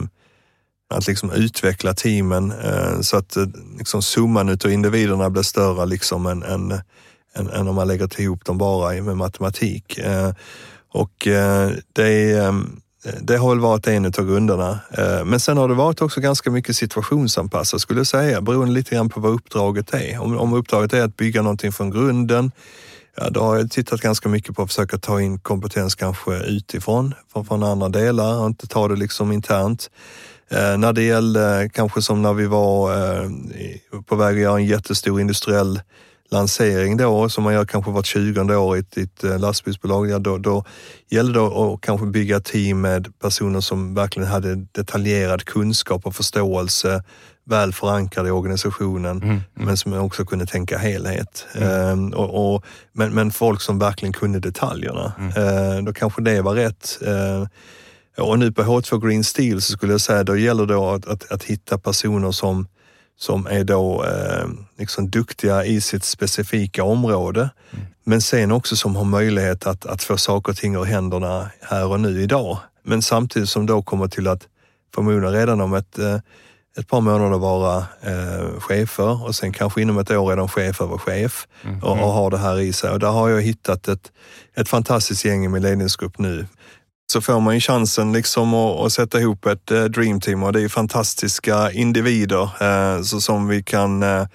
att 0.89 1.07
liksom 1.07 1.31
utveckla 1.31 1.93
teamen 1.93 2.53
så 3.01 3.17
att 3.17 3.38
liksom 3.77 4.01
summan 4.01 4.49
utav 4.49 4.71
individerna 4.71 5.29
blir 5.29 5.43
större 5.43 5.86
liksom 5.86 6.25
än, 6.25 6.43
än, 6.43 6.71
än, 7.33 7.49
än 7.49 7.67
om 7.67 7.75
man 7.75 7.88
lägger 7.88 8.21
ihop 8.21 8.45
dem 8.45 8.57
bara 8.57 9.01
med 9.01 9.17
matematik. 9.17 9.99
Och 10.89 11.13
det 11.93 12.07
är, 12.07 12.63
Eh, 13.08 13.13
det 13.22 13.38
har 13.38 13.50
väl 13.50 13.60
varit 13.60 13.88
en 13.88 14.06
av 14.06 14.12
grunderna. 14.12 14.80
Eh, 14.91 15.26
men 15.26 15.39
sen 15.39 15.58
har 15.58 15.67
det 15.67 15.74
varit 15.74 16.02
också 16.02 16.22
ganska 16.22 16.52
mycket 16.52 16.76
situationsanpassat 16.76 17.82
skulle 17.82 18.00
jag 18.00 18.08
säga, 18.08 18.41
beroende 18.41 18.74
lite 18.74 18.96
grann 18.96 19.10
på 19.10 19.20
vad 19.20 19.34
uppdraget 19.34 19.93
är. 19.93 20.20
Om, 20.20 20.38
om 20.38 20.54
uppdraget 20.54 20.93
är 20.93 21.04
att 21.04 21.17
bygga 21.17 21.41
någonting 21.41 21.72
från 21.72 21.91
grunden, 21.91 22.52
ja, 23.17 23.30
då 23.30 23.39
har 23.39 23.58
jag 23.58 23.72
tittat 23.72 24.02
ganska 24.02 24.30
mycket 24.30 24.56
på 24.56 24.62
att 24.62 24.70
försöka 24.70 24.98
ta 24.98 25.22
in 25.22 25.39
kompetens 25.39 25.96
kanske 25.96 26.32
utifrån, 26.38 27.13
från, 27.34 27.46
från 27.46 27.63
andra 27.63 27.89
delar 27.89 28.39
och 28.39 28.48
inte 28.48 28.67
ta 28.67 28.88
det 28.88 28.96
liksom 28.96 29.32
internt. 29.32 29.89
Eh, 30.50 30.78
när 30.78 30.93
det 30.93 31.04
gällde 31.04 31.70
kanske 31.74 32.02
som 32.02 32.22
när 32.22 32.34
vi 32.34 32.46
var 32.46 32.91
eh, 32.93 33.30
på 34.06 34.15
väg 34.15 34.36
att 34.36 34.41
göra 34.41 34.58
en 34.58 34.65
jättestor 34.65 35.22
industriell 35.22 35.82
lansering 36.29 36.97
då, 36.97 37.29
som 37.29 37.43
man 37.43 37.53
gör 37.53 37.65
kanske 37.65 37.91
vart 37.91 38.05
20 38.05 38.55
år 38.55 38.77
i 38.77 38.79
ett, 38.79 38.97
i 38.97 39.01
ett 39.01 39.23
eh, 39.23 39.39
lastbilsbolag, 39.39 40.09
ja, 40.09 40.19
då, 40.19 40.37
då 40.37 40.65
gäller 41.09 41.33
det 41.33 41.41
att 41.41 41.81
kanske 41.81 42.05
bygga 42.05 42.39
team 42.39 42.81
med 42.81 43.19
personer 43.19 43.61
som 43.61 43.93
verkligen 43.93 44.29
hade 44.29 44.55
detaljerad 44.55 45.45
kunskap 45.45 46.05
och 46.05 46.15
förståelse, 46.15 47.03
väl 47.45 47.73
förankrade 47.73 48.29
i 48.29 48.31
organisationen, 48.31 49.41
men 49.53 49.77
som 49.77 49.93
också 49.93 50.25
kunde 50.25 50.45
tänka 50.45 50.77
helhet. 50.77 51.47
Ehm, 51.55 52.13
och, 52.13 52.55
och, 52.55 52.65
men, 52.93 53.13
men 53.13 53.31
folk 53.31 53.61
som 53.61 53.79
verkligen 53.79 54.13
kunde 54.13 54.39
detaljerna. 54.39 55.13
Ehm, 55.35 55.85
då 55.85 55.93
kanske 55.93 56.21
det 56.21 56.41
var 56.41 56.53
rätt. 56.53 56.99
Ehm, 57.05 57.47
och 58.17 58.39
nu 58.39 58.51
på 58.51 58.61
H2 58.61 59.07
Green 59.07 59.23
Steel 59.23 59.61
så 59.61 59.71
skulle 59.71 59.93
jag 59.93 60.01
säga, 60.01 60.23
då 60.23 60.37
gäller 60.37 60.65
det 60.65 60.75
att, 60.75 61.07
att, 61.07 61.31
att 61.31 61.43
hitta 61.43 61.77
personer 61.77 62.31
som, 62.31 62.67
som 63.19 63.47
är 63.47 63.63
då 63.63 64.03
eh, 64.03 64.47
liksom 64.77 65.10
duktiga 65.10 65.65
i 65.65 65.82
sitt 65.82 66.03
specifika 66.03 66.84
område. 66.84 67.49
Men 68.03 68.21
sen 68.21 68.51
också 68.51 68.75
som 68.75 68.95
har 68.95 69.03
möjlighet 69.03 69.67
att, 69.67 69.86
att 69.86 70.03
få 70.03 70.17
saker 70.17 70.51
och 70.51 70.58
ting 70.58 70.75
ur 70.75 70.84
händerna 70.84 71.49
här 71.62 71.88
och 71.88 71.99
nu 71.99 72.21
idag. 72.21 72.58
Men 72.84 73.01
samtidigt 73.01 73.49
som 73.49 73.65
då 73.65 73.82
kommer 73.82 74.08
till 74.08 74.27
att 74.27 74.47
förmodligen 74.95 75.34
redan 75.34 75.62
om 75.62 75.73
ett, 75.73 75.99
eh, 75.99 76.19
ett 76.77 76.88
par 76.88 77.01
månader 77.01 77.38
vara 77.38 77.77
eh, 78.01 78.60
chefer 78.60 79.25
och 79.25 79.36
sen 79.36 79.53
kanske 79.53 79.82
inom 79.82 79.97
ett 79.97 80.12
år 80.12 80.32
är 80.32 80.38
de 80.38 80.47
chef 80.47 80.82
över 80.82 80.97
chef 80.97 81.47
och, 81.82 81.91
och 81.91 82.12
har 82.12 82.32
det 82.32 82.38
här 82.38 82.60
i 82.60 82.73
sig. 82.73 82.89
Och 82.91 82.99
där 82.99 83.12
har 83.12 83.30
jag 83.30 83.41
hittat 83.41 83.88
ett, 83.88 84.12
ett 84.56 84.69
fantastiskt 84.69 85.25
gäng 85.25 85.45
i 85.45 85.47
min 85.47 85.62
ledningsgrupp 85.62 86.19
nu 86.19 86.45
så 87.12 87.22
får 87.22 87.39
man 87.39 87.54
ju 87.54 87.60
chansen 87.60 88.13
liksom 88.13 88.54
att, 88.54 88.80
att 88.80 88.93
sätta 88.93 89.20
ihop 89.20 89.46
ett 89.46 89.72
eh, 89.72 89.84
dreamteam 89.84 90.43
och 90.43 90.54
det 90.54 90.60
är 90.60 90.62
ju 90.62 90.70
fantastiska 90.70 91.72
individer 91.72 92.50
eh, 92.62 93.02
så 93.02 93.22
som 93.22 93.48
vi 93.48 93.63
kan 93.63 94.04
eh, 94.04 94.26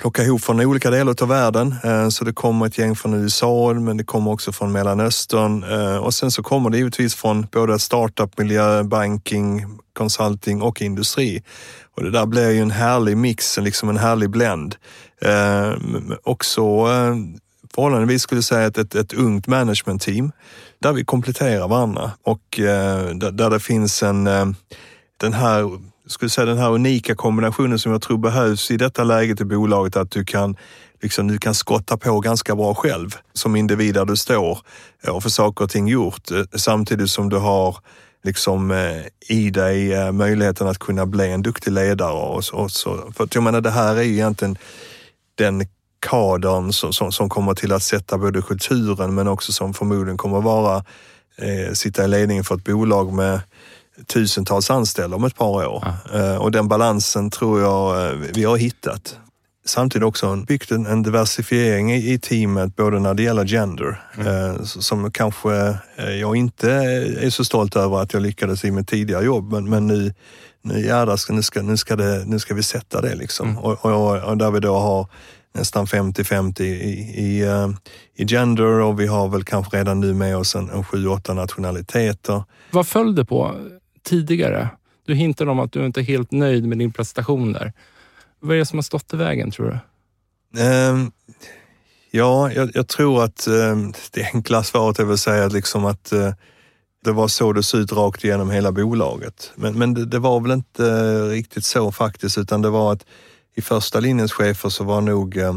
plocka 0.00 0.22
ihop 0.22 0.42
från 0.42 0.60
olika 0.60 0.90
delar 0.90 1.22
av 1.22 1.28
världen. 1.28 1.74
Eh, 1.84 2.08
så 2.08 2.24
det 2.24 2.32
kommer 2.32 2.66
ett 2.66 2.78
gäng 2.78 2.96
från 2.96 3.14
USA, 3.14 3.72
men 3.74 3.96
det 3.96 4.04
kommer 4.04 4.30
också 4.30 4.52
från 4.52 4.72
Mellanöstern 4.72 5.64
eh, 5.64 5.96
och 5.96 6.14
sen 6.14 6.30
så 6.30 6.42
kommer 6.42 6.70
det 6.70 6.78
givetvis 6.78 7.14
från 7.14 7.46
både 7.52 7.78
startup-miljö, 7.78 8.82
banking, 8.82 9.66
consulting 9.92 10.62
och 10.62 10.82
industri. 10.82 11.42
Och 11.96 12.02
det 12.02 12.10
där 12.10 12.26
blir 12.26 12.50
ju 12.50 12.60
en 12.60 12.70
härlig 12.70 13.16
mix, 13.16 13.58
liksom 13.58 13.88
en 13.88 13.96
härlig 13.96 14.30
blend. 14.30 14.76
Eh, 15.20 15.72
också 16.22 16.62
eh, 16.62 17.16
förhållandevis 17.74 18.22
skulle 18.22 18.38
jag 18.38 18.44
säga 18.44 18.66
ett, 18.66 18.78
ett, 18.78 18.94
ett 18.94 19.12
ungt 19.12 19.46
managementteam 19.46 20.32
där 20.84 20.92
vi 20.92 21.04
kompletterar 21.04 21.68
varandra 21.68 22.10
och 22.22 22.60
eh, 22.60 23.08
där, 23.08 23.32
där 23.32 23.50
det 23.50 23.60
finns 23.60 24.02
en, 24.02 24.26
eh, 24.26 24.46
den 25.16 25.32
här, 25.32 25.70
skulle 26.06 26.30
säga 26.30 26.44
den 26.44 26.58
här 26.58 26.72
unika 26.72 27.14
kombinationen 27.14 27.78
som 27.78 27.92
jag 27.92 28.02
tror 28.02 28.18
behövs 28.18 28.70
i 28.70 28.76
detta 28.76 29.04
läget 29.04 29.40
i 29.40 29.44
bolaget, 29.44 29.96
att 29.96 30.10
du 30.10 30.24
kan 30.24 30.56
Liksom, 31.02 31.28
du 31.28 31.38
kan 31.38 31.54
skotta 31.54 31.96
på 31.96 32.20
ganska 32.20 32.56
bra 32.56 32.74
själv 32.74 33.10
som 33.32 33.56
individ 33.56 33.94
där 33.94 34.04
du 34.04 34.16
står 34.16 34.58
och 35.08 35.22
få 35.22 35.30
saker 35.30 35.64
och 35.64 35.70
ting 35.70 35.88
gjort 35.88 36.30
eh, 36.30 36.42
samtidigt 36.54 37.10
som 37.10 37.28
du 37.28 37.36
har 37.36 37.76
liksom 38.22 38.70
eh, 38.70 39.02
i 39.28 39.50
dig 39.50 39.92
eh, 39.92 40.12
möjligheten 40.12 40.66
att 40.68 40.78
kunna 40.78 41.06
bli 41.06 41.30
en 41.30 41.42
duktig 41.42 41.72
ledare. 41.72 42.12
Och 42.12 42.44
så, 42.44 42.56
och 42.56 42.70
så. 42.70 43.12
För 43.16 43.24
att 43.24 43.34
jag 43.34 43.44
menar, 43.44 43.60
det 43.60 43.70
här 43.70 43.96
är 43.96 44.02
ju 44.02 44.12
egentligen 44.12 44.58
den 45.34 45.66
kadern 46.04 46.72
som, 46.72 46.92
som, 46.92 47.12
som, 47.12 47.28
kommer 47.28 47.54
till 47.54 47.72
att 47.72 47.82
sätta 47.82 48.18
både 48.18 48.42
kulturen 48.42 49.14
men 49.14 49.28
också 49.28 49.52
som 49.52 49.74
förmodligen 49.74 50.16
kommer 50.16 50.38
att 50.38 50.44
vara, 50.44 50.84
eh, 51.38 51.72
sitta 51.72 52.04
i 52.04 52.08
ledningen 52.08 52.44
för 52.44 52.54
ett 52.54 52.64
bolag 52.64 53.12
med 53.12 53.40
tusentals 54.06 54.70
anställda 54.70 55.16
om 55.16 55.24
ett 55.24 55.36
par 55.36 55.66
år. 55.66 55.96
Ja. 56.12 56.18
Eh, 56.18 56.36
och 56.36 56.50
den 56.50 56.68
balansen 56.68 57.30
tror 57.30 57.60
jag 57.60 58.06
eh, 58.06 58.18
vi 58.34 58.44
har 58.44 58.56
hittat. 58.56 59.18
Samtidigt 59.66 60.06
också 60.06 60.36
byggt 60.36 60.70
en, 60.70 60.86
en 60.86 61.02
diversifiering 61.02 61.92
i, 61.92 62.12
i, 62.12 62.18
teamet, 62.18 62.76
både 62.76 63.00
när 63.00 63.14
det 63.14 63.22
gäller 63.22 63.46
gender, 63.46 64.00
mm. 64.16 64.26
eh, 64.26 64.62
som 64.62 65.10
kanske 65.10 65.78
eh, 65.96 66.10
jag 66.20 66.36
inte 66.36 66.70
är 67.20 67.30
så 67.30 67.44
stolt 67.44 67.76
över 67.76 68.02
att 68.02 68.12
jag 68.12 68.22
lyckades 68.22 68.64
i 68.64 68.70
mitt 68.70 68.88
tidigare 68.88 69.24
jobb, 69.24 69.52
men, 69.52 69.70
men 69.70 69.86
nu, 69.86 70.14
nu 70.62 70.86
jädrar, 70.86 71.32
nu 71.32 71.42
ska, 71.42 71.62
nu, 71.62 71.76
ska 71.76 71.96
det, 71.96 72.24
nu 72.26 72.38
ska 72.38 72.54
vi 72.54 72.62
sätta 72.62 73.00
det 73.00 73.14
liksom. 73.14 73.48
Mm. 73.48 73.58
Och, 73.58 73.84
och, 73.84 74.22
och, 74.22 74.36
där 74.36 74.50
vi 74.50 74.60
då 74.60 74.78
har 74.78 75.08
nästan 75.54 75.86
50-50 75.86 76.62
i, 76.62 76.64
i, 77.16 77.44
uh, 77.44 77.70
i 78.14 78.26
gender 78.26 78.64
och 78.80 79.00
vi 79.00 79.06
har 79.06 79.28
väl 79.28 79.44
kanske 79.44 79.76
redan 79.76 80.00
nu 80.00 80.14
med 80.14 80.36
oss 80.36 80.54
en, 80.54 80.70
en 80.70 80.82
7-8 80.82 81.34
nationaliteter. 81.34 82.42
Vad 82.70 82.86
föll 82.86 83.14
det 83.14 83.24
på 83.24 83.54
tidigare? 84.02 84.68
Du 85.06 85.14
hintade 85.14 85.50
om 85.50 85.60
att 85.60 85.72
du 85.72 85.86
inte 85.86 86.00
är 86.00 86.04
helt 86.04 86.32
nöjd 86.32 86.68
med 86.68 86.78
din 86.78 86.92
prestation 86.92 87.52
där. 87.52 87.72
Vad 88.40 88.54
är 88.54 88.58
det 88.58 88.66
som 88.66 88.78
har 88.78 88.82
stått 88.82 89.14
i 89.14 89.16
vägen 89.16 89.50
tror 89.50 89.66
du? 89.66 90.60
Um, 90.62 91.12
ja, 92.10 92.52
jag, 92.52 92.70
jag, 92.74 92.88
tror 92.88 93.24
att 93.24 93.46
um, 93.48 93.92
det 94.12 94.30
enkla 94.34 94.62
svaret 94.62 94.98
är 94.98 95.04
väl 95.04 95.14
att 95.14 95.20
säga 95.20 95.48
liksom 95.48 95.84
att 95.84 96.12
uh, 96.12 96.30
det 97.04 97.12
var 97.12 97.28
så 97.28 97.52
det 97.52 97.62
såg 97.62 97.80
ut 97.80 97.92
rakt 97.92 98.24
igenom 98.24 98.50
hela 98.50 98.72
bolaget. 98.72 99.52
Men, 99.54 99.78
men 99.78 99.94
det, 99.94 100.04
det, 100.04 100.18
var 100.18 100.40
väl 100.40 100.52
inte 100.52 100.82
riktigt 101.28 101.64
så 101.64 101.92
faktiskt, 101.92 102.38
utan 102.38 102.62
det 102.62 102.70
var 102.70 102.92
att 102.92 103.06
i 103.54 103.62
första 103.62 104.00
linjens 104.00 104.32
chefer 104.32 104.68
så 104.68 104.84
var 104.84 105.00
nog, 105.00 105.36
uh, 105.36 105.56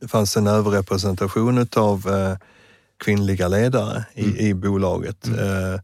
det 0.00 0.08
fanns 0.08 0.36
en 0.36 0.46
överrepresentation 0.46 1.66
av 1.76 2.08
kvinnliga 3.04 3.48
ledare 3.48 4.04
i, 4.14 4.24
mm. 4.24 4.36
i 4.36 4.54
bolaget. 4.54 5.26
Mm. 5.26 5.80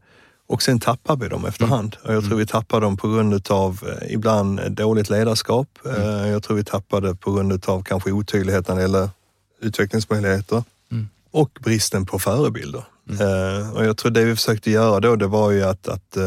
Och 0.49 0.61
sen 0.63 0.79
tappar 0.79 1.15
vi 1.15 1.27
dem 1.27 1.45
efterhand. 1.45 1.95
Mm. 2.03 2.15
Jag 2.15 2.25
tror 2.25 2.37
vi 2.37 2.45
tappar 2.45 2.81
dem 2.81 2.97
på 2.97 3.07
grund 3.07 3.51
av 3.51 3.79
eh, 3.87 4.13
ibland 4.13 4.71
dåligt 4.71 5.09
ledarskap. 5.09 5.79
Mm. 5.85 6.01
Eh, 6.01 6.29
jag 6.29 6.43
tror 6.43 6.57
vi 6.57 6.63
tappade 6.63 7.15
på 7.15 7.31
grund 7.31 7.69
av 7.69 7.83
kanske 7.83 8.11
otydlighet 8.11 8.69
eller 8.69 9.09
utvecklingsmöjligheter 9.61 10.63
mm. 10.91 11.09
och 11.31 11.59
bristen 11.63 12.05
på 12.05 12.19
förebilder. 12.19 12.83
Mm. 13.09 13.21
Eh, 13.21 13.71
och 13.71 13.85
jag 13.85 13.97
tror 13.97 14.11
det 14.11 14.25
vi 14.25 14.35
försökte 14.35 14.71
göra 14.71 14.99
då, 14.99 15.15
det 15.15 15.27
var 15.27 15.51
ju 15.51 15.63
att, 15.63 15.87
att 15.87 16.17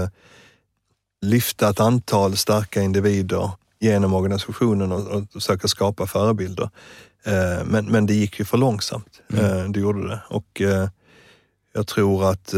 lyfta 1.23 1.71
ett 1.71 1.81
antal 1.81 2.37
starka 2.37 2.83
individer 2.83 3.51
genom 3.83 4.15
organisationen 4.15 4.93
och, 4.93 5.07
och 5.07 5.23
försöka 5.33 5.69
skapa 5.69 6.07
förebilder. 6.07 6.71
Men, 7.65 7.87
men 7.87 8.07
det 8.07 8.15
gick 8.15 8.39
ju 8.39 8.45
för 8.45 8.59
långsamt. 8.59 9.21
Mm. 9.33 9.73
Det 9.73 9.81
gjorde 9.81 10.09
det. 10.09 10.21
Och 10.29 10.63
jag 11.75 11.87
tror 11.87 12.31
att 12.31 12.55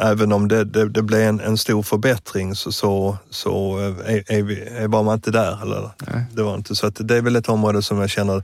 även 0.00 0.32
om 0.32 0.48
det, 0.48 0.64
det, 0.64 0.88
det 0.88 1.02
blev 1.02 1.20
en, 1.20 1.40
en, 1.40 1.58
stor 1.58 1.82
förbättring 1.82 2.54
så, 2.54 2.72
så, 2.72 3.18
så 3.30 3.78
är, 3.78 4.32
är, 4.32 4.42
vi, 4.42 4.60
är 4.60 4.88
var 4.88 5.02
man 5.02 5.14
inte 5.14 5.30
där. 5.30 5.62
Eller? 5.62 5.90
Det 6.32 6.42
var 6.42 6.54
inte. 6.54 6.74
Så 6.74 6.86
att 6.86 7.08
det 7.08 7.16
är 7.16 7.22
väl 7.22 7.36
ett 7.36 7.48
område 7.48 7.82
som 7.82 7.98
jag 7.98 8.10
känner 8.10 8.42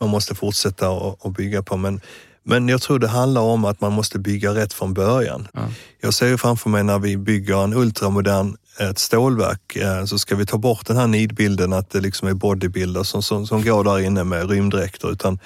man 0.00 0.10
måste 0.10 0.34
fortsätta 0.34 0.90
och, 0.90 1.32
bygga 1.32 1.62
på. 1.62 1.76
Men, 1.76 2.00
men 2.42 2.68
jag 2.68 2.82
tror 2.82 2.98
det 2.98 3.08
handlar 3.08 3.40
om 3.40 3.64
att 3.64 3.80
man 3.80 3.92
måste 3.92 4.18
bygga 4.18 4.54
rätt 4.54 4.72
från 4.72 4.94
början. 4.94 5.48
Ja. 5.52 5.68
Jag 6.00 6.14
ser 6.14 6.26
ju 6.26 6.38
framför 6.38 6.70
mig 6.70 6.84
när 6.84 6.98
vi 6.98 7.16
bygger 7.16 7.64
en 7.64 7.74
ultramodern 7.74 8.56
ett 8.78 8.98
stålverk 8.98 9.76
eh, 9.76 10.04
så 10.04 10.18
ska 10.18 10.36
vi 10.36 10.46
ta 10.46 10.58
bort 10.58 10.86
den 10.86 10.96
här 10.96 11.06
nidbilden 11.06 11.72
att 11.72 11.90
det 11.90 12.00
liksom 12.00 12.28
är 12.28 12.34
bodybuilders 12.34 13.06
som, 13.06 13.22
som, 13.22 13.46
som 13.46 13.64
går 13.64 13.84
där 13.84 13.98
inne 13.98 14.24
med 14.24 14.50
rymddräkter. 14.50 15.12
Utan 15.12 15.38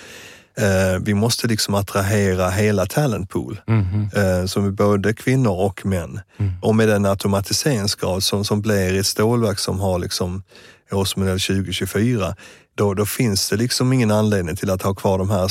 Eh, 0.56 1.00
vi 1.00 1.14
måste 1.14 1.46
liksom 1.46 1.74
attrahera 1.74 2.50
hela 2.50 2.86
talentpool, 2.86 3.60
mm. 3.66 4.10
eh, 4.16 4.46
som 4.46 4.66
är 4.66 4.70
både 4.70 5.14
kvinnor 5.14 5.52
och 5.52 5.86
män. 5.86 6.20
Mm. 6.38 6.52
Och 6.62 6.74
med 6.74 6.88
den 6.88 7.06
automatiseringsgrad 7.06 8.22
som, 8.22 8.44
som 8.44 8.60
blir 8.60 8.94
i 8.94 8.98
ett 8.98 9.06
stålverk 9.06 9.58
som 9.58 9.80
har 9.80 9.98
liksom 9.98 10.42
årsmodell 10.92 11.40
2024, 11.40 12.34
då, 12.74 12.94
då 12.94 13.06
finns 13.06 13.50
det 13.50 13.56
liksom 13.56 13.92
ingen 13.92 14.10
anledning 14.10 14.56
till 14.56 14.70
att 14.70 14.82
ha 14.82 14.94
kvar 14.94 15.18
de 15.18 15.30
här 15.30 15.48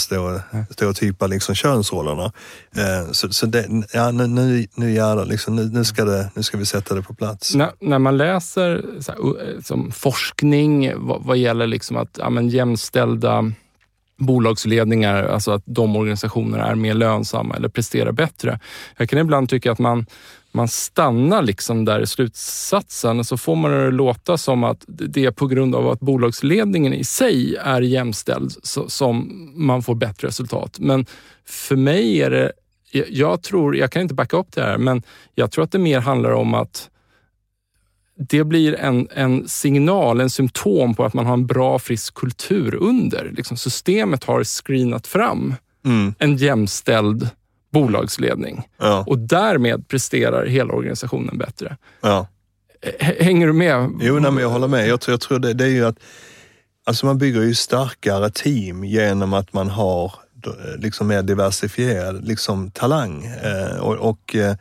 stereotypa 0.73 1.27
liksom 1.27 1.55
könsrollerna. 1.55 2.31
Eh, 2.75 3.11
så 3.11 3.33
så 3.33 3.45
det, 3.45 3.67
ja, 3.93 4.11
nu, 4.11 4.27
nu, 4.27 4.67
nu 4.75 4.93
jävlar, 4.93 5.25
liksom, 5.25 5.55
nu, 5.55 5.69
nu, 5.69 5.85
ska 5.85 6.05
det, 6.05 6.29
nu 6.35 6.43
ska 6.43 6.57
vi 6.57 6.65
sätta 6.65 6.95
det 6.95 7.01
på 7.01 7.13
plats. 7.13 7.55
När, 7.55 7.71
när 7.79 7.99
man 7.99 8.17
läser 8.17 8.85
här, 9.07 9.61
som 9.61 9.91
forskning 9.91 10.91
vad, 10.95 11.23
vad 11.23 11.37
gäller 11.37 11.67
liksom 11.67 11.97
att 11.97 12.17
ja, 12.19 12.29
men 12.29 12.49
jämställda 12.49 13.51
bolagsledningar, 14.17 15.23
alltså 15.23 15.51
att 15.51 15.63
de 15.65 15.95
organisationerna 15.95 16.67
är 16.67 16.75
mer 16.75 16.93
lönsamma 16.93 17.55
eller 17.55 17.69
presterar 17.69 18.11
bättre. 18.11 18.59
Jag 18.97 19.09
kan 19.09 19.19
ibland 19.19 19.49
tycka 19.49 19.71
att 19.71 19.79
man, 19.79 20.05
man 20.53 20.67
stannar 20.67 21.41
liksom 21.41 21.85
där 21.85 21.99
i 21.99 22.07
slutsatsen 22.07 23.19
och 23.19 23.25
så 23.25 23.37
får 23.37 23.55
man 23.55 23.71
det 23.71 23.91
låta 23.91 24.37
som 24.37 24.63
att 24.63 24.83
det 24.87 25.25
är 25.25 25.31
på 25.31 25.47
grund 25.47 25.75
av 25.75 25.89
att 25.89 25.99
bolagsledningen 25.99 26.93
i 26.93 27.03
sig 27.03 27.55
är 27.55 27.81
jämställd 27.81 28.51
som 28.87 29.49
man 29.55 29.83
får 29.83 29.95
bättre 29.95 30.27
resultat. 30.27 30.79
Men 30.79 31.05
för 31.45 31.75
mig 31.75 32.21
är 32.21 32.29
det, 32.29 32.51
jag 33.09 33.43
tror, 33.43 33.75
jag 33.75 33.91
kan 33.91 34.01
inte 34.01 34.13
backa 34.13 34.37
upp 34.37 34.51
det 34.51 34.61
här, 34.61 34.77
men 34.77 35.03
jag 35.35 35.51
tror 35.51 35.63
att 35.63 35.71
det 35.71 35.79
mer 35.79 35.99
handlar 35.99 36.31
om 36.31 36.53
att 36.53 36.89
det 38.15 38.43
blir 38.43 38.75
en, 38.75 39.07
en 39.11 39.47
signal, 39.47 40.21
en 40.21 40.29
symptom 40.29 40.95
på 40.95 41.05
att 41.05 41.13
man 41.13 41.25
har 41.25 41.33
en 41.33 41.47
bra, 41.47 41.79
frisk 41.79 42.13
kultur 42.13 42.75
under. 42.75 43.31
Liksom 43.37 43.57
systemet 43.57 44.23
har 44.23 44.43
screenat 44.43 45.07
fram 45.07 45.55
mm. 45.85 46.15
en 46.19 46.37
jämställd 46.37 47.29
bolagsledning 47.73 48.67
ja. 48.77 49.03
och 49.07 49.19
därmed 49.19 49.87
presterar 49.87 50.45
hela 50.45 50.73
organisationen 50.73 51.37
bättre. 51.37 51.77
Ja. 52.01 52.27
Hänger 52.99 53.47
du 53.47 53.53
med? 53.53 53.89
Jo, 54.01 54.19
nej, 54.19 54.41
jag 54.41 54.49
håller 54.49 54.67
med. 54.67 54.87
Jag 54.87 55.01
tror, 55.01 55.13
jag 55.13 55.21
tror 55.21 55.39
det, 55.39 55.53
det 55.53 55.65
är 55.65 55.69
ju 55.69 55.85
att 55.85 55.97
alltså 56.85 57.05
man 57.05 57.17
bygger 57.17 57.41
ju 57.41 57.55
starkare 57.55 58.29
team 58.29 58.83
genom 58.83 59.33
att 59.33 59.53
man 59.53 59.69
har 59.69 60.13
liksom 60.77 61.07
mer 61.07 61.21
diversifierad 61.21 62.27
liksom, 62.27 62.71
talang. 62.71 63.25
Eh, 63.25 63.79
och, 63.79 63.95
och 63.95 64.35
eh, 64.35 64.55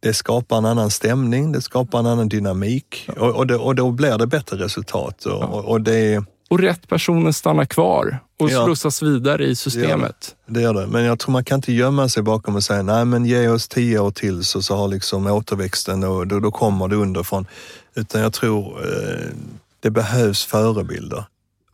det 0.00 0.14
skapar 0.14 0.58
en 0.58 0.64
annan 0.64 0.90
stämning, 0.90 1.52
det 1.52 1.62
skapar 1.62 1.98
en 1.98 2.06
annan 2.06 2.28
dynamik 2.28 3.08
och, 3.16 3.36
och, 3.36 3.46
det, 3.46 3.56
och 3.56 3.74
då 3.74 3.90
blir 3.90 4.18
det 4.18 4.26
bättre 4.26 4.56
resultat. 4.56 5.24
Och, 5.24 5.42
ja. 5.42 5.46
och, 5.46 5.80
det, 5.80 6.24
och 6.48 6.58
rätt 6.58 6.88
personer 6.88 7.32
stannar 7.32 7.64
kvar 7.64 8.18
och 8.38 8.50
ja. 8.50 8.64
slussas 8.64 9.02
vidare 9.02 9.44
i 9.44 9.56
systemet. 9.56 10.36
Det 10.46 10.60
gör 10.60 10.74
det. 10.74 10.86
Men 10.86 11.04
jag 11.04 11.18
tror 11.18 11.32
man 11.32 11.44
kan 11.44 11.58
inte 11.58 11.72
gömma 11.72 12.08
sig 12.08 12.22
bakom 12.22 12.56
och 12.56 12.64
säga, 12.64 12.82
nej 12.82 13.04
men 13.04 13.24
ge 13.24 13.48
oss 13.48 13.68
tio 13.68 13.98
år 13.98 14.10
till 14.10 14.44
så, 14.44 14.62
så 14.62 14.76
har 14.76 14.88
liksom 14.88 15.26
återväxten 15.26 16.04
och 16.04 16.26
då, 16.26 16.40
då 16.40 16.50
kommer 16.50 16.88
det 16.88 16.96
underifrån. 16.96 17.46
Utan 17.94 18.20
jag 18.20 18.32
tror 18.32 18.80
eh, 18.84 19.32
det 19.80 19.90
behövs 19.90 20.44
förebilder. 20.44 21.24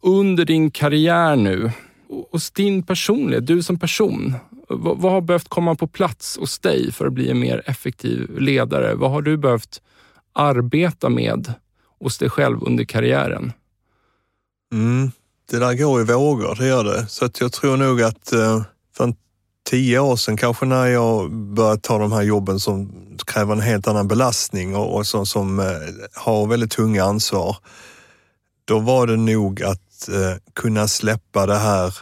Under 0.03 0.45
din 0.45 0.71
karriär 0.71 1.37
nu, 1.37 1.73
hos 2.31 2.51
din 2.51 2.83
personlighet, 2.83 3.47
du 3.47 3.63
som 3.63 3.79
person, 3.79 4.35
vad, 4.69 4.99
vad 4.99 5.13
har 5.13 5.21
behövt 5.21 5.49
komma 5.49 5.75
på 5.75 5.87
plats 5.87 6.39
hos 6.39 6.59
dig 6.59 6.93
för 6.93 7.07
att 7.07 7.13
bli 7.13 7.31
en 7.31 7.39
mer 7.39 7.63
effektiv 7.67 8.39
ledare? 8.39 8.95
Vad 8.95 9.11
har 9.11 9.23
du 9.23 9.37
behövt 9.37 9.83
arbeta 10.33 11.09
med 11.09 11.53
hos 12.01 12.19
dig 12.19 12.31
själv 12.31 12.59
under 12.63 12.85
karriären? 12.85 13.53
Mm, 14.73 15.11
det 15.51 15.59
där 15.59 15.75
går 15.75 16.01
i 16.01 16.05
vågor, 16.05 16.57
det 16.59 16.67
gör 16.67 16.85
det. 16.85 17.07
Så 17.07 17.25
att 17.25 17.41
jag 17.41 17.53
tror 17.53 17.77
nog 17.77 18.03
att 18.03 18.33
eh, 18.33 18.63
för 18.97 19.15
tio 19.71 19.99
år 19.99 20.17
sedan 20.17 20.37
kanske 20.37 20.67
när 20.67 20.87
jag 20.87 21.33
började 21.33 21.81
ta 21.81 21.99
de 21.99 22.13
här 22.13 22.23
jobben 22.23 22.61
som 22.61 22.93
kräver 23.27 23.53
en 23.53 23.61
helt 23.61 23.89
annan 23.89 24.09
belastning 24.09 24.77
och, 24.77 24.97
och 24.97 25.07
som, 25.07 25.27
som 25.27 25.61
eh, 25.61 25.67
har 26.15 26.47
väldigt 26.47 26.71
tunga 26.71 27.05
ansvar. 27.05 27.57
Då 28.65 28.79
var 28.79 29.07
det 29.07 29.17
nog 29.17 29.63
att 29.63 30.09
eh, 30.09 30.37
kunna 30.55 30.89
släppa 30.89 31.47
det 31.47 31.59
här 31.59 31.95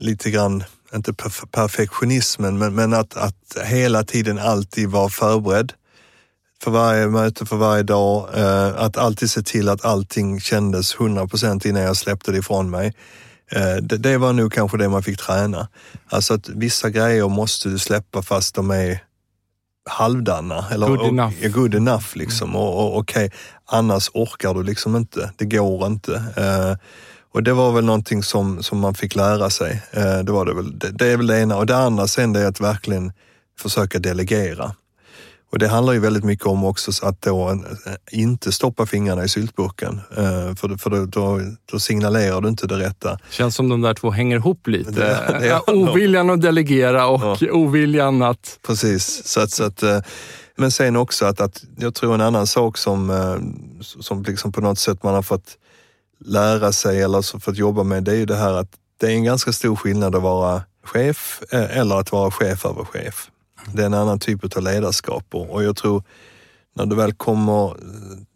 lite 0.00 0.30
grann 0.30 0.64
inte 0.94 1.12
perfektionismen, 1.50 2.58
men, 2.58 2.74
men 2.74 2.94
att, 2.94 3.16
att 3.16 3.56
hela 3.64 4.04
tiden 4.04 4.38
alltid 4.38 4.88
vara 4.88 5.08
förberedd 5.08 5.72
för 6.62 6.70
varje 6.70 7.06
möte, 7.06 7.46
för 7.46 7.56
varje 7.56 7.82
dag. 7.82 8.28
Eh, 8.34 8.82
att 8.82 8.96
alltid 8.96 9.30
se 9.30 9.42
till 9.42 9.68
att 9.68 9.84
allting 9.84 10.40
kändes 10.40 10.96
100% 10.96 11.66
innan 11.66 11.82
jag 11.82 11.96
släppte 11.96 12.32
det 12.32 12.38
ifrån 12.38 12.70
mig. 12.70 12.94
Eh, 13.52 13.76
det, 13.82 13.96
det, 13.96 14.18
var 14.18 14.32
nog 14.32 14.52
kanske 14.52 14.76
det 14.76 14.88
man 14.88 15.02
fick 15.02 15.18
träna. 15.18 15.68
Alltså 16.08 16.34
att 16.34 16.48
vissa 16.48 16.90
grejer 16.90 17.28
måste 17.28 17.68
du 17.68 17.78
släppa 17.78 18.22
fast 18.22 18.54
de 18.54 18.70
är 18.70 19.02
halvdana. 19.88 20.64
Eller, 20.70 20.86
good 20.86 21.08
enough. 21.08 21.34
Och, 21.44 21.50
good 21.50 21.74
enough 21.74 22.06
liksom. 22.14 22.56
Och, 22.56 22.78
och, 22.78 22.98
okay, 22.98 23.30
annars 23.66 24.10
orkar 24.14 24.54
du 24.54 24.62
liksom 24.62 24.96
inte. 24.96 25.32
Det 25.36 25.44
går 25.44 25.86
inte. 25.86 26.14
Eh, 26.36 26.76
och 27.32 27.42
det 27.42 27.52
var 27.52 27.72
väl 27.72 27.84
någonting 27.84 28.22
som, 28.22 28.62
som 28.62 28.78
man 28.78 28.94
fick 28.94 29.14
lära 29.14 29.50
sig. 29.50 29.82
Eh, 29.92 30.18
det, 30.18 30.32
var 30.32 30.44
det, 30.46 30.54
väl. 30.54 30.78
Det, 30.78 30.90
det 30.90 31.06
är 31.06 31.16
väl 31.16 31.26
det 31.26 31.40
ena. 31.40 31.56
Och 31.56 31.66
det 31.66 31.76
andra 31.76 32.06
sen 32.06 32.32
det 32.32 32.40
är 32.40 32.46
att 32.46 32.60
verkligen 32.60 33.12
försöka 33.58 33.98
delegera. 33.98 34.74
Och 35.52 35.58
det 35.58 35.68
handlar 35.68 35.92
ju 35.92 35.98
väldigt 35.98 36.24
mycket 36.24 36.46
om 36.46 36.64
också 36.64 37.06
att 37.06 37.22
då 37.22 37.64
inte 38.10 38.52
stoppa 38.52 38.86
fingrarna 38.86 39.24
i 39.24 39.28
syltburken. 39.28 40.00
För, 40.56 40.78
för 40.78 40.90
då, 41.06 41.40
då, 41.72 41.78
signalerar 41.78 42.40
du 42.40 42.48
inte 42.48 42.66
det 42.66 42.78
rätta. 42.78 43.18
Känns 43.30 43.54
som 43.56 43.68
de 43.68 43.80
där 43.80 43.94
två 43.94 44.10
hänger 44.10 44.36
ihop 44.36 44.66
lite. 44.66 44.90
Det, 44.90 45.38
det 45.66 45.72
oviljan 45.72 46.30
att 46.30 46.40
delegera 46.40 47.06
och 47.06 47.42
ja. 47.42 47.52
oviljan 47.52 48.22
att... 48.22 48.58
Precis. 48.66 49.22
Så 49.24 49.40
att, 49.40 49.50
så 49.50 49.64
att, 49.64 49.82
men 50.56 50.70
sen 50.70 50.96
också 50.96 51.26
att, 51.26 51.40
att 51.40 51.62
jag 51.78 51.94
tror 51.94 52.14
en 52.14 52.20
annan 52.20 52.46
sak 52.46 52.78
som, 52.78 53.12
som 53.80 54.22
liksom 54.22 54.52
på 54.52 54.60
något 54.60 54.78
sätt 54.78 55.02
man 55.02 55.14
har 55.14 55.22
fått 55.22 55.56
lära 56.24 56.72
sig 56.72 57.02
eller 57.02 57.38
fått 57.40 57.56
jobba 57.56 57.82
med, 57.82 58.04
det 58.04 58.12
är 58.12 58.16
ju 58.16 58.26
det 58.26 58.36
här 58.36 58.52
att 58.52 58.70
det 59.00 59.06
är 59.06 59.10
en 59.10 59.24
ganska 59.24 59.52
stor 59.52 59.76
skillnad 59.76 60.14
att 60.14 60.22
vara 60.22 60.62
chef 60.84 61.42
eller 61.50 61.96
att 61.96 62.12
vara 62.12 62.30
chef 62.30 62.64
över 62.66 62.84
chef. 62.84 63.30
Det 63.74 63.82
är 63.82 63.86
en 63.86 63.94
annan 63.94 64.18
typ 64.18 64.56
av 64.56 64.62
ledarskap 64.62 65.24
och 65.30 65.64
jag 65.64 65.76
tror 65.76 66.02
när 66.74 66.86
du 66.86 66.96
väl 66.96 67.12
kommer 67.12 67.76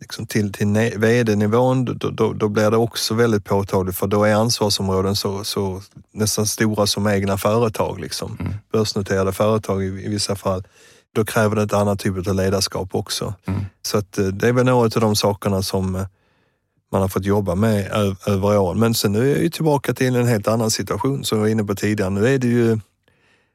liksom 0.00 0.26
till, 0.26 0.52
till 0.52 0.66
vd-nivån, 0.96 1.84
då, 1.84 2.10
då, 2.10 2.32
då, 2.32 2.48
blir 2.48 2.70
det 2.70 2.76
också 2.76 3.14
väldigt 3.14 3.44
påtagligt 3.44 3.96
för 3.96 4.06
då 4.06 4.24
är 4.24 4.34
ansvarsområden 4.34 5.16
så, 5.16 5.44
så 5.44 5.82
nästan 6.12 6.46
stora 6.46 6.86
som 6.86 7.06
egna 7.06 7.38
företag. 7.38 8.00
Liksom. 8.00 8.36
Mm. 8.40 8.52
Börsnoterade 8.72 9.32
företag 9.32 9.84
i, 9.84 9.86
i, 9.86 10.08
vissa 10.08 10.36
fall. 10.36 10.64
Då 11.14 11.24
kräver 11.24 11.56
det 11.56 11.62
ett 11.62 11.72
annat 11.72 11.98
typ 11.98 12.28
av 12.28 12.34
ledarskap 12.34 12.94
också. 12.94 13.34
Mm. 13.46 13.60
Så 13.82 13.98
att, 13.98 14.18
eh, 14.18 14.26
det 14.26 14.48
är 14.48 14.52
väl 14.52 14.66
några 14.66 14.84
av 14.84 15.00
de 15.00 15.16
sakerna 15.16 15.62
som 15.62 15.94
eh, 15.94 16.06
man 16.92 17.00
har 17.00 17.08
fått 17.08 17.24
jobba 17.24 17.54
med 17.54 17.92
över 18.26 18.58
åren. 18.58 18.78
Men 18.78 18.94
sen 18.94 19.12
nu 19.12 19.30
är 19.30 19.34
jag 19.34 19.42
ju 19.42 19.50
tillbaka 19.50 19.94
till 19.94 20.16
en 20.16 20.26
helt 20.26 20.48
annan 20.48 20.70
situation 20.70 21.24
som 21.24 21.38
jag 21.38 21.42
var 21.42 21.48
inne 21.48 21.64
på 21.64 21.74
tidigare. 21.74 22.10
Nu 22.10 22.34
är 22.34 22.38
det 22.38 22.46
ju 22.46 22.78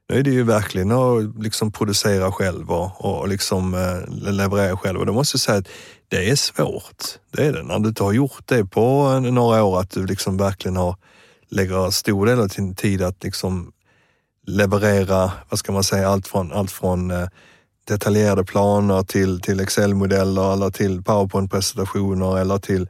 nu 0.10 0.20
är 0.20 0.24
det 0.24 0.30
ju 0.30 0.44
verkligen 0.44 0.92
att 0.92 1.44
liksom 1.44 1.72
producera 1.72 2.32
själv 2.32 2.72
och, 2.72 3.06
och 3.06 3.28
liksom 3.28 3.74
eh, 3.74 4.32
leverera 4.32 4.78
själv. 4.78 5.00
Och 5.00 5.06
då 5.06 5.14
måste 5.14 5.36
jag 5.36 5.42
säga 5.42 5.58
att 5.58 5.68
det 6.08 6.30
är 6.30 6.36
svårt. 6.36 7.04
Det 7.32 7.46
är 7.46 7.54
det. 7.54 7.64
När 7.64 7.80
du 7.80 7.90
inte 7.90 8.04
har 8.04 8.14
gjort 8.14 8.44
det 8.46 8.66
på 8.66 9.12
eh, 9.14 9.32
några 9.32 9.64
år, 9.64 9.80
att 9.80 9.92
du 9.92 10.06
liksom 10.06 10.38
verkligen 10.38 10.78
har 10.78 10.96
lägger 11.50 11.90
stor 11.90 12.26
del 12.26 12.40
av 12.40 12.48
din 12.48 12.76
tid 12.76 13.02
att 13.02 13.24
liksom 13.24 13.72
leverera, 14.48 15.32
vad 15.50 15.60
ska 15.60 15.72
man 15.72 15.84
säga, 15.84 16.10
allt 16.10 16.28
från, 16.28 16.52
allt 16.52 16.72
från 16.72 17.12
eh, 17.12 17.28
detaljerade 17.88 18.44
planer 18.44 19.04
till, 19.04 19.42
till 19.42 19.60
Excel-modeller 19.60 20.54
eller 20.54 20.70
till 20.70 21.04
PowerPoint-presentationer 21.04 22.38
eller 22.38 22.58
till 22.58 22.88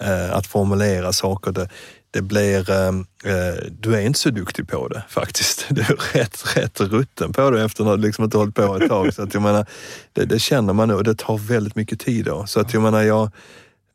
eh, 0.00 0.36
att 0.36 0.46
formulera 0.46 1.12
saker. 1.12 1.52
Det, 1.52 1.68
det 2.10 2.22
blir, 2.22 2.70
ehm, 2.70 3.06
eh, 3.24 3.64
du 3.80 3.94
är 3.94 4.00
inte 4.00 4.18
så 4.18 4.30
duktig 4.30 4.68
på 4.68 4.88
det 4.88 5.02
faktiskt. 5.08 5.66
Du 5.70 5.80
är 5.80 6.14
rätt, 6.14 6.56
rätt 6.56 6.80
rutten 6.80 7.32
på 7.32 7.50
det 7.50 7.62
efter 7.62 7.92
att 7.92 8.00
du 8.00 8.06
liksom 8.06 8.24
inte 8.24 8.38
hållit 8.38 8.54
på 8.54 8.76
ett 8.76 8.88
tag. 8.88 9.14
Så 9.14 9.22
att 9.22 9.34
jag 9.34 9.42
menar, 9.42 9.66
det, 10.12 10.24
det 10.24 10.38
känner 10.38 10.72
man 10.72 10.88
nu 10.88 10.94
och 10.94 11.04
det 11.04 11.18
tar 11.18 11.38
väldigt 11.38 11.76
mycket 11.76 12.00
tid 12.00 12.24
då. 12.24 12.46
Så 12.46 12.60
att 12.60 12.74
jag 12.74 12.82
menar, 12.82 13.02
jag, 13.02 13.30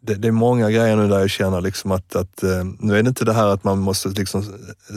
det, 0.02 0.16
det, 0.16 0.28
är 0.28 0.32
många 0.32 0.72
grejer 0.72 0.96
nu 0.96 1.08
där 1.08 1.20
jag 1.20 1.30
känner 1.30 1.62
liksom 1.62 1.92
att, 1.92 2.16
att 2.16 2.44
eh, 2.44 2.64
nu 2.80 2.98
är 2.98 3.04
det 3.04 3.10
inte 3.10 3.26
det 3.26 3.34
här 3.34 3.48
att 3.48 3.64
man 3.64 3.80
måste 3.80 4.10
liksom 4.10 4.44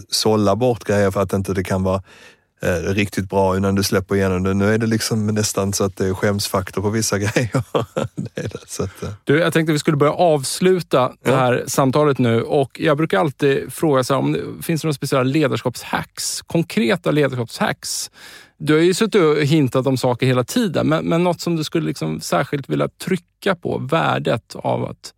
sålla 0.09 0.57
bort 0.57 0.85
grejer 0.85 1.11
för 1.11 1.23
att 1.23 1.33
inte 1.33 1.55
det 1.55 1.65
kan 1.65 1.83
vara 1.83 2.03
eh, 2.61 2.95
riktigt 2.95 3.29
bra 3.29 3.57
innan 3.57 3.75
du 3.75 3.83
släpper 3.83 4.15
igenom 4.15 4.43
det. 4.43 4.55
Nu 4.55 4.75
är 4.75 4.79
det 4.79 4.87
liksom 4.87 5.27
nästan 5.27 5.73
så 5.73 5.85
att 5.85 5.97
det 5.97 6.07
är 6.07 6.15
skämsfaktor 6.15 6.83
på 6.83 6.91
vissa 6.91 7.19
grejer. 7.19 7.63
det 8.15 8.43
det, 8.43 8.59
så 8.67 8.83
att, 8.83 9.03
eh. 9.03 9.09
du, 9.25 9.39
jag 9.39 9.53
tänkte 9.53 9.73
vi 9.73 9.79
skulle 9.79 9.97
börja 9.97 10.13
avsluta 10.13 11.13
det 11.25 11.37
här 11.37 11.65
samtalet 11.67 12.19
nu 12.19 12.43
och 12.43 12.81
jag 12.81 12.97
brukar 12.97 13.21
alltid 13.21 13.73
fråga 13.73 14.05
så 14.05 14.15
här, 14.15 14.21
om 14.21 14.33
det 14.33 14.63
finns 14.63 14.83
det 14.83 14.87
några 14.87 14.95
speciella 14.95 15.23
ledarskapshacks, 15.23 16.43
konkreta 16.43 17.11
ledarskapshacks 17.11 18.11
du 18.59 18.73
har 18.73 18.81
ju 18.81 18.95
suttit 18.95 19.23
och 19.23 19.37
hintat 19.37 19.87
om 19.87 19.97
saker 19.97 20.27
hela 20.27 20.45
tiden, 20.45 20.89
men, 20.89 21.05
men 21.05 21.25
något 21.25 21.41
som 21.41 21.57
du 21.57 21.65
skulle 21.65 21.87
liksom 21.87 22.21
särskilt 22.21 22.69
vilja 22.69 22.89
trycka 22.89 23.55
på, 23.55 23.79
värdet 23.79 24.57
av 24.57 24.85
att 24.85 25.15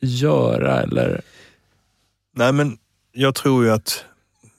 göra 0.00 0.82
eller? 0.82 1.20
Nej, 2.34 2.52
men 2.52 2.78
jag 3.12 3.34
tror 3.34 3.64
ju 3.64 3.70
att 3.70 4.04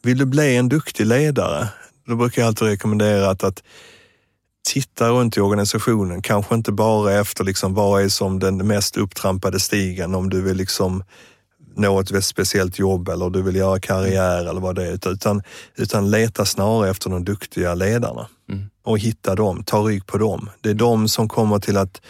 vill 0.08 0.18
du 0.18 0.26
bli 0.26 0.56
en 0.56 0.70
duktig 0.70 1.06
ledare, 1.06 1.68
då 2.06 2.16
brukar 2.16 2.42
jag 2.42 2.48
alltid 2.48 2.68
rekommendera 2.68 3.30
att, 3.30 3.44
att 3.44 3.64
titta 4.70 5.10
runt 5.10 5.38
i 5.38 5.42
organisationen, 5.42 6.22
kanske 6.22 6.56
inte 6.56 6.72
bara 6.72 7.14
efter 7.14 7.44
liksom 7.44 7.74
vad 7.74 8.04
är 8.04 8.10
som 8.10 8.40
den 8.40 8.68
mest 8.68 8.98
upptrampade 8.98 9.60
stigen 9.60 10.16
om 10.16 10.30
du 10.30 10.42
vill 10.42 10.58
liksom 10.58 11.04
nå 11.76 12.00
ett 12.00 12.26
speciellt 12.26 12.80
jobb 12.80 13.10
eller 13.10 13.30
du 13.30 13.42
vill 13.42 13.56
göra 13.56 13.80
karriär 13.80 14.50
eller 14.50 14.62
vad 14.62 14.76
det 14.76 14.88
är, 14.88 15.14
utan, 15.14 15.44
utan 15.76 16.12
leta 16.12 16.46
snarare 16.46 16.90
efter 16.90 17.10
de 17.10 17.24
duktiga 17.24 17.76
ledarna 17.76 18.28
mm. 18.50 18.66
och 18.84 19.00
hitta 19.00 19.36
dem, 19.36 19.64
ta 19.64 19.80
rygg 19.80 20.06
på 20.06 20.18
dem. 20.18 20.50
Det 20.62 20.70
är 20.70 20.74
de 20.74 21.08
som 21.08 21.30
kommer 21.30 21.60
till 21.60 21.78
att 21.78 22.02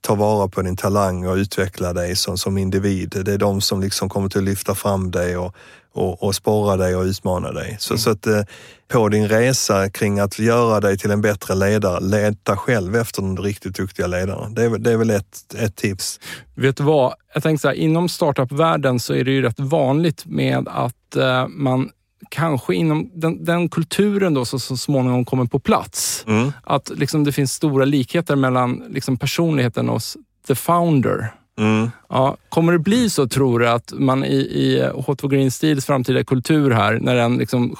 ta 0.00 0.14
vara 0.14 0.48
på 0.48 0.62
din 0.62 0.76
talang 0.76 1.26
och 1.26 1.36
utveckla 1.36 1.92
dig 1.92 2.16
som, 2.16 2.38
som 2.38 2.58
individ. 2.58 3.22
Det 3.24 3.32
är 3.32 3.38
de 3.38 3.60
som 3.60 3.80
liksom 3.80 4.08
kommer 4.08 4.28
till 4.28 4.38
att 4.38 4.44
lyfta 4.44 4.74
fram 4.74 5.10
dig 5.10 5.36
och, 5.36 5.56
och, 5.92 6.22
och 6.22 6.34
sporra 6.34 6.76
dig 6.76 6.96
och 6.96 7.02
utmana 7.02 7.52
dig. 7.52 7.76
Så, 7.78 7.94
mm. 7.94 7.98
så 7.98 8.10
att 8.10 8.26
eh, 8.26 8.42
på 8.88 9.08
din 9.08 9.28
resa 9.28 9.90
kring 9.90 10.18
att 10.18 10.38
göra 10.38 10.80
dig 10.80 10.98
till 10.98 11.10
en 11.10 11.20
bättre 11.20 11.54
ledare, 11.54 12.00
leta 12.00 12.56
själv 12.56 12.96
efter 12.96 13.22
de 13.22 13.36
riktigt 13.36 13.76
duktiga 13.76 14.06
ledarna. 14.06 14.48
Det 14.48 14.64
är, 14.64 14.78
det 14.78 14.92
är 14.92 14.96
väl 14.96 15.10
ett, 15.10 15.54
ett 15.58 15.76
tips. 15.76 16.20
Vet 16.54 16.76
du 16.76 16.84
vad? 16.84 17.14
Jag 17.34 17.42
tänker 17.42 17.60
så 17.60 17.68
här, 17.68 17.74
inom 17.74 18.08
startup-världen 18.08 19.00
så 19.00 19.14
är 19.14 19.24
det 19.24 19.30
ju 19.30 19.42
rätt 19.42 19.60
vanligt 19.60 20.26
med 20.26 20.68
att 20.68 21.16
eh, 21.16 21.48
man 21.48 21.90
kanske 22.28 22.74
inom 22.74 23.10
den, 23.14 23.44
den, 23.44 23.68
kulturen 23.68 24.34
då 24.34 24.44
som 24.44 24.60
så 24.60 24.76
småningom 24.76 25.24
kommer 25.24 25.44
på 25.44 25.58
plats. 25.58 26.24
Mm. 26.28 26.52
Att 26.64 26.90
liksom 26.94 27.24
det 27.24 27.32
finns 27.32 27.52
stora 27.52 27.84
likheter 27.84 28.36
mellan 28.36 28.84
liksom 28.88 29.16
personligheten 29.16 29.88
hos 29.88 30.16
the 30.46 30.54
founder 30.54 31.32
Mm. 31.58 31.90
Ja, 32.08 32.36
kommer 32.48 32.72
det 32.72 32.78
bli 32.78 33.10
så, 33.10 33.28
tror 33.28 33.58
du, 33.58 33.68
att 33.68 33.92
man 33.96 34.24
i, 34.24 34.36
i 34.36 34.82
H2 34.94 35.28
Green 35.28 35.50
Steels 35.50 35.86
framtida 35.86 36.24
kultur 36.24 36.70
här, 36.70 36.98
när 37.00 37.14
den 37.14 37.36
liksom 37.36 37.76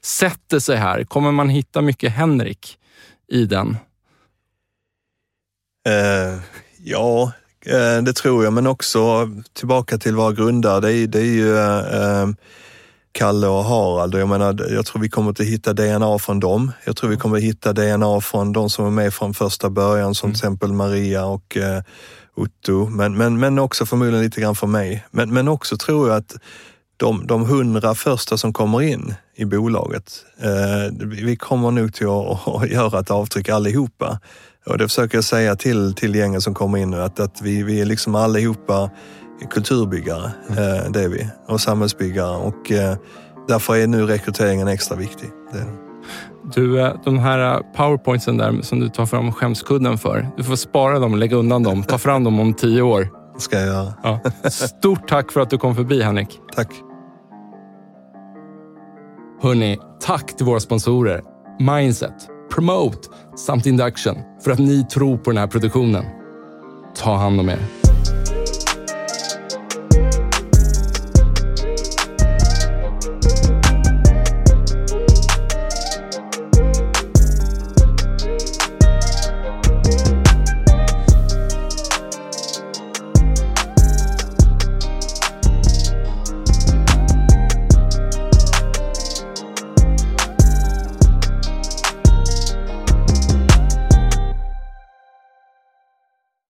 sätter 0.00 0.58
sig 0.58 0.76
här, 0.76 1.04
kommer 1.04 1.32
man 1.32 1.48
hitta 1.48 1.82
mycket 1.82 2.12
Henrik 2.12 2.78
i 3.28 3.46
den? 3.46 3.76
Uh, 5.88 6.40
ja, 6.84 7.32
uh, 7.66 8.04
det 8.04 8.12
tror 8.12 8.44
jag, 8.44 8.52
men 8.52 8.66
också 8.66 9.30
tillbaka 9.52 9.98
till 9.98 10.14
våra 10.14 10.32
grundare. 10.32 10.80
Det 10.80 10.92
är, 10.92 11.06
det 11.06 11.20
är 11.20 11.24
ju 11.24 11.52
uh, 11.52 12.34
Kalle 13.12 13.46
och 13.46 13.64
Harald. 13.64 14.14
Jag, 14.14 14.28
menar, 14.28 14.66
jag 14.70 14.86
tror 14.86 15.02
vi 15.02 15.08
kommer 15.08 15.30
att 15.30 15.40
hitta 15.40 15.72
DNA 15.72 16.18
från 16.18 16.40
dem. 16.40 16.72
Jag 16.84 16.96
tror 16.96 17.10
vi 17.10 17.16
kommer 17.16 17.36
att 17.36 17.42
hitta 17.42 17.72
DNA 17.72 18.20
från 18.20 18.52
de 18.52 18.70
som 18.70 18.86
är 18.86 18.90
med 18.90 19.14
från 19.14 19.34
första 19.34 19.70
början, 19.70 20.14
som 20.14 20.26
mm. 20.26 20.34
till 20.34 20.38
exempel 20.38 20.72
Maria 20.72 21.24
och 21.24 21.56
Otto, 22.36 22.88
men, 22.88 23.16
men, 23.16 23.40
men 23.40 23.58
också 23.58 23.86
förmodligen 23.86 24.22
lite 24.22 24.40
grann 24.40 24.54
för 24.54 24.66
mig. 24.66 25.04
Men, 25.10 25.32
men 25.32 25.48
också 25.48 25.76
tror 25.76 26.08
jag 26.08 26.16
att 26.16 26.36
de, 26.96 27.26
de 27.26 27.44
hundra 27.44 27.94
första 27.94 28.36
som 28.36 28.52
kommer 28.52 28.82
in 28.82 29.14
i 29.36 29.44
bolaget, 29.44 30.24
eh, 30.40 31.06
vi 31.06 31.36
kommer 31.36 31.70
nog 31.70 31.94
till 31.94 32.06
att, 32.06 32.48
att 32.62 32.70
göra 32.70 33.00
ett 33.00 33.10
avtryck 33.10 33.48
allihopa. 33.48 34.20
Och 34.66 34.78
det 34.78 34.88
försöker 34.88 35.16
jag 35.16 35.24
säga 35.24 35.56
till, 35.56 35.94
till 35.94 36.14
gängen 36.14 36.40
som 36.40 36.54
kommer 36.54 36.78
in 36.78 36.90
nu, 36.90 37.02
att, 37.02 37.20
att 37.20 37.42
vi, 37.42 37.62
vi 37.62 37.80
är 37.80 37.84
liksom 37.84 38.14
allihopa 38.14 38.90
kulturbyggare, 39.50 40.32
eh, 40.48 40.90
det 40.90 41.02
är 41.02 41.08
vi, 41.08 41.26
och 41.46 41.60
samhällsbyggare. 41.60 42.36
Och 42.36 42.72
eh, 42.72 42.96
därför 43.48 43.76
är 43.76 43.86
nu 43.86 44.06
rekryteringen 44.06 44.68
extra 44.68 44.96
viktig. 44.96 45.30
Du, 46.54 46.80
eh, 46.80 46.94
de 47.04 47.18
här 47.18 47.62
powerpointsen 47.76 48.36
där 48.36 48.62
som 48.62 48.80
du 48.80 48.88
tar 48.88 49.06
fram 49.06 49.32
skämskudden 49.32 49.98
för. 49.98 50.28
Du 50.36 50.44
får 50.44 50.56
spara 50.56 50.98
dem 50.98 51.12
och 51.12 51.18
lägga 51.18 51.36
undan 51.36 51.62
dem. 51.62 51.82
Ta 51.82 51.98
fram 51.98 52.24
dem 52.24 52.40
om 52.40 52.54
tio 52.54 52.82
år. 52.82 53.08
Det 53.34 53.40
ska 53.40 53.56
jag 53.56 53.66
göra. 53.66 53.94
Ja. 54.02 54.20
Stort 54.50 55.08
tack 55.08 55.32
för 55.32 55.40
att 55.40 55.50
du 55.50 55.58
kom 55.58 55.76
förbi, 55.76 56.02
Henrik. 56.02 56.40
Tack. 56.54 56.68
Hörni, 59.42 59.78
tack 60.00 60.36
till 60.36 60.46
våra 60.46 60.60
sponsorer 60.60 61.22
Mindset, 61.60 62.28
Promote 62.54 63.08
samt 63.36 63.66
Induction 63.66 64.16
för 64.44 64.50
att 64.50 64.58
ni 64.58 64.84
tror 64.84 65.16
på 65.16 65.30
den 65.30 65.38
här 65.38 65.46
produktionen. 65.46 66.04
Ta 66.94 67.16
hand 67.16 67.40
om 67.40 67.48
er. 67.48 67.81